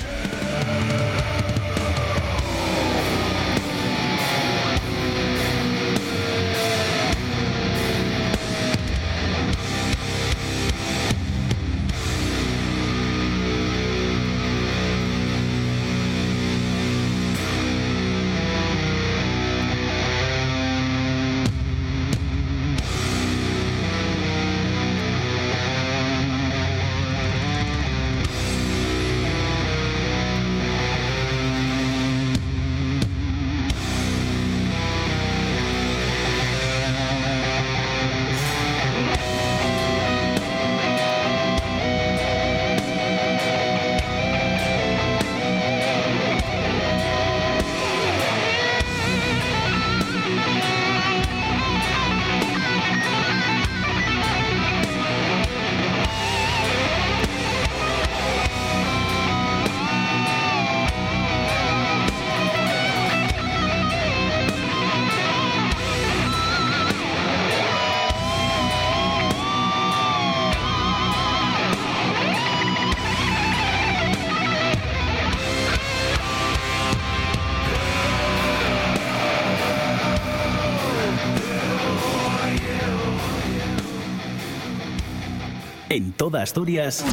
Toda 86.29 86.43
Asturias, 86.43 87.03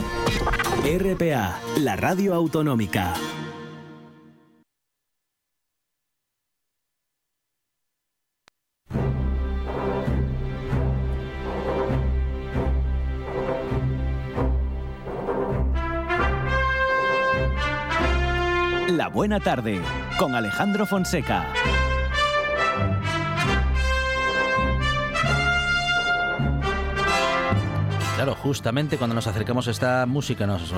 RPA, 0.85 1.59
la 1.79 1.97
radio 1.97 2.35
autonómica. 2.35 3.15
La 18.89 19.09
buena 19.09 19.41
tarde 19.41 19.81
con 20.19 20.35
Alejandro 20.35 20.85
Fonseca. 20.85 21.47
Claro, 28.17 28.35
justamente 28.35 28.97
cuando 28.97 29.13
nos 29.15 29.27
acercamos 29.27 29.69
a 29.69 29.71
esta 29.73 30.07
música 30.07 30.47
nos 30.47 30.71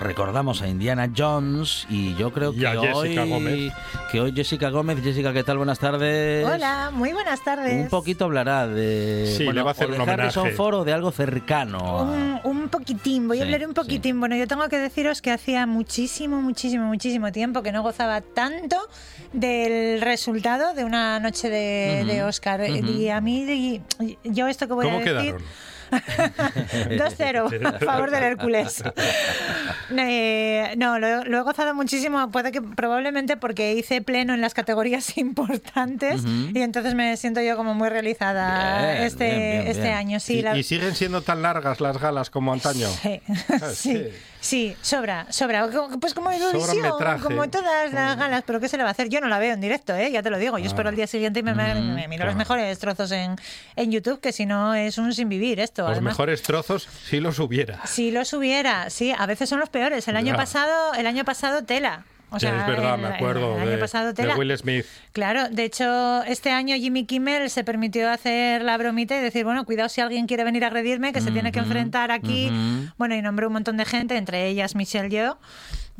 recordamos 0.00 0.62
a 0.62 0.68
Indiana 0.68 1.10
Jones 1.14 1.86
y 1.90 2.14
yo 2.14 2.32
creo 2.32 2.50
Y 2.54 2.60
que 2.60 2.66
a 2.66 2.70
Jessica 2.80 2.94
hoy 2.96 3.28
Gómez. 3.28 3.72
que 4.10 4.20
hoy 4.22 4.32
Jessica 4.34 4.70
Gómez, 4.70 4.98
Jessica, 5.02 5.34
¿qué 5.34 5.44
tal? 5.44 5.58
Buenas 5.58 5.78
tardes. 5.78 6.46
Hola, 6.46 6.90
muy 6.90 7.12
buenas 7.12 7.44
tardes. 7.44 7.74
Un 7.74 7.88
poquito 7.88 8.24
hablará 8.24 8.66
de 8.66 9.34
Sí, 9.36 9.44
le 9.52 9.60
va 9.60 9.70
a 9.70 9.72
hacer 9.72 9.90
o 9.90 9.92
de 9.92 10.00
un 10.00 10.08
Harrison 10.08 10.40
homenaje. 10.44 10.56
Ford 10.56 10.74
o 10.76 10.84
de 10.86 10.94
algo 10.94 11.10
cercano. 11.10 12.04
Un, 12.04 12.40
un 12.44 12.68
poquitín, 12.70 13.28
voy 13.28 13.36
Sí, 13.36 13.42
a 13.42 13.44
hablar 13.44 13.68
un 13.68 13.74
poquitín. 13.74 14.18
Bueno, 14.18 14.36
yo 14.36 14.46
tengo 14.48 14.66
que 14.70 14.78
deciros 14.78 15.20
que 15.20 15.30
hacía 15.30 15.66
muchísimo, 15.66 16.40
muchísimo, 16.40 16.86
muchísimo 16.86 17.30
tiempo 17.32 17.62
que 17.62 17.70
no 17.70 17.82
gozaba 17.82 18.22
tanto 18.22 18.76
del 19.34 20.00
resultado 20.00 20.72
de 20.72 20.84
una 20.86 21.20
noche 21.20 21.50
de, 21.50 21.98
Ujú, 22.00 22.08
de 22.12 22.22
Oscar. 22.24 22.62
ujú. 22.62 22.72
Y 22.92 23.10
a 23.10 23.20
mí, 23.20 23.42
y- 23.42 24.18
yo 24.24 24.48
esto 24.48 24.66
que 24.66 24.72
voy 24.72 24.86
¿Cómo 24.86 24.96
a 24.96 25.00
decir... 25.00 25.12
quedaron? 25.20 25.42
2-0 26.50 27.66
a 27.66 27.78
favor 27.78 28.10
del 28.10 28.22
Hércules. 28.24 28.82
Eh, 30.00 30.74
no, 30.76 30.98
lo, 30.98 31.24
lo 31.24 31.38
he 31.38 31.42
gozado 31.42 31.74
muchísimo, 31.74 32.30
puede 32.30 32.52
que 32.52 32.60
probablemente 32.60 33.36
porque 33.36 33.72
hice 33.74 34.02
pleno 34.02 34.34
en 34.34 34.40
las 34.40 34.52
categorías 34.54 35.16
importantes 35.18 36.22
y 36.54 36.60
entonces 36.60 36.94
me 36.94 37.16
siento 37.16 37.40
yo 37.40 37.56
como 37.56 37.74
muy 37.74 37.88
realizada 37.88 38.92
Bien, 38.92 39.02
este, 39.04 39.24
bien, 39.24 39.38
bien, 39.38 39.66
este 39.66 39.82
bien. 39.82 39.94
año. 39.94 40.20
Sí, 40.20 40.38
y, 40.38 40.42
la- 40.42 40.56
y 40.56 40.62
siguen 40.62 40.94
siendo 40.94 41.22
tan 41.22 41.42
largas 41.42 41.80
las 41.80 41.98
galas 41.98 42.30
como 42.30 42.52
antaño. 42.52 42.88
Sí, 43.02 43.20
Ah, 43.60 43.70
sí, 43.74 43.94
sí. 43.94 44.08
Sí, 44.40 44.76
sobra, 44.82 45.26
sobra. 45.30 45.68
Pues 46.00 46.14
como 46.14 46.30
Eurovisión, 46.30 46.90
como 47.22 47.48
todas 47.50 47.92
las 47.92 48.16
galas, 48.16 48.42
pero 48.46 48.60
¿qué 48.60 48.68
se 48.68 48.76
le 48.76 48.82
va 48.82 48.90
a 48.90 48.92
hacer? 48.92 49.08
Yo 49.08 49.20
no 49.20 49.28
la 49.28 49.38
veo 49.38 49.54
en 49.54 49.60
directo, 49.60 49.94
¿eh? 49.94 50.10
ya 50.10 50.22
te 50.22 50.30
lo 50.30 50.38
digo. 50.38 50.58
Yo 50.58 50.66
espero 50.66 50.88
el 50.90 50.96
día 50.96 51.06
siguiente 51.06 51.40
y 51.40 51.42
me, 51.42 51.54
me- 51.54 51.74
me 51.74 52.08
miro 52.08 52.24
los 52.26 52.36
mejores 52.36 52.78
trozos 52.78 53.10
en, 53.12 53.36
en 53.76 53.90
YouTube, 53.92 54.20
que 54.20 54.32
si 54.32 54.46
no 54.46 54.74
es 54.74 54.98
un 54.98 55.12
sin 55.14 55.28
vivir 55.28 55.60
esto. 55.60 55.82
Los 55.82 55.92
Además, 55.92 56.12
mejores 56.12 56.42
trozos 56.42 56.88
si 57.08 57.20
los 57.20 57.38
hubiera. 57.38 57.84
si 57.86 58.10
los 58.10 58.32
hubiera, 58.32 58.90
sí, 58.90 59.12
a 59.16 59.26
veces 59.26 59.48
son 59.48 59.60
los 59.60 59.68
peores. 59.68 60.06
El 60.08 60.16
año 60.16 60.32
Ya. 60.32 60.36
pasado, 60.36 60.94
el 60.94 61.06
año 61.06 61.24
pasado 61.24 61.64
tela. 61.64 62.04
O 62.30 62.38
sea, 62.38 62.60
es 62.60 62.66
verdad, 62.66 62.94
el- 62.96 63.00
me 63.00 63.08
acuerdo 63.08 63.54
el, 63.56 63.62
año 63.62 63.70
de, 63.70 63.78
pasado 63.78 64.12
de. 64.12 64.34
Will 64.34 64.56
Smith. 64.56 64.84
Claro, 65.12 65.48
de 65.48 65.64
hecho, 65.64 66.22
este 66.24 66.50
año 66.50 66.76
Jimmy 66.76 67.04
Kimmel 67.04 67.48
se 67.48 67.64
permitió 67.64 68.10
hacer 68.10 68.62
la 68.62 68.76
bromita 68.76 69.16
y 69.16 69.20
decir, 69.20 69.44
bueno, 69.44 69.64
cuidado 69.64 69.88
si 69.88 70.00
alguien 70.00 70.26
quiere 70.26 70.44
venir 70.44 70.64
a 70.64 70.66
agredirme, 70.68 71.12
que 71.12 71.20
se 71.20 71.30
tiene 71.30 71.52
que 71.52 71.58
enfrentar 71.60 72.10
aquí. 72.10 72.50
Bueno, 72.98 73.14
y 73.14 73.22
nombró 73.22 73.46
un 73.46 73.54
montón 73.54 73.76
de 73.76 73.84
gente, 73.84 74.16
entre 74.16 74.46
ellas 74.46 74.74
Michelle 74.74 75.08
Yeoh, 75.08 75.38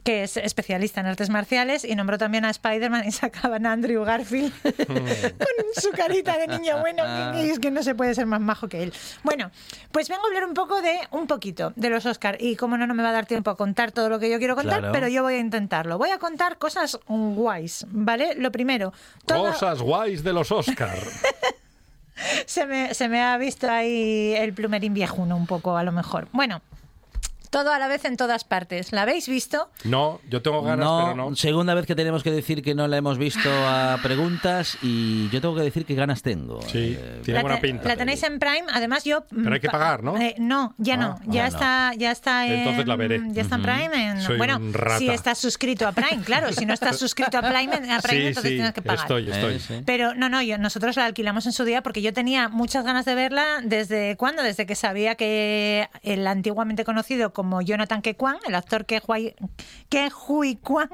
que 0.04 0.22
es 0.22 0.36
especialista 0.36 1.00
en 1.00 1.06
artes 1.06 1.28
marciales, 1.28 1.84
y 1.84 1.94
nombró 1.94 2.18
también 2.18 2.44
a 2.44 2.50
Spider-Man 2.50 3.04
y 3.06 3.10
sacaban 3.12 3.66
a 3.66 3.72
Andrew 3.72 4.04
Garfield 4.04 4.52
con 4.62 5.82
su 5.82 5.90
carita 5.90 6.38
de 6.38 6.46
niño 6.46 6.78
bueno, 6.80 7.02
que, 7.34 7.50
es 7.50 7.58
que 7.58 7.70
no 7.70 7.82
se 7.82 7.94
puede 7.94 8.14
ser 8.14 8.26
más 8.26 8.40
majo 8.40 8.68
que 8.68 8.82
él. 8.84 8.92
Bueno, 9.22 9.50
pues 9.92 10.08
vengo 10.08 10.22
a 10.24 10.26
hablar 10.28 10.44
un 10.44 10.54
poco 10.54 10.80
de, 10.80 10.98
un 11.10 11.26
poquito, 11.26 11.72
de 11.76 11.90
los 11.90 12.06
Oscar, 12.06 12.36
y 12.40 12.56
como 12.56 12.78
no, 12.78 12.86
no 12.86 12.94
me 12.94 13.02
va 13.02 13.10
a 13.10 13.12
dar 13.12 13.26
tiempo 13.26 13.50
a 13.50 13.56
contar 13.56 13.92
todo 13.92 14.08
lo 14.08 14.18
que 14.18 14.30
yo 14.30 14.38
quiero 14.38 14.54
contar, 14.54 14.78
Claro. 14.78 14.92
pero 14.92 15.08
yo 15.08 15.22
voy 15.22 15.34
a 15.34 15.38
intentarlo. 15.38 15.98
Voy 15.98 16.10
a 16.10 16.18
contar 16.18 16.58
cosas 16.58 16.98
guays, 17.08 17.84
¿vale? 17.90 18.34
Lo 18.36 18.50
primero, 18.52 18.92
todo- 19.26 19.50
Cosas 19.52 19.80
guays 19.82 20.22
de 20.22 20.32
los 20.32 20.50
Oscar. 20.52 20.96
se 22.46 22.66
me, 22.66 22.94
se 22.94 23.08
me 23.08 23.22
ha 23.22 23.36
visto 23.38 23.70
ahí 23.70 24.34
el 24.36 24.52
plumerín 24.52 24.94
viejuno 24.94 25.36
un 25.36 25.46
poco, 25.46 25.76
a 25.76 25.82
lo 25.82 25.92
mejor. 25.92 26.28
Bueno, 26.32 26.62
todo 27.50 27.72
a 27.72 27.78
la 27.78 27.88
vez 27.88 28.04
en 28.04 28.16
todas 28.16 28.44
partes. 28.44 28.92
¿La 28.92 29.02
habéis 29.02 29.28
visto? 29.28 29.70
No, 29.84 30.20
yo 30.28 30.42
tengo 30.42 30.62
ganas, 30.62 30.84
no, 30.86 31.00
pero 31.14 31.30
no. 31.30 31.36
segunda 31.36 31.74
vez 31.74 31.86
que 31.86 31.94
tenemos 31.94 32.22
que 32.22 32.30
decir 32.30 32.62
que 32.62 32.74
no 32.74 32.86
la 32.88 32.96
hemos 32.96 33.18
visto 33.18 33.48
a 33.50 33.98
preguntas 34.02 34.78
y 34.82 35.28
yo 35.30 35.40
tengo 35.40 35.54
que 35.54 35.62
decir 35.62 35.84
que 35.84 35.94
ganas 35.94 36.22
tengo. 36.22 36.60
Sí, 36.62 36.96
Eh, 36.98 37.20
tiene 37.24 37.38
la, 37.38 37.42
buena 37.42 37.60
pinta. 37.60 37.88
la 37.88 37.96
tenéis 37.96 38.22
en 38.22 38.38
Prime, 38.38 38.64
además 38.72 39.04
yo... 39.04 39.24
Pero 39.28 39.52
hay 39.54 39.60
que 39.60 39.66
pa- 39.68 39.72
pagar, 39.78 40.02
¿no? 40.02 40.16
eh, 40.18 40.34
no, 40.38 40.74
ya 40.78 40.96
no, 40.96 41.16
Ah, 41.18 41.22
ya 41.26 41.44
ah, 41.44 41.48
está, 41.48 41.92
ya 41.96 42.10
está 42.10 42.46
en... 42.46 42.52
Entonces 42.60 42.86
la 42.86 42.96
veré. 42.96 43.20
Ya 43.28 43.42
está 43.42 43.56
en 43.56 43.62
Prime. 43.62 44.08
en- 44.10 44.20
Soy 44.22 44.36
bueno, 44.36 44.56
un 44.56 44.72
rata. 44.74 44.98
si 44.98 45.08
estás 45.08 45.38
suscrito 45.38 45.86
a 45.86 45.92
Prime, 45.92 46.22
claro, 46.24 46.52
si 46.52 46.66
no 46.66 46.74
estás 46.74 46.98
suscrito 46.98 47.38
a 47.38 47.42
Prime, 47.42 47.72
a 47.92 48.00
Prime 48.00 48.20
sí, 48.20 48.26
entonces 48.28 48.50
sí, 48.50 48.56
tienes 48.56 48.72
que 48.72 48.82
pagar. 48.82 49.00
estoy, 49.00 49.30
estoy. 49.30 49.54
eh, 49.54 49.60
sí. 49.60 49.82
Pero 49.86 50.14
no, 50.14 50.28
no, 50.28 50.42
yo, 50.42 50.58
nosotros 50.58 50.96
la 50.96 51.06
alquilamos 51.06 51.46
en 51.46 51.52
su 51.52 51.64
día 51.64 51.82
porque 51.82 52.02
yo 52.02 52.12
tenía 52.12 52.48
muchas 52.48 52.84
ganas 52.84 53.04
de 53.04 53.14
verla 53.14 53.60
desde 53.62 54.16
cuándo, 54.16 54.42
desde 54.42 54.66
que 54.66 54.74
sabía 54.74 55.14
que 55.14 55.88
el 56.02 56.26
antiguamente 56.26 56.84
conocido 56.84 57.32
como 57.38 57.62
Jonathan 57.62 58.02
Ke 58.02 58.16
Kwan, 58.16 58.38
el 58.48 58.56
actor 58.56 58.84
que 58.84 59.00
Hui, 59.06 60.56
Kwan, 60.56 60.90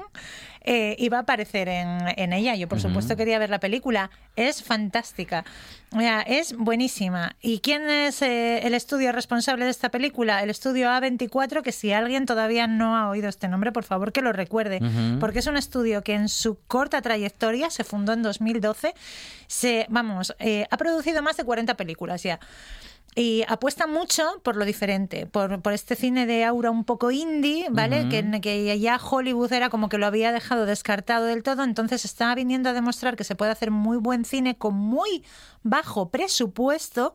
eh, 0.61 0.95
iba 0.99 1.17
a 1.17 1.21
aparecer 1.21 1.67
en, 1.67 2.01
en 2.17 2.33
ella. 2.33 2.53
Yo, 2.53 2.67
por 2.67 2.79
supuesto, 2.79 3.17
quería 3.17 3.39
ver 3.39 3.49
la 3.49 3.59
película. 3.59 4.11
Es 4.35 4.61
fantástica. 4.61 5.43
O 5.91 5.99
sea, 5.99 6.21
es 6.21 6.55
buenísima. 6.55 7.35
¿Y 7.41 7.61
quién 7.61 7.89
es 7.89 8.21
eh, 8.21 8.59
el 8.59 8.75
estudio 8.75 9.11
responsable 9.11 9.65
de 9.65 9.71
esta 9.71 9.89
película? 9.89 10.43
El 10.43 10.51
estudio 10.51 10.87
A24, 10.89 11.63
que 11.63 11.71
si 11.71 11.93
alguien 11.93 12.27
todavía 12.27 12.67
no 12.67 12.95
ha 12.95 13.09
oído 13.09 13.27
este 13.27 13.47
nombre, 13.47 13.71
por 13.71 13.83
favor 13.83 14.11
que 14.11 14.21
lo 14.21 14.31
recuerde. 14.31 14.79
Porque 15.19 15.39
es 15.39 15.47
un 15.47 15.57
estudio 15.57 16.03
que 16.03 16.13
en 16.13 16.29
su 16.29 16.59
corta 16.67 17.01
trayectoria, 17.01 17.71
se 17.71 17.83
fundó 17.83 18.13
en 18.13 18.21
2012, 18.21 18.93
se, 19.47 19.87
vamos, 19.89 20.35
eh, 20.37 20.67
ha 20.69 20.77
producido 20.77 21.23
más 21.23 21.37
de 21.37 21.43
40 21.43 21.73
películas 21.73 22.21
ya. 22.21 22.39
Y 23.17 23.45
apuesta 23.47 23.87
mucho 23.87 24.23
por 24.43 24.57
lo 24.57 24.65
diferente, 24.65 25.25
por, 25.25 25.61
por 25.61 25.71
este 25.71 25.95
cine 25.95 26.25
de 26.25 26.43
aura 26.43 26.69
un 26.69 26.83
poco 26.83 27.11
indie, 27.11 27.67
¿vale? 27.71 28.09
que, 28.09 28.41
que 28.41 28.77
ya 28.77 28.97
Hollywood 28.97 29.53
era 29.53 29.69
como 29.69 29.87
que 29.87 29.97
lo 29.97 30.05
había 30.05 30.33
dejado 30.33 30.65
descartado 30.65 31.25
del 31.25 31.41
todo, 31.41 31.63
entonces 31.63 32.03
está 32.03 32.35
viniendo 32.35 32.69
a 32.69 32.73
demostrar 32.73 33.15
que 33.15 33.23
se 33.23 33.35
puede 33.35 33.51
hacer 33.51 33.71
muy 33.71 33.95
buen 33.95 34.25
cine 34.25 34.57
con 34.57 34.75
muy 34.75 35.23
bajo 35.63 36.09
presupuesto 36.09 37.13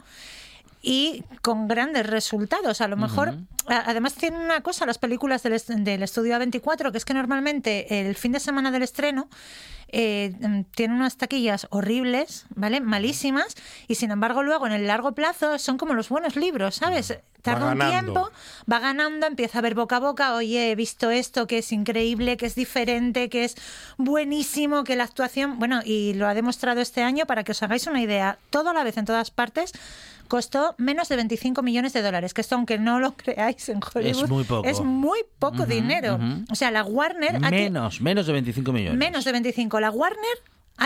y 0.80 1.22
con 1.42 1.68
grandes 1.68 2.06
resultados. 2.06 2.80
A 2.80 2.88
lo 2.88 2.96
mejor, 2.96 3.34
además 3.66 4.14
tiene 4.14 4.38
una 4.38 4.62
cosa 4.62 4.86
las 4.86 4.96
películas 4.96 5.42
del, 5.42 5.60
del 5.84 6.02
estudio 6.02 6.34
A24, 6.36 6.92
que 6.92 6.98
es 6.98 7.04
que 7.04 7.12
normalmente 7.12 8.08
el 8.08 8.14
fin 8.14 8.32
de 8.32 8.40
semana 8.40 8.70
del 8.70 8.82
estreno 8.82 9.28
eh, 9.92 10.32
mm, 10.40 10.62
tiene 10.74 10.94
unas 10.94 11.16
taquillas 11.16 11.66
horribles, 11.70 12.46
¿vale? 12.54 12.80
Malísimas, 12.80 13.56
y 13.88 13.96
sin 13.96 14.10
embargo 14.10 14.42
luego 14.42 14.66
en 14.66 14.72
el 14.72 14.86
largo 14.86 15.12
plazo 15.12 15.58
son 15.58 15.78
como 15.78 15.94
los 15.94 16.08
buenos 16.08 16.36
libros, 16.36 16.76
¿sabes? 16.76 17.18
Tarda 17.42 17.72
un 17.72 17.78
ganando. 17.78 18.12
tiempo, 18.12 18.30
va 18.70 18.78
ganando, 18.80 19.26
empieza 19.26 19.58
a 19.58 19.62
ver 19.62 19.74
boca 19.74 19.96
a 19.96 20.00
boca, 20.00 20.34
oye, 20.34 20.70
he 20.70 20.74
visto 20.74 21.10
esto 21.10 21.46
que 21.46 21.58
es 21.58 21.72
increíble, 21.72 22.36
que 22.36 22.46
es 22.46 22.54
diferente, 22.54 23.28
que 23.28 23.44
es 23.44 23.56
buenísimo, 23.96 24.84
que 24.84 24.96
la 24.96 25.04
actuación, 25.04 25.58
bueno, 25.58 25.80
y 25.84 26.14
lo 26.14 26.28
ha 26.28 26.34
demostrado 26.34 26.80
este 26.80 27.02
año 27.02 27.26
para 27.26 27.42
que 27.42 27.52
os 27.52 27.62
hagáis 27.62 27.86
una 27.86 28.02
idea, 28.02 28.38
todo 28.50 28.70
a 28.70 28.74
la 28.74 28.84
vez 28.84 28.96
en 28.98 29.06
todas 29.06 29.30
partes. 29.30 29.72
Costó 30.30 30.74
menos 30.78 31.08
de 31.08 31.16
25 31.16 31.60
millones 31.62 31.92
de 31.92 32.02
dólares, 32.02 32.32
que 32.32 32.40
esto, 32.40 32.54
aunque 32.54 32.78
no 32.78 33.00
lo 33.00 33.16
creáis 33.16 33.68
en 33.68 33.80
Hollywood, 33.82 34.28
muy 34.28 34.44
poco. 34.44 34.66
es 34.68 34.80
muy 34.80 35.18
poco 35.38 35.66
dinero. 35.66 36.14
ujú. 36.14 36.44
O 36.50 36.54
sea, 36.54 36.70
la 36.70 36.84
Warner 36.84 37.36
ha 37.36 37.48
ti- 37.50 37.56
Menos, 37.56 38.00
menos 38.00 38.26
de 38.26 38.32
25 38.32 38.72
millones. 38.72 38.96
menos 38.98 39.24
de 39.24 39.32
25. 39.32 39.80
La 39.80 39.90
Warner 39.90 40.38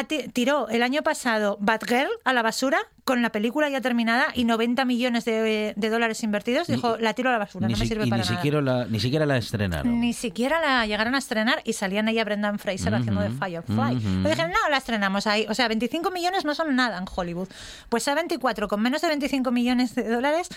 tiró 0.02 0.68
el 0.68 0.82
año 0.82 1.02
pasado 1.02 1.56
Batgirl 1.60 2.10
a 2.24 2.32
la 2.32 2.42
basura 2.42 2.78
con 3.04 3.22
la 3.22 3.30
película 3.30 3.68
ya 3.68 3.80
terminada 3.80 4.26
y 4.34 4.44
90 4.44 4.84
millones 4.86 5.24
de, 5.24 5.74
de 5.76 5.88
dólares 5.90 6.22
invertidos. 6.24 6.66
Dijo, 6.66 6.96
la 6.98 7.14
tiro 7.14 7.28
a 7.28 7.32
la 7.32 7.38
basura, 7.38 7.68
Ni 7.68 7.74
no 7.74 7.78
me 7.78 7.84
si- 7.84 7.90
sirve 7.90 8.06
y 8.06 8.10
para 8.10 8.22
ni 8.22 8.28
nada. 8.28 8.36
siquiera, 8.36 8.60
la, 8.62 8.86
ni 8.86 8.98
siquiera 8.98 9.26
la 9.26 9.36
estrenaron. 9.36 10.00
Ni 10.00 10.12
siquiera 10.14 10.60
la 10.60 10.86
llegaron 10.86 11.14
a 11.14 11.18
estrenar 11.18 11.60
y 11.64 11.74
salían 11.74 12.08
ella 12.08 12.24
Brendan 12.24 12.58
Fraser 12.58 12.94
haciendo 12.94 13.20
de 13.20 13.30
Firefly. 13.30 13.96
ujú. 13.96 14.08
Le 14.24 14.30
dijeron, 14.30 14.50
no, 14.50 14.70
la 14.70 14.78
estrenamos 14.78 15.26
ahí. 15.26 15.46
O 15.48 15.54
sea, 15.54 15.68
25 15.68 16.10
millones 16.10 16.44
no 16.44 16.54
son 16.54 16.74
nada 16.74 16.98
en 16.98 17.04
Hollywood. 17.14 17.48
Pues 17.90 18.08
A24, 18.08 18.66
con 18.68 18.80
menos 18.82 19.02
de 19.02 19.08
25 19.08 19.50
millones 19.52 19.94
de 19.94 20.08
dólares, 20.08 20.48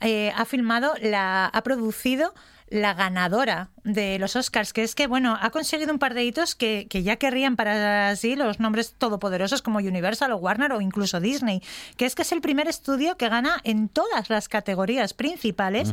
eh, 0.00 0.32
ha 0.36 0.44
filmado, 0.44 0.94
la, 1.00 1.46
ha 1.46 1.62
producido 1.62 2.34
la 2.72 2.94
ganadora 2.94 3.68
de 3.84 4.18
los 4.18 4.34
Oscars, 4.34 4.72
que 4.72 4.82
es 4.82 4.94
que, 4.94 5.06
bueno, 5.06 5.36
ha 5.40 5.50
conseguido 5.50 5.92
un 5.92 5.98
par 5.98 6.14
de 6.14 6.24
hitos 6.24 6.54
que, 6.54 6.86
que 6.88 7.02
ya 7.02 7.16
querrían 7.16 7.56
para 7.56 8.14
sí 8.16 8.34
los 8.34 8.60
nombres 8.60 8.94
todopoderosos 8.96 9.60
como 9.60 9.78
Universal 9.78 10.32
o 10.32 10.36
Warner 10.36 10.72
o 10.72 10.80
incluso 10.80 11.20
Disney, 11.20 11.62
que 11.96 12.06
es 12.06 12.14
que 12.14 12.22
es 12.22 12.32
el 12.32 12.40
primer 12.40 12.68
estudio 12.68 13.16
que 13.16 13.28
gana 13.28 13.60
en 13.64 13.88
todas 13.88 14.30
las 14.30 14.48
categorías 14.48 15.12
principales 15.12 15.92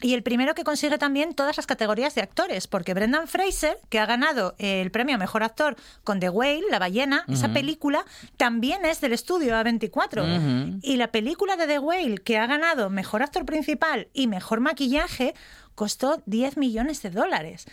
y 0.00 0.14
el 0.14 0.22
primero 0.22 0.54
que 0.54 0.64
consigue 0.64 0.96
también 0.96 1.34
todas 1.34 1.56
las 1.56 1.66
categorías 1.66 2.14
de 2.14 2.22
actores, 2.22 2.68
porque 2.68 2.94
Brendan 2.94 3.28
Fraser, 3.28 3.78
que 3.90 3.98
ha 3.98 4.06
ganado 4.06 4.54
el 4.58 4.90
premio 4.90 5.16
a 5.16 5.18
Mejor 5.18 5.42
Actor 5.42 5.76
con 6.04 6.20
The 6.20 6.30
Whale, 6.30 6.62
La 6.70 6.78
ballena, 6.78 7.24
esa 7.28 7.52
película 7.52 8.04
también 8.36 8.84
es 8.86 9.00
del 9.00 9.12
estudio 9.12 9.54
A24. 9.56 10.80
Y 10.82 10.96
la 10.96 11.08
película 11.08 11.56
de 11.56 11.66
The 11.66 11.78
Whale, 11.80 12.18
que 12.18 12.38
ha 12.38 12.46
ganado 12.46 12.88
Mejor 12.88 13.22
Actor 13.22 13.44
Principal 13.44 14.08
y 14.14 14.26
Mejor 14.26 14.60
Maquillaje, 14.60 15.34
costó 15.74 16.22
10 16.26 16.56
millones 16.56 17.02
de 17.02 17.10
dólares. 17.10 17.66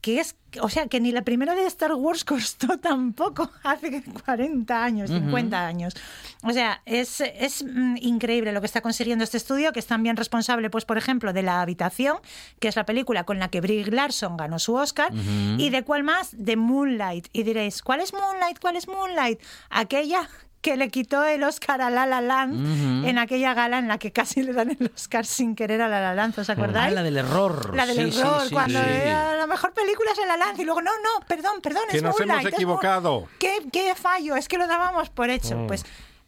Que 0.00 0.20
es, 0.20 0.36
o 0.60 0.68
sea, 0.68 0.86
que 0.86 1.00
ni 1.00 1.12
la 1.12 1.22
primera 1.22 1.54
de 1.54 1.64
Star 1.64 1.94
Wars 1.94 2.24
costó 2.26 2.78
tampoco 2.78 3.50
hace 3.62 4.02
40 4.02 4.84
años, 4.84 5.08
50 5.08 5.66
años. 5.66 5.94
O 6.42 6.52
sea, 6.52 6.82
es, 6.84 7.22
es 7.22 7.64
mm, 7.64 7.96
increíble 8.02 8.52
lo 8.52 8.60
que 8.60 8.66
está 8.66 8.82
consiguiendo 8.82 9.24
este 9.24 9.38
estudio, 9.38 9.72
que 9.72 9.78
es 9.78 9.86
también 9.86 10.18
responsable, 10.18 10.68
pues, 10.68 10.84
por 10.84 10.98
ejemplo, 10.98 11.32
de 11.32 11.42
La 11.42 11.62
Habitación, 11.62 12.18
que 12.60 12.68
es 12.68 12.76
la 12.76 12.84
película 12.84 13.24
con 13.24 13.38
la 13.38 13.48
que 13.48 13.62
Brie 13.62 13.86
Larson 13.86 14.36
ganó 14.36 14.58
su 14.58 14.74
Oscar, 14.74 15.10
y 15.56 15.70
de 15.70 15.82
cuál 15.84 16.02
más, 16.02 16.34
de 16.36 16.56
Moonlight. 16.56 17.28
Y 17.32 17.42
diréis, 17.42 17.80
¿cuál 17.80 18.00
es 18.00 18.12
Moonlight? 18.12 18.58
¿Cuál 18.60 18.76
es 18.76 18.86
Moonlight? 18.86 19.40
Aquella 19.70 20.28
que 20.64 20.78
le 20.78 20.88
quitó 20.88 21.22
el 21.24 21.42
Oscar 21.44 21.82
a 21.82 21.90
La 21.90 22.06
La 22.06 22.22
Land 22.22 23.04
en 23.06 23.18
aquella 23.18 23.52
gala 23.52 23.78
en 23.78 23.86
la 23.86 23.98
que 23.98 24.12
casi 24.12 24.42
le 24.42 24.54
dan 24.54 24.70
el 24.70 24.90
Oscar 24.94 25.26
sin 25.26 25.54
querer 25.54 25.82
a 25.82 25.88
La 25.88 26.00
La 26.00 26.14
Land, 26.14 26.38
¿os 26.38 26.48
Ah, 26.48 26.54
acordáis? 26.54 26.94
la 26.94 27.02
del 27.02 27.18
error. 27.18 27.76
La 27.76 27.84
del 27.84 28.10
Sí, 28.10 28.18
error, 28.20 28.42
sí, 28.48 28.54
cuando 28.54 28.80
sí. 28.82 28.86
era 28.88 29.34
la 29.36 29.46
mejor 29.46 29.74
película 29.74 30.10
es 30.12 30.18
La 30.18 30.26
La 30.26 30.36
Land 30.38 30.58
y 30.58 30.64
luego, 30.64 30.80
no, 30.80 30.90
no, 30.90 31.26
perdón, 31.28 31.60
perdón, 31.62 31.82
Que 31.90 31.98
es 31.98 32.02
nos 32.02 32.14
hemos 32.18 32.20
Moonlight, 32.26 32.38
es 32.46 32.52
Moon- 32.52 32.54
equivocado. 32.54 33.28
¿Qué, 33.38 33.58
qué 33.70 33.94
fallo? 33.94 34.36
Es 34.36 34.48
que 34.48 34.56
lo 34.56 34.66
dábamos 34.66 35.10
por 35.10 35.28
hecho. 35.28 35.54
Oh. 35.62 35.66
Pues 35.66 35.84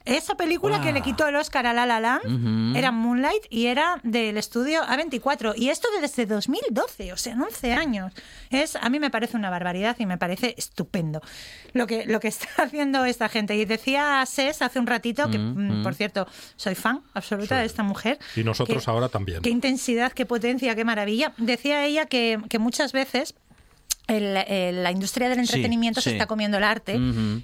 esa 0.07 0.37
película 0.37 0.81
que 0.81 0.93
le 0.93 1.03
quitó 1.03 1.27
el 1.27 1.37
Oscar 1.37 1.67
a 1.67 1.73
La 1.73 1.85
La 1.85 2.01
Land 2.01 2.77
era 2.77 2.93
Moonlight 2.93 3.45
y 3.51 3.67
era 3.67 4.01
del 4.05 4.37
estudio 4.37 4.83
A24. 4.85 5.55
Y 5.57 5.69
esto 5.71 5.89
desde 6.01 6.27
2012, 6.27 7.13
o 7.13 7.17
sea, 7.17 7.33
en 7.33 7.43
11 7.43 7.73
años. 7.75 8.13
Es, 8.51 8.77
a 8.77 8.89
mí 8.89 9.01
me 9.01 9.11
parece 9.11 9.37
una 9.37 9.51
barbaridad 9.51 9.97
y 9.99 10.07
me 10.07 10.17
parece 10.17 10.55
estupendo 10.57 11.21
lo 11.73 11.87
que, 11.87 12.07
lo 12.07 12.21
que 12.21 12.29
está 12.37 12.47
haciendo 12.63 13.05
esta 13.05 13.29
gente. 13.29 13.57
Y 13.57 13.65
decía 13.65 14.25
Ses 14.27 14.63
hace 14.63 14.79
un 14.79 14.87
ratito, 14.87 15.31
que 15.31 15.39
mm, 15.39 15.83
por 15.83 15.95
cierto, 15.95 16.27
soy 16.57 16.75
fan 16.75 17.03
absoluta 17.13 17.57
Sí. 17.57 17.61
de 17.61 17.67
esta 17.67 17.83
mujer. 17.83 18.19
Y 18.37 18.45
nosotros 18.45 18.85
que- 18.85 18.91
ahora 18.91 19.09
también. 19.09 19.43
Qué 19.43 19.51
intensidad, 19.51 20.13
qué 20.13 20.25
potencia, 20.27 20.75
qué 20.75 20.85
maravilla. 20.85 21.33
Decía 21.37 21.85
ella 21.85 22.07
que, 22.07 22.39
que 22.49 22.59
muchas 22.59 22.93
veces 22.93 23.35
el- 24.07 24.37
el- 24.37 24.83
la 24.85 24.93
industria 24.93 25.29
del 25.29 25.39
Sí, 25.39 25.43
entretenimiento 25.43 26.01
se 26.01 26.13
está 26.13 26.27
comiendo 26.27 26.59
el 26.59 26.65
arte. 26.65 26.93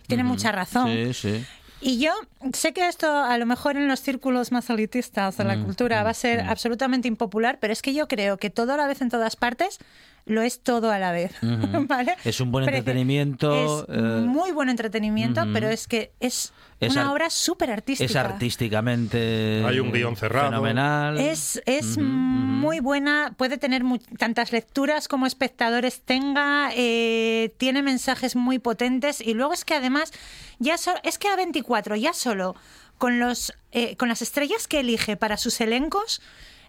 Tiene 0.06 0.22
mucha 0.24 0.52
razón. 0.52 0.88
Sí, 0.88 1.12
sí. 1.14 1.44
Y 1.82 1.98
yo 1.98 2.12
sé 2.52 2.72
que 2.72 2.86
esto 2.86 3.12
a 3.12 3.36
lo 3.38 3.44
mejor 3.44 3.76
en 3.76 3.88
los 3.88 4.00
círculos 4.00 4.52
más 4.52 4.70
elitistas 4.70 5.36
de 5.36 5.44
la 5.44 5.56
Mm, 5.56 5.64
cultura 5.64 6.02
va 6.04 6.10
a 6.10 6.14
ser 6.14 6.40
absolutamente 6.40 7.08
impopular, 7.08 7.58
pero 7.60 7.72
es 7.72 7.82
que 7.82 7.92
yo 7.92 8.06
creo 8.06 8.36
que 8.36 8.50
todo 8.50 8.74
a 8.74 8.76
la 8.76 8.86
vez 8.86 9.02
en 9.02 9.08
todas 9.10 9.34
partes 9.34 9.78
lo 10.24 10.42
es 10.42 10.62
todo 10.62 10.90
a 10.92 10.98
la 10.98 11.10
vez. 11.12 11.32
Es 12.24 12.40
un 12.40 12.52
buen 12.52 12.64
entretenimiento, 12.68 13.82
Es 13.82 13.96
eh, 13.96 14.00
muy 14.26 14.52
buen 14.52 14.68
entretenimiento, 14.68 15.44
pero 15.52 15.68
es 15.68 15.88
que 15.88 16.12
es, 16.20 16.52
Es 16.80 16.92
una 16.92 17.12
obra 17.12 17.28
súper 17.30 17.70
artística. 17.70 18.08
Es 18.08 18.14
artísticamente 18.16 19.64
Hay 19.66 19.80
un 19.80 19.92
guion 19.92 20.16
cerrado. 20.16 20.50
Fenomenal. 20.50 21.18
Es, 21.18 21.60
es 21.66 21.98
muy 21.98 22.80
buena, 22.80 23.34
puede 23.36 23.58
tener 23.58 23.82
tantas 24.18 24.52
lecturas 24.52 25.08
como 25.08 25.26
espectadores 25.26 26.00
tenga, 26.02 26.70
eh, 26.74 27.52
tiene 27.58 27.82
mensajes 27.82 28.36
muy 28.36 28.58
potentes 28.58 29.20
y 29.20 29.34
luego 29.34 29.52
es 29.52 29.64
que 29.64 29.74
además, 29.74 30.12
ya 30.58 30.78
so- 30.78 30.94
es 31.02 31.18
que 31.18 31.28
A24 31.28 31.96
ya 31.96 32.12
solo 32.12 32.54
con, 32.98 33.18
los, 33.18 33.52
eh, 33.72 33.96
con 33.96 34.08
las 34.08 34.22
estrellas 34.22 34.68
que 34.68 34.80
elige 34.80 35.16
para 35.16 35.36
sus 35.36 35.60
elencos, 35.60 36.20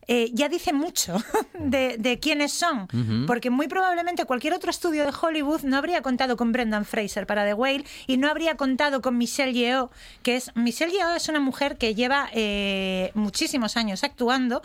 eh, 0.08 0.30
ya 0.34 0.50
dice 0.50 0.74
mucho 0.74 1.18
de, 1.60 1.98
de 1.98 2.20
quiénes 2.20 2.54
son, 2.54 2.88
porque 3.28 3.50
muy 3.50 3.68
probablemente 3.68 4.26
cualquier 4.26 4.54
otro 4.54 4.70
estudio 4.70 5.06
de 5.06 5.14
Hollywood 5.20 5.62
no 5.64 5.78
habría 5.78 6.02
contado 6.02 6.38
con 6.38 6.52
Brendan 6.52 6.86
Fraser 6.86 7.26
para 7.26 7.46
The 7.46 7.54
Whale 7.54 7.86
y 8.08 8.18
no 8.18 8.30
habría 8.30 8.56
contado 8.56 9.02
con 9.02 9.18
Michelle 9.18 9.54
Yeoh, 9.54 9.90
que 10.22 10.36
es 10.36 10.52
Michelle 10.56 10.92
Yeoh 10.92 11.16
es 11.16 11.30
una 11.30 11.40
mujer 11.40 11.78
que 11.78 11.96
lleva 11.96 12.30
eh, 12.34 13.12
muchísimos 13.14 13.78
años 13.78 14.04
actuando 14.04 14.62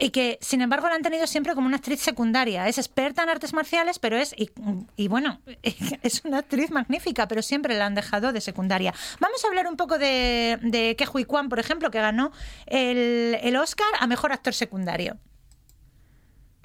y 0.00 0.10
que 0.10 0.38
sin 0.40 0.62
embargo 0.62 0.88
la 0.88 0.94
han 0.94 1.02
tenido 1.02 1.26
siempre 1.26 1.54
como 1.54 1.66
una 1.66 1.76
actriz 1.76 2.00
secundaria. 2.00 2.66
Es 2.66 2.78
experta 2.78 3.22
en 3.22 3.28
artes 3.28 3.52
marciales, 3.52 3.98
pero 3.98 4.16
es, 4.16 4.34
y, 4.36 4.50
y 4.96 5.08
bueno, 5.08 5.40
es 6.02 6.24
una 6.24 6.38
actriz 6.38 6.70
magnífica, 6.70 7.28
pero 7.28 7.42
siempre 7.42 7.76
la 7.76 7.86
han 7.86 7.94
dejado 7.94 8.32
de 8.32 8.40
secundaria. 8.40 8.94
Vamos 9.20 9.44
a 9.44 9.48
hablar 9.48 9.66
un 9.66 9.76
poco 9.76 9.98
de, 9.98 10.58
de 10.62 10.96
Ke 10.96 11.06
Huy 11.06 11.24
Kwan, 11.24 11.50
por 11.50 11.58
ejemplo, 11.58 11.90
que 11.90 12.00
ganó 12.00 12.32
el, 12.66 13.38
el 13.42 13.56
Oscar 13.56 13.88
a 13.98 14.06
Mejor 14.06 14.32
Actor 14.32 14.54
Secundario. 14.54 15.18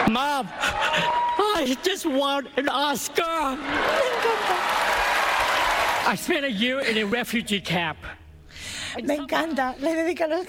Mom, 0.08 0.46
I 1.56 1.76
just 1.84 2.06
won 2.06 2.48
an 2.56 2.68
Oscar. 2.68 3.58
I 6.08 6.16
spent 6.16 6.44
a 6.44 6.50
year 6.50 6.80
in 6.80 6.96
a 6.98 7.04
refugee 7.04 7.60
camp. 7.60 7.98
Me 9.02 9.14
encanta, 9.14 9.74
le 9.78 9.94
dedica 9.94 10.26
los... 10.26 10.46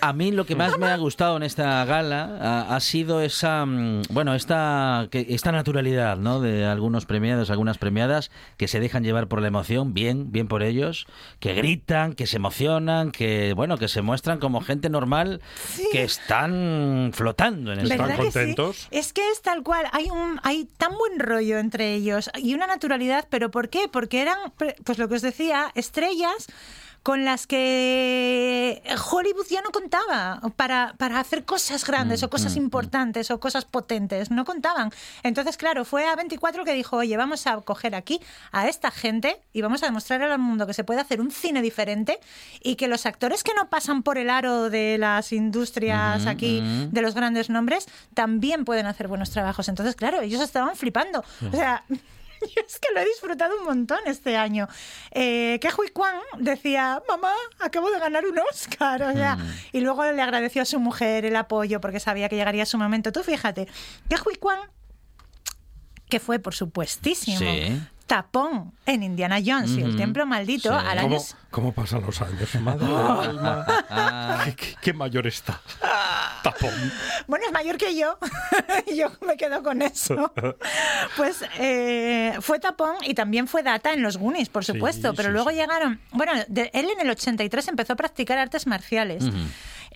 A 0.00 0.12
mí 0.12 0.32
lo 0.32 0.46
que 0.46 0.56
más 0.56 0.78
me 0.78 0.86
ha 0.86 0.96
gustado 0.96 1.36
en 1.36 1.42
esta 1.42 1.84
gala 1.84 2.36
ha, 2.40 2.74
ha 2.76 2.80
sido 2.80 3.20
esa, 3.20 3.64
mm, 3.66 4.02
bueno, 4.10 4.34
esta, 4.34 5.08
que- 5.10 5.26
esta 5.30 5.52
naturalidad, 5.52 6.16
¿no? 6.16 6.40
De 6.40 6.64
algunos 6.64 7.06
premiados, 7.06 7.50
algunas 7.50 7.78
premiadas 7.78 8.30
que 8.56 8.66
se 8.68 8.80
dejan 8.80 9.04
llevar 9.04 9.28
por 9.28 9.40
la 9.42 9.48
emoción, 9.48 9.92
bien, 9.94 10.32
bien 10.32 10.48
por 10.48 10.62
ellos, 10.62 11.06
que 11.38 11.52
gritan, 11.54 12.14
que 12.14 12.26
se 12.26 12.36
emocionan, 12.36 13.10
que, 13.12 13.52
bueno, 13.54 13.76
que 13.78 13.88
se 13.88 14.02
muestran 14.02 14.38
como 14.38 14.60
gente 14.60 14.88
normal, 14.90 15.40
que 15.92 16.02
están 16.04 17.10
flotando 17.14 17.72
en 17.72 17.80
el 17.80 17.90
¿Están 17.92 18.16
contentos? 18.16 18.88
Es 18.90 19.12
que 19.12 19.28
es 19.30 19.42
tal 19.42 19.62
cual, 19.62 19.86
hay 19.92 20.08
un 20.10 20.40
hay 20.42 20.66
tan 20.76 20.92
buen 20.96 21.18
rollo 21.18 21.58
entre 21.58 21.94
ellos 21.94 22.30
y 22.38 22.54
una 22.54 22.66
naturalidad, 22.66 23.26
pero 23.28 23.50
¿por 23.50 23.68
qué? 23.68 23.88
Porque 23.90 24.22
eran, 24.22 24.38
pues 24.84 24.98
lo 24.98 25.08
que 25.08 25.14
os 25.16 25.22
decía, 25.22 25.70
estrellas 25.74 26.46
con 27.02 27.24
las 27.24 27.46
que 27.46 28.82
Hollywood 29.10 29.46
ya 29.48 29.62
no 29.62 29.70
contaba 29.70 30.40
para, 30.56 30.94
para 30.98 31.18
hacer 31.18 31.44
cosas 31.44 31.84
grandes 31.86 32.22
o 32.22 32.30
cosas 32.30 32.56
importantes 32.56 33.30
o 33.30 33.40
cosas 33.40 33.64
potentes, 33.64 34.30
no 34.30 34.44
contaban. 34.44 34.90
Entonces, 35.22 35.56
claro, 35.56 35.84
fue 35.84 36.06
a 36.06 36.14
24 36.14 36.64
que 36.64 36.74
dijo, 36.74 36.96
oye, 36.96 37.16
vamos 37.16 37.46
a 37.46 37.58
coger 37.62 37.94
aquí 37.94 38.20
a 38.52 38.68
esta 38.68 38.90
gente 38.90 39.40
y 39.52 39.62
vamos 39.62 39.82
a 39.82 39.86
demostrar 39.86 40.22
al 40.22 40.38
mundo 40.38 40.66
que 40.66 40.74
se 40.74 40.84
puede 40.84 41.00
hacer 41.00 41.20
un 41.20 41.30
cine 41.30 41.62
diferente 41.62 42.20
y 42.62 42.76
que 42.76 42.86
los 42.86 43.06
actores 43.06 43.42
que 43.42 43.54
no 43.54 43.70
pasan 43.70 44.02
por 44.02 44.18
el 44.18 44.28
aro 44.28 44.68
de 44.68 44.98
las 44.98 45.32
industrias 45.32 46.26
aquí, 46.26 46.62
de 46.90 47.02
los 47.02 47.14
grandes 47.14 47.48
nombres, 47.48 47.86
también 48.14 48.64
pueden 48.64 48.86
hacer 48.86 49.08
buenos 49.08 49.30
trabajos. 49.30 49.68
Entonces, 49.68 49.96
claro, 49.96 50.20
ellos 50.20 50.42
estaban 50.42 50.76
flipando. 50.76 51.24
O 51.50 51.56
sea... 51.56 51.84
Yo 52.56 52.62
es 52.66 52.78
que 52.78 52.88
lo 52.94 53.00
he 53.00 53.04
disfrutado 53.04 53.56
un 53.58 53.64
montón 53.64 53.98
este 54.06 54.36
año. 54.36 54.68
Eh, 55.10 55.58
que 55.60 55.68
Hui 55.68 55.88
Kwan 55.90 56.16
decía, 56.38 57.02
mamá, 57.08 57.32
acabo 57.58 57.90
de 57.90 57.98
ganar 57.98 58.24
un 58.26 58.38
Oscar. 58.50 59.02
O 59.02 59.12
sea, 59.12 59.38
y 59.72 59.80
luego 59.80 60.04
le 60.10 60.22
agradeció 60.22 60.62
a 60.62 60.64
su 60.64 60.80
mujer 60.80 61.24
el 61.24 61.36
apoyo 61.36 61.80
porque 61.80 62.00
sabía 62.00 62.28
que 62.28 62.36
llegaría 62.36 62.64
su 62.66 62.78
momento. 62.78 63.12
Tú 63.12 63.22
fíjate, 63.22 63.66
que 64.08 64.16
Hui 64.16 64.36
Kwan, 64.36 64.58
que 66.08 66.18
fue 66.20 66.38
por 66.38 66.54
supuestísimo, 66.54 67.38
Sí. 67.38 67.80
tapón 68.06 68.72
en 68.86 69.02
Indiana 69.04 69.38
Jones 69.44 69.70
y 69.70 69.82
el 69.82 69.96
templo 69.96 70.26
maldito 70.26 70.70
Sí. 70.70 70.86
al 70.86 70.98
año... 70.98 71.08
¿Cómo, 71.18 71.24
cómo 71.50 71.72
pasan 71.72 72.02
los 72.02 72.20
años? 72.20 72.52
Madre 72.56 72.86
alma. 73.28 74.42
¿Qué, 74.44 74.56
qué- 74.56 74.76
qué 74.80 74.92
mayor 74.92 75.26
está? 75.28 75.60
Tapón. 76.42 76.92
Bueno, 77.26 77.44
es 77.46 77.52
mayor 77.52 77.76
que 77.76 77.96
yo. 77.96 78.18
yo 78.96 79.10
me 79.26 79.36
quedo 79.36 79.62
con 79.62 79.82
eso. 79.82 80.32
Pues 81.16 81.42
eh, 81.58 82.34
fue 82.40 82.58
tapón 82.60 82.96
y 83.02 83.14
también 83.14 83.46
fue 83.48 83.62
data 83.62 83.92
en 83.92 84.02
los 84.02 84.16
Goonies, 84.16 84.48
por 84.48 84.64
Sí, 84.64 84.72
supuesto. 84.72 85.12
pero 85.14 85.28
sí, 85.28 85.32
luego 85.32 85.50
sí. 85.50 85.56
llegaron. 85.56 86.00
Bueno, 86.12 86.32
de- 86.48 86.70
él 86.72 86.88
en 86.90 87.00
el 87.00 87.10
83 87.10 87.68
empezó 87.68 87.92
a 87.94 87.96
practicar 87.96 88.38
artes 88.38 88.66
marciales. 88.66 89.24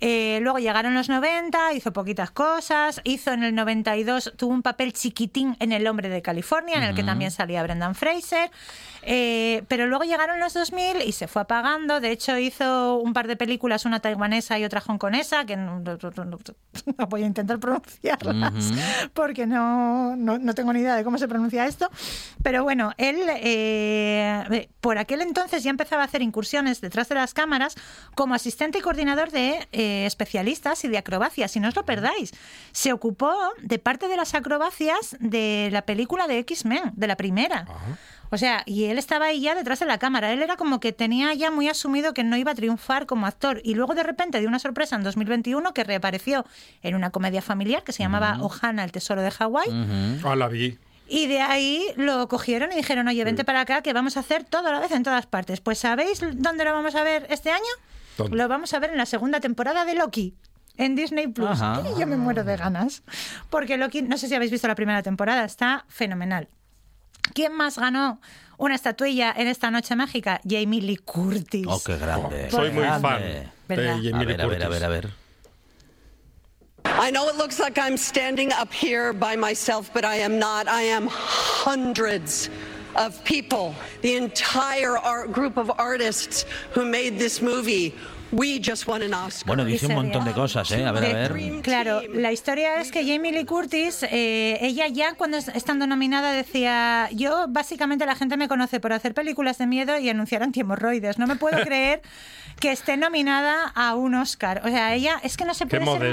Eh, 0.00 0.38
luego 0.42 0.58
llegaron 0.58 0.92
los 0.94 1.08
90, 1.08 1.72
hizo 1.74 1.92
poquitas 1.92 2.30
cosas. 2.30 3.00
Hizo 3.04 3.32
en 3.32 3.42
el 3.44 3.54
92, 3.54 4.32
tuvo 4.36 4.52
un 4.52 4.62
papel 4.62 4.92
chiquitín 4.92 5.56
en 5.60 5.72
El 5.72 5.86
Hombre 5.86 6.08
de 6.08 6.20
California, 6.22 6.76
en 6.76 6.82
el 6.82 6.94
que 6.94 7.02
también 7.04 7.30
salía 7.30 7.62
Brendan 7.62 7.94
Fraser. 7.94 8.50
Eh, 9.06 9.62
pero 9.68 9.86
luego 9.86 10.04
llegaron 10.04 10.40
los 10.40 10.54
2000 10.54 11.02
y 11.06 11.12
se 11.12 11.28
fue 11.28 11.42
apagando. 11.42 12.00
De 12.00 12.10
hecho, 12.10 12.38
hizo 12.38 12.96
un 12.98 13.12
par 13.12 13.26
de 13.28 13.36
películas, 13.36 13.84
una 13.84 14.00
taiwanesa 14.00 14.58
y 14.58 14.64
otra 14.64 14.82
hongkonesa, 14.86 15.44
que 15.44 15.56
no, 15.56 15.78
no- 15.80 15.98
no- 16.02 16.24
no- 16.24 17.06
voy 17.08 17.22
a 17.22 17.26
intentar 17.26 17.58
pronunciarlas 17.60 18.72
porque 19.12 19.46
no, 19.46 20.16
no, 20.16 20.38
no 20.38 20.54
tengo 20.54 20.72
ni 20.72 20.80
idea 20.80 20.96
de 20.96 21.04
cómo 21.04 21.18
se 21.18 21.28
pronuncia 21.28 21.66
esto. 21.66 21.90
Pero 22.42 22.62
bueno, 22.64 22.92
él 22.98 23.16
eh, 23.28 24.68
por 24.80 24.98
aquel 24.98 25.20
entonces 25.20 25.62
ya 25.62 25.70
empezaba 25.70 26.02
a 26.02 26.06
hacer 26.06 26.22
incursiones 26.22 26.80
detrás 26.80 27.08
de 27.08 27.14
las 27.16 27.34
cámaras 27.34 27.74
como 28.14 28.34
asistente 28.34 28.78
y 28.78 28.80
coordinador 28.80 29.30
de 29.30 29.68
eh, 29.84 30.06
especialistas 30.06 30.84
y 30.84 30.88
de 30.88 30.98
acrobacias, 30.98 31.54
y 31.56 31.60
no 31.60 31.68
os 31.68 31.76
lo 31.76 31.84
perdáis. 31.84 32.32
Se 32.72 32.92
ocupó 32.92 33.34
de 33.60 33.78
parte 33.78 34.08
de 34.08 34.16
las 34.16 34.34
acrobacias 34.34 35.16
de 35.20 35.68
la 35.72 35.82
película 35.82 36.26
de 36.26 36.38
X-Men, 36.38 36.92
de 36.94 37.06
la 37.06 37.16
primera. 37.16 37.66
O 38.30 38.38
sea, 38.38 38.62
y 38.66 38.84
él 38.84 38.98
estaba 38.98 39.26
ahí 39.26 39.40
ya 39.40 39.54
detrás 39.54 39.80
de 39.80 39.86
la 39.86 39.98
cámara. 39.98 40.32
Él 40.32 40.42
era 40.42 40.56
como 40.56 40.80
que 40.80 40.92
tenía 40.92 41.34
ya 41.34 41.50
muy 41.50 41.68
asumido 41.68 42.14
que 42.14 42.24
no 42.24 42.36
iba 42.36 42.52
a 42.52 42.54
triunfar 42.54 43.06
como 43.06 43.26
actor. 43.26 43.60
Y 43.62 43.74
luego 43.74 43.94
de 43.94 44.02
repente 44.02 44.40
dio 44.40 44.48
una 44.48 44.58
sorpresa 44.58 44.96
en 44.96 45.04
2021 45.04 45.72
que 45.72 45.84
reapareció 45.84 46.44
en 46.82 46.94
una 46.94 47.10
comedia 47.10 47.42
familiar 47.42 47.84
que 47.84 47.92
se 47.92 48.02
llamaba 48.02 48.38
Ohana, 48.40 48.82
el 48.84 48.90
tesoro 48.92 49.22
de 49.22 49.30
Hawái. 49.30 50.20
Ah, 50.24 50.34
la 50.34 50.48
vi. 50.48 50.78
Y 51.06 51.26
de 51.26 51.42
ahí 51.42 51.86
lo 51.96 52.26
cogieron 52.28 52.72
y 52.72 52.76
dijeron, 52.76 53.06
oye, 53.08 53.22
vente 53.24 53.44
para 53.44 53.60
acá 53.60 53.82
que 53.82 53.92
vamos 53.92 54.16
a 54.16 54.20
hacer 54.20 54.44
todo 54.44 54.68
a 54.68 54.72
la 54.72 54.80
vez 54.80 54.90
en 54.92 55.02
todas 55.02 55.26
partes. 55.26 55.60
Pues 55.60 55.78
¿sabéis 55.78 56.20
dónde 56.34 56.64
lo 56.64 56.72
vamos 56.72 56.94
a 56.94 57.04
ver 57.04 57.26
este 57.28 57.50
año? 57.50 57.62
¿Dónde? 58.16 58.36
Lo 58.36 58.48
vamos 58.48 58.72
a 58.74 58.78
ver 58.78 58.90
en 58.90 58.96
la 58.96 59.06
segunda 59.06 59.40
temporada 59.40 59.84
de 59.84 59.94
Loki. 59.94 60.34
En 60.76 60.96
Disney 60.96 61.28
Plus. 61.28 61.48
Ajá. 61.50 61.82
Y 61.94 62.00
yo 62.00 62.06
me 62.06 62.16
muero 62.16 62.42
de 62.42 62.56
ganas. 62.56 63.02
Porque 63.48 63.76
Loki, 63.76 64.02
no 64.02 64.18
sé 64.18 64.28
si 64.28 64.34
habéis 64.34 64.50
visto 64.50 64.66
la 64.66 64.74
primera 64.74 65.02
temporada, 65.02 65.44
está 65.44 65.84
fenomenal. 65.88 66.48
¿Quién 67.32 67.52
más 67.52 67.78
ganó 67.78 68.20
una 68.58 68.74
estatuilla 68.74 69.32
en 69.36 69.46
esta 69.46 69.70
noche 69.70 69.96
mágica? 69.96 70.40
Jamie 70.48 70.82
Lee 70.82 70.96
Curtis. 70.96 71.66
Oh, 71.68 71.80
qué 71.84 71.96
grande. 71.96 72.50
Soy 72.50 72.70
muy 72.70 72.82
grande. 72.82 73.08
fan 73.08 73.22
de 73.22 73.48
¿Verdad? 73.68 73.96
Jamie 73.96 74.14
A 74.14 74.18
Lee 74.18 74.26
ver, 74.26 74.40
a 74.42 74.46
ver, 74.46 74.62
a 74.64 74.68
ver, 74.68 74.84
a 74.84 74.88
ver. 74.88 75.10
I 76.86 77.10
know 77.10 77.28
it 77.28 77.36
looks 77.36 77.58
like 77.58 77.78
I'm 77.80 77.96
standing 77.96 78.52
up 78.52 78.72
here 78.72 79.12
by 79.12 79.36
myself, 79.36 79.90
but 79.92 80.04
I 80.04 80.16
am 80.20 80.38
not. 80.38 80.68
I 80.68 80.82
am 80.82 81.08
hundreds 81.08 82.50
of 82.96 83.22
people, 83.24 83.74
the 84.02 84.16
entire 84.16 84.96
art 84.96 85.32
group 85.32 85.56
of 85.56 85.70
artists 85.78 86.44
who 86.72 86.84
made 86.84 87.18
this 87.18 87.40
movie. 87.40 87.94
Bueno, 89.46 89.64
dice 89.64 89.86
un 89.86 89.94
montón 89.94 90.24
de 90.24 90.32
cosas, 90.32 90.70
¿eh? 90.72 90.84
A 90.84 90.92
ver, 90.92 91.04
a 91.04 91.06
De- 91.28 91.28
ver. 91.28 91.62
Claro, 91.62 92.02
la 92.12 92.32
historia 92.32 92.80
es 92.80 92.90
que 92.90 93.06
Jamie 93.06 93.32
Lee 93.32 93.44
Curtis, 93.44 94.02
eh, 94.10 94.58
ella 94.60 94.88
ya 94.88 95.14
cuando 95.14 95.36
es- 95.36 95.48
estando 95.48 95.86
nominada 95.86 96.32
decía, 96.32 97.08
yo 97.12 97.46
básicamente 97.48 98.06
la 98.06 98.14
gente 98.16 98.36
me 98.36 98.48
conoce 98.48 98.80
por 98.80 98.92
hacer 98.92 99.14
películas 99.14 99.58
de 99.58 99.66
miedo 99.66 99.98
y 99.98 100.08
anunciar 100.08 100.42
antihemorroides. 100.42 101.18
No 101.18 101.26
me 101.26 101.36
puedo 101.36 101.56
creer 101.64 102.02
que 102.60 102.70
esté 102.70 102.96
nominada 102.96 103.72
a 103.74 103.94
un 103.96 104.14
Oscar. 104.14 104.62
O 104.64 104.68
sea, 104.68 104.94
ella 104.94 105.18
es 105.22 105.36
que 105.36 105.44
no 105.44 105.54
se 105.54 105.66
puede 105.66 105.84
ser 106.06 106.08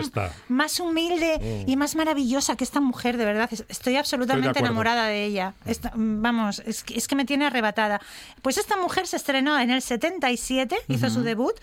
más 0.48 0.80
humilde 0.80 1.64
y 1.68 1.76
más 1.76 1.96
maravillosa 1.96 2.56
que 2.56 2.64
esta 2.64 2.80
mujer, 2.82 3.18
de 3.18 3.26
verdad. 3.26 3.50
Es- 3.52 3.66
Estoy 3.70 3.96
absolutamente 3.96 4.50
acuerdo. 4.50 4.68
enamorada 4.68 5.06
de 5.08 5.26
ella. 5.26 5.54
Esta- 5.66 5.92
vamos, 5.96 6.62
es 6.66 6.84
que, 6.84 6.98
es 6.98 7.08
que 7.08 7.16
me 7.16 7.26
tiene 7.26 7.46
arrebatada. 7.46 8.00
Pues 8.42 8.58
esta 8.58 8.78
mujer 8.78 9.08
se 9.08 9.18
estrenó 9.18 9.60
en 9.60 9.70
el 9.72 9.82
77, 9.82 10.76
hizo 10.88 11.10
su 11.10 11.22
debut, 11.24 11.54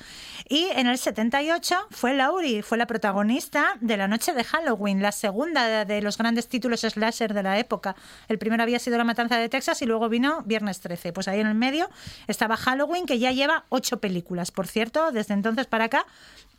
y 0.48 0.68
en 0.74 0.86
el 0.86 0.96
78 0.96 1.76
fue 1.90 2.14
Laurie, 2.14 2.62
fue 2.62 2.78
la 2.78 2.86
protagonista 2.86 3.76
de 3.80 3.96
La 3.96 4.08
Noche 4.08 4.32
de 4.32 4.44
Halloween, 4.44 5.02
la 5.02 5.12
segunda 5.12 5.84
de, 5.84 6.00
los 6.00 6.16
grandes 6.16 6.48
títulos 6.48 6.80
slasher 6.80 7.34
de 7.34 7.42
la 7.42 7.58
época. 7.58 7.96
El 8.28 8.38
primero 8.38 8.62
había 8.62 8.78
sido 8.78 8.96
La 8.96 9.04
Matanza 9.04 9.36
de 9.36 9.48
Texas 9.48 9.82
y 9.82 9.86
luego 9.86 10.08
vino 10.08 10.42
Viernes 10.46 10.80
13. 10.80 11.12
Pues 11.12 11.28
ahí 11.28 11.40
en 11.40 11.46
el 11.48 11.54
medio 11.54 11.90
estaba 12.28 12.56
Halloween, 12.56 13.04
que 13.04 13.18
ya 13.18 13.32
lleva 13.32 13.64
ocho 13.68 14.00
películas, 14.00 14.50
por 14.50 14.66
cierto, 14.66 15.12
desde 15.12 15.34
entonces 15.34 15.66
para 15.66 15.84
acá. 15.84 16.06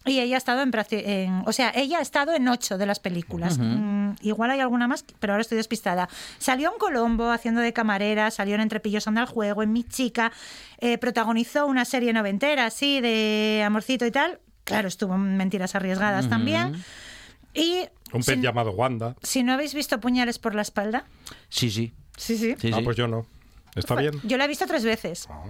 Y 0.05 0.19
ella 0.21 0.35
ha 0.35 0.37
estado 0.37 0.61
en, 0.61 0.71
en- 0.91 1.43
o 1.45 1.51
sea, 1.51 1.71
ella 1.75 1.99
ha 1.99 2.01
estado 2.01 2.33
en 2.33 2.47
ocho 2.47 2.77
de 2.77 2.85
las 2.85 2.99
películas. 2.99 3.57
Mm, 3.59 4.11
igual 4.21 4.49
hay 4.51 4.59
alguna 4.61 4.87
más, 4.87 5.03
pero 5.19 5.33
ahora 5.33 5.41
estoy 5.41 5.57
despistada. 5.57 6.07
Salió 6.37 6.71
en 6.71 6.77
Colombo 6.79 7.29
haciendo 7.31 7.59
de 7.61 7.73
camarera, 7.73 8.31
salió 8.31 8.55
en 8.55 8.61
Entre 8.61 8.79
pillos 8.79 9.07
anda 9.07 9.21
al 9.21 9.27
juego, 9.27 9.61
en 9.61 9.73
Mi 9.73 9.83
chica, 9.83 10.31
eh, 10.79 10.97
protagonizó 10.97 11.65
una 11.65 11.83
serie 11.85 12.13
noventera, 12.13 12.65
así, 12.67 13.01
de 13.01 13.61
amorcito 13.65 14.05
y 14.05 14.11
tal. 14.11 14.39
Claro, 14.63 14.87
estuvo 14.87 15.15
en 15.15 15.35
Mentiras 15.35 15.75
arriesgadas 15.75 16.29
también. 16.29 16.81
Y 17.53 17.79
Un 18.13 18.21
pez 18.23 18.35
si, 18.35 18.41
llamado 18.41 18.71
Wanda. 18.71 19.15
si 19.21 19.43
no 19.43 19.53
habéis 19.53 19.73
visto 19.73 19.99
Puñales 19.99 20.39
por 20.39 20.55
la 20.55 20.61
espalda, 20.61 21.05
Sí, 21.49 21.69
sí. 21.71 21.91
sí, 22.15 22.37
sí. 22.37 22.55
sí, 22.59 22.71
ah, 22.73 22.77
sí. 22.77 22.83
pues 22.83 22.95
yo 22.95 23.07
no. 23.07 23.25
¿Está 23.75 23.95
bien? 23.95 24.13
Yo 24.23 24.37
la 24.37 24.45
he 24.45 24.47
visto 24.47 24.65
tres 24.65 24.83
veces. 24.85 25.27
Ah. 25.29 25.43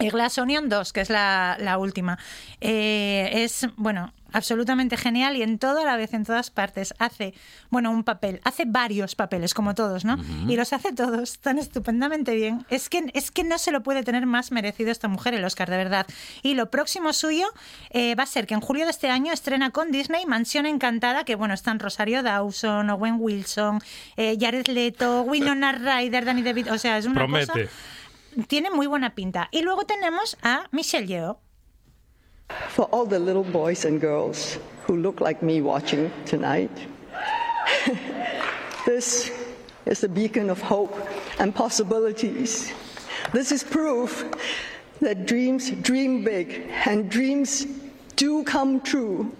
Y 0.00 0.10
Glass 0.10 0.38
Onion 0.38 0.68
2, 0.68 0.92
que 0.92 1.00
es 1.00 1.10
la, 1.10 1.56
la 1.60 1.78
última. 1.78 2.18
Eh, 2.60 3.30
es, 3.32 3.68
bueno, 3.76 4.12
absolutamente 4.34 4.96
genial 4.96 5.36
y 5.36 5.42
en 5.42 5.58
todo 5.60 5.80
a 5.80 5.84
la 5.84 5.96
vez, 5.96 6.12
en 6.12 6.24
todas 6.24 6.50
partes. 6.50 6.92
Hace, 6.98 7.32
bueno, 7.70 7.92
un 7.92 8.02
papel, 8.02 8.40
hace 8.42 8.64
varios 8.66 9.14
papeles, 9.14 9.54
como 9.54 9.74
todos, 9.76 10.04
¿no? 10.04 10.18
Y 10.48 10.56
los 10.56 10.72
hace 10.72 10.92
todos 10.92 11.38
tan 11.38 11.58
estupendamente 11.58 12.34
bien. 12.34 12.66
Es 12.68 12.88
que, 12.88 13.10
es 13.14 13.30
que 13.30 13.44
no 13.44 13.56
se 13.58 13.70
lo 13.70 13.84
puede 13.84 14.02
tener 14.02 14.26
más 14.26 14.50
merecido 14.50 14.90
esta 14.90 15.06
mujer 15.06 15.34
el 15.34 15.44
Oscar, 15.44 15.70
de 15.70 15.76
verdad. 15.76 16.06
Y 16.42 16.54
lo 16.54 16.68
próximo 16.70 17.12
suyo 17.12 17.46
eh, 17.90 18.16
va 18.16 18.24
a 18.24 18.26
ser 18.26 18.48
que 18.48 18.54
en 18.54 18.60
julio 18.60 18.84
de 18.84 18.90
este 18.90 19.08
año 19.08 19.32
estrena 19.32 19.70
con 19.70 19.92
Disney 19.92 20.26
Mansión 20.26 20.66
Encantada, 20.66 21.24
que 21.24 21.36
bueno, 21.36 21.54
están 21.54 21.78
Rosario 21.78 22.24
Dawson, 22.24 22.90
Owen 22.90 23.16
Wilson, 23.20 23.80
eh, 24.16 24.36
Jared 24.40 24.66
Leto, 24.66 25.22
Winona 25.22 25.72
Ryder, 25.72 26.24
Danny 26.24 26.42
DeVito, 26.42 26.74
o 26.74 26.78
sea, 26.78 26.98
es 26.98 27.06
una 27.06 27.24
cosa 27.24 27.52
Promete. 27.52 27.70
Tiene 28.48 28.70
muy 28.70 28.86
buena 28.86 29.14
pinta. 29.14 29.48
Y 29.52 29.62
luego 29.62 29.84
tenemos 29.84 30.36
a 30.42 30.66
Michelle 30.72 31.06
Yeoh. 31.06 31.38
For 32.68 32.84
all 32.92 33.06
the 33.06 33.18
little 33.18 33.44
boys 33.44 33.84
and 33.84 34.00
girls 34.00 34.58
who 34.86 34.96
look 34.96 35.20
like 35.20 35.42
me 35.42 35.62
watching 35.62 36.10
tonight, 36.26 36.70
this 38.86 39.30
is 39.86 40.04
a 40.04 40.08
beacon 40.08 40.50
of 40.50 40.60
hope 40.60 40.94
and 41.38 41.54
possibilities. 41.54 42.72
This 43.32 43.50
is 43.50 43.64
proof 43.64 44.24
that 45.00 45.26
dreams 45.26 45.70
dream 45.70 46.22
big 46.22 46.70
and 46.86 47.10
dreams 47.10 47.66
do 48.16 48.44
come 48.44 48.80
true. 48.80 49.34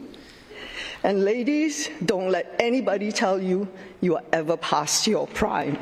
And 1.02 1.24
ladies, 1.24 1.90
don't 2.06 2.30
let 2.30 2.54
anybody 2.58 3.12
tell 3.12 3.40
you 3.40 3.68
you 4.00 4.16
are 4.16 4.24
ever 4.32 4.56
past 4.56 5.06
your 5.06 5.26
prime. 5.26 5.78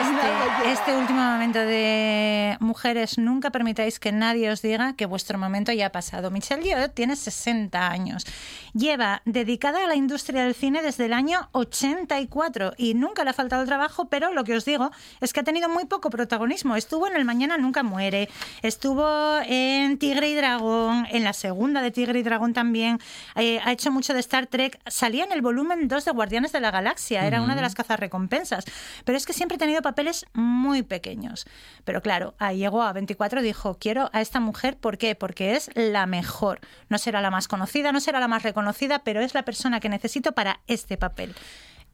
Este, 0.00 0.72
este 0.72 0.96
último 0.96 1.20
momento 1.20 1.58
de 1.58 2.56
mujeres, 2.60 3.18
nunca 3.18 3.50
permitáis 3.50 3.98
que 3.98 4.12
nadie 4.12 4.50
os 4.50 4.62
diga 4.62 4.94
que 4.94 5.06
vuestro 5.06 5.38
momento 5.38 5.72
ya 5.72 5.86
ha 5.86 5.92
pasado. 5.92 6.30
Michelle 6.30 6.62
Yeoh 6.62 6.88
tiene 6.88 7.16
60 7.16 7.90
años. 7.90 8.24
Lleva 8.72 9.20
dedicada 9.26 9.84
a 9.84 9.86
la 9.86 9.94
industria 9.94 10.44
del 10.44 10.54
cine 10.54 10.80
desde 10.80 11.06
el 11.06 11.12
año 11.12 11.48
84 11.52 12.72
y 12.78 12.94
nunca 12.94 13.24
le 13.24 13.30
ha 13.30 13.34
faltado 13.34 13.66
trabajo, 13.66 14.06
pero 14.06 14.32
lo 14.32 14.44
que 14.44 14.56
os 14.56 14.64
digo 14.64 14.90
es 15.20 15.32
que 15.32 15.40
ha 15.40 15.44
tenido 15.44 15.68
muy 15.68 15.84
poco 15.84 16.08
protagonismo. 16.08 16.74
Estuvo 16.76 17.06
en 17.06 17.16
El 17.16 17.24
Mañana 17.24 17.58
Nunca 17.58 17.82
Muere, 17.82 18.30
estuvo 18.62 19.06
en 19.46 19.98
Tigre 19.98 20.30
y 20.30 20.34
Dragón, 20.34 21.06
en 21.10 21.24
la 21.24 21.34
segunda 21.34 21.82
de 21.82 21.90
Tigre 21.90 22.18
y 22.18 22.22
Dragón 22.22 22.54
también, 22.54 22.98
eh, 23.34 23.60
ha 23.64 23.72
hecho 23.72 23.90
mucho 23.90 24.14
de 24.14 24.20
Star 24.20 24.46
Trek, 24.46 24.80
salía 24.86 25.24
en 25.24 25.32
el 25.32 25.42
volumen 25.42 25.88
2 25.88 26.04
de 26.04 26.10
Guardianes 26.12 26.52
de 26.52 26.60
la 26.60 26.70
Galaxia, 26.70 27.26
era 27.26 27.42
una 27.42 27.54
de 27.54 27.62
las 27.62 27.74
cazarrecompensas, 27.74 28.64
pero 29.04 29.18
es 29.18 29.26
que 29.26 29.32
siempre 29.32 29.56
ha 29.56 29.58
tenido 29.58 29.81
papeles 29.82 30.26
muy 30.32 30.82
pequeños. 30.82 31.46
Pero 31.84 32.02
claro, 32.02 32.34
ahí 32.38 32.58
llegó 32.58 32.82
a 32.82 32.92
24 32.92 33.40
y 33.40 33.44
dijo, 33.44 33.76
quiero 33.78 34.10
a 34.12 34.20
esta 34.20 34.40
mujer, 34.40 34.76
¿por 34.76 34.98
qué? 34.98 35.14
Porque 35.14 35.54
es 35.54 35.70
la 35.74 36.06
mejor. 36.06 36.60
No 36.88 36.98
será 36.98 37.20
la 37.20 37.30
más 37.30 37.48
conocida, 37.48 37.92
no 37.92 38.00
será 38.00 38.20
la 38.20 38.28
más 38.28 38.42
reconocida, 38.42 39.00
pero 39.00 39.20
es 39.20 39.34
la 39.34 39.44
persona 39.44 39.80
que 39.80 39.88
necesito 39.88 40.32
para 40.32 40.60
este 40.66 40.96
papel. 40.96 41.34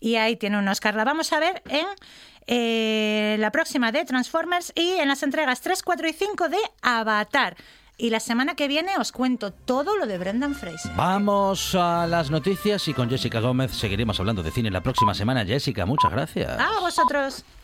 Y 0.01 0.17
ahí 0.17 0.37
tiene 0.37 0.59
un 0.59 0.69
Oscar. 0.69 0.95
La 0.95 1.05
vamos 1.05 1.33
a 1.33 1.41
ver 1.41 1.63
en 1.69 1.87
eh, 2.47 3.37
la 3.39 3.51
próxima 3.51 3.93
de 3.93 4.05
Transformers 4.05 4.73
y 4.75 4.93
en 4.93 5.09
las 5.09 5.23
entregas 5.23 5.61
3, 5.61 5.83
4 5.83 6.09
y 6.09 6.13
5 6.13 6.49
de 6.49 6.59
Avatar. 6.83 7.57
Y 8.01 8.11
la 8.11 8.21
semana 8.21 8.55
que 8.55 8.69
viene 8.69 8.93
os 8.99 9.11
cuento 9.11 9.53
todo 9.53 9.97
lo 9.97 10.07
de 10.07 10.19
Brendan 10.19 10.55
Fraser. 10.55 10.93
Vamos 10.95 11.75
a 11.75 12.07
las 12.07 12.31
noticias 12.31 12.87
y 12.87 12.95
con 12.95 13.11
Jessica 13.11 13.41
Gómez 13.41 13.73
seguiremos 13.73 14.21
hablando 14.21 14.45
de 14.45 14.53
cine 14.53 14.71
la 14.71 14.83
próxima 14.83 15.15
semana. 15.15 15.45
Jessica, 15.45 15.85
muchas 15.85 16.13
gracias. 16.13 16.61
A 16.61 16.79
vosotros. 16.81 17.45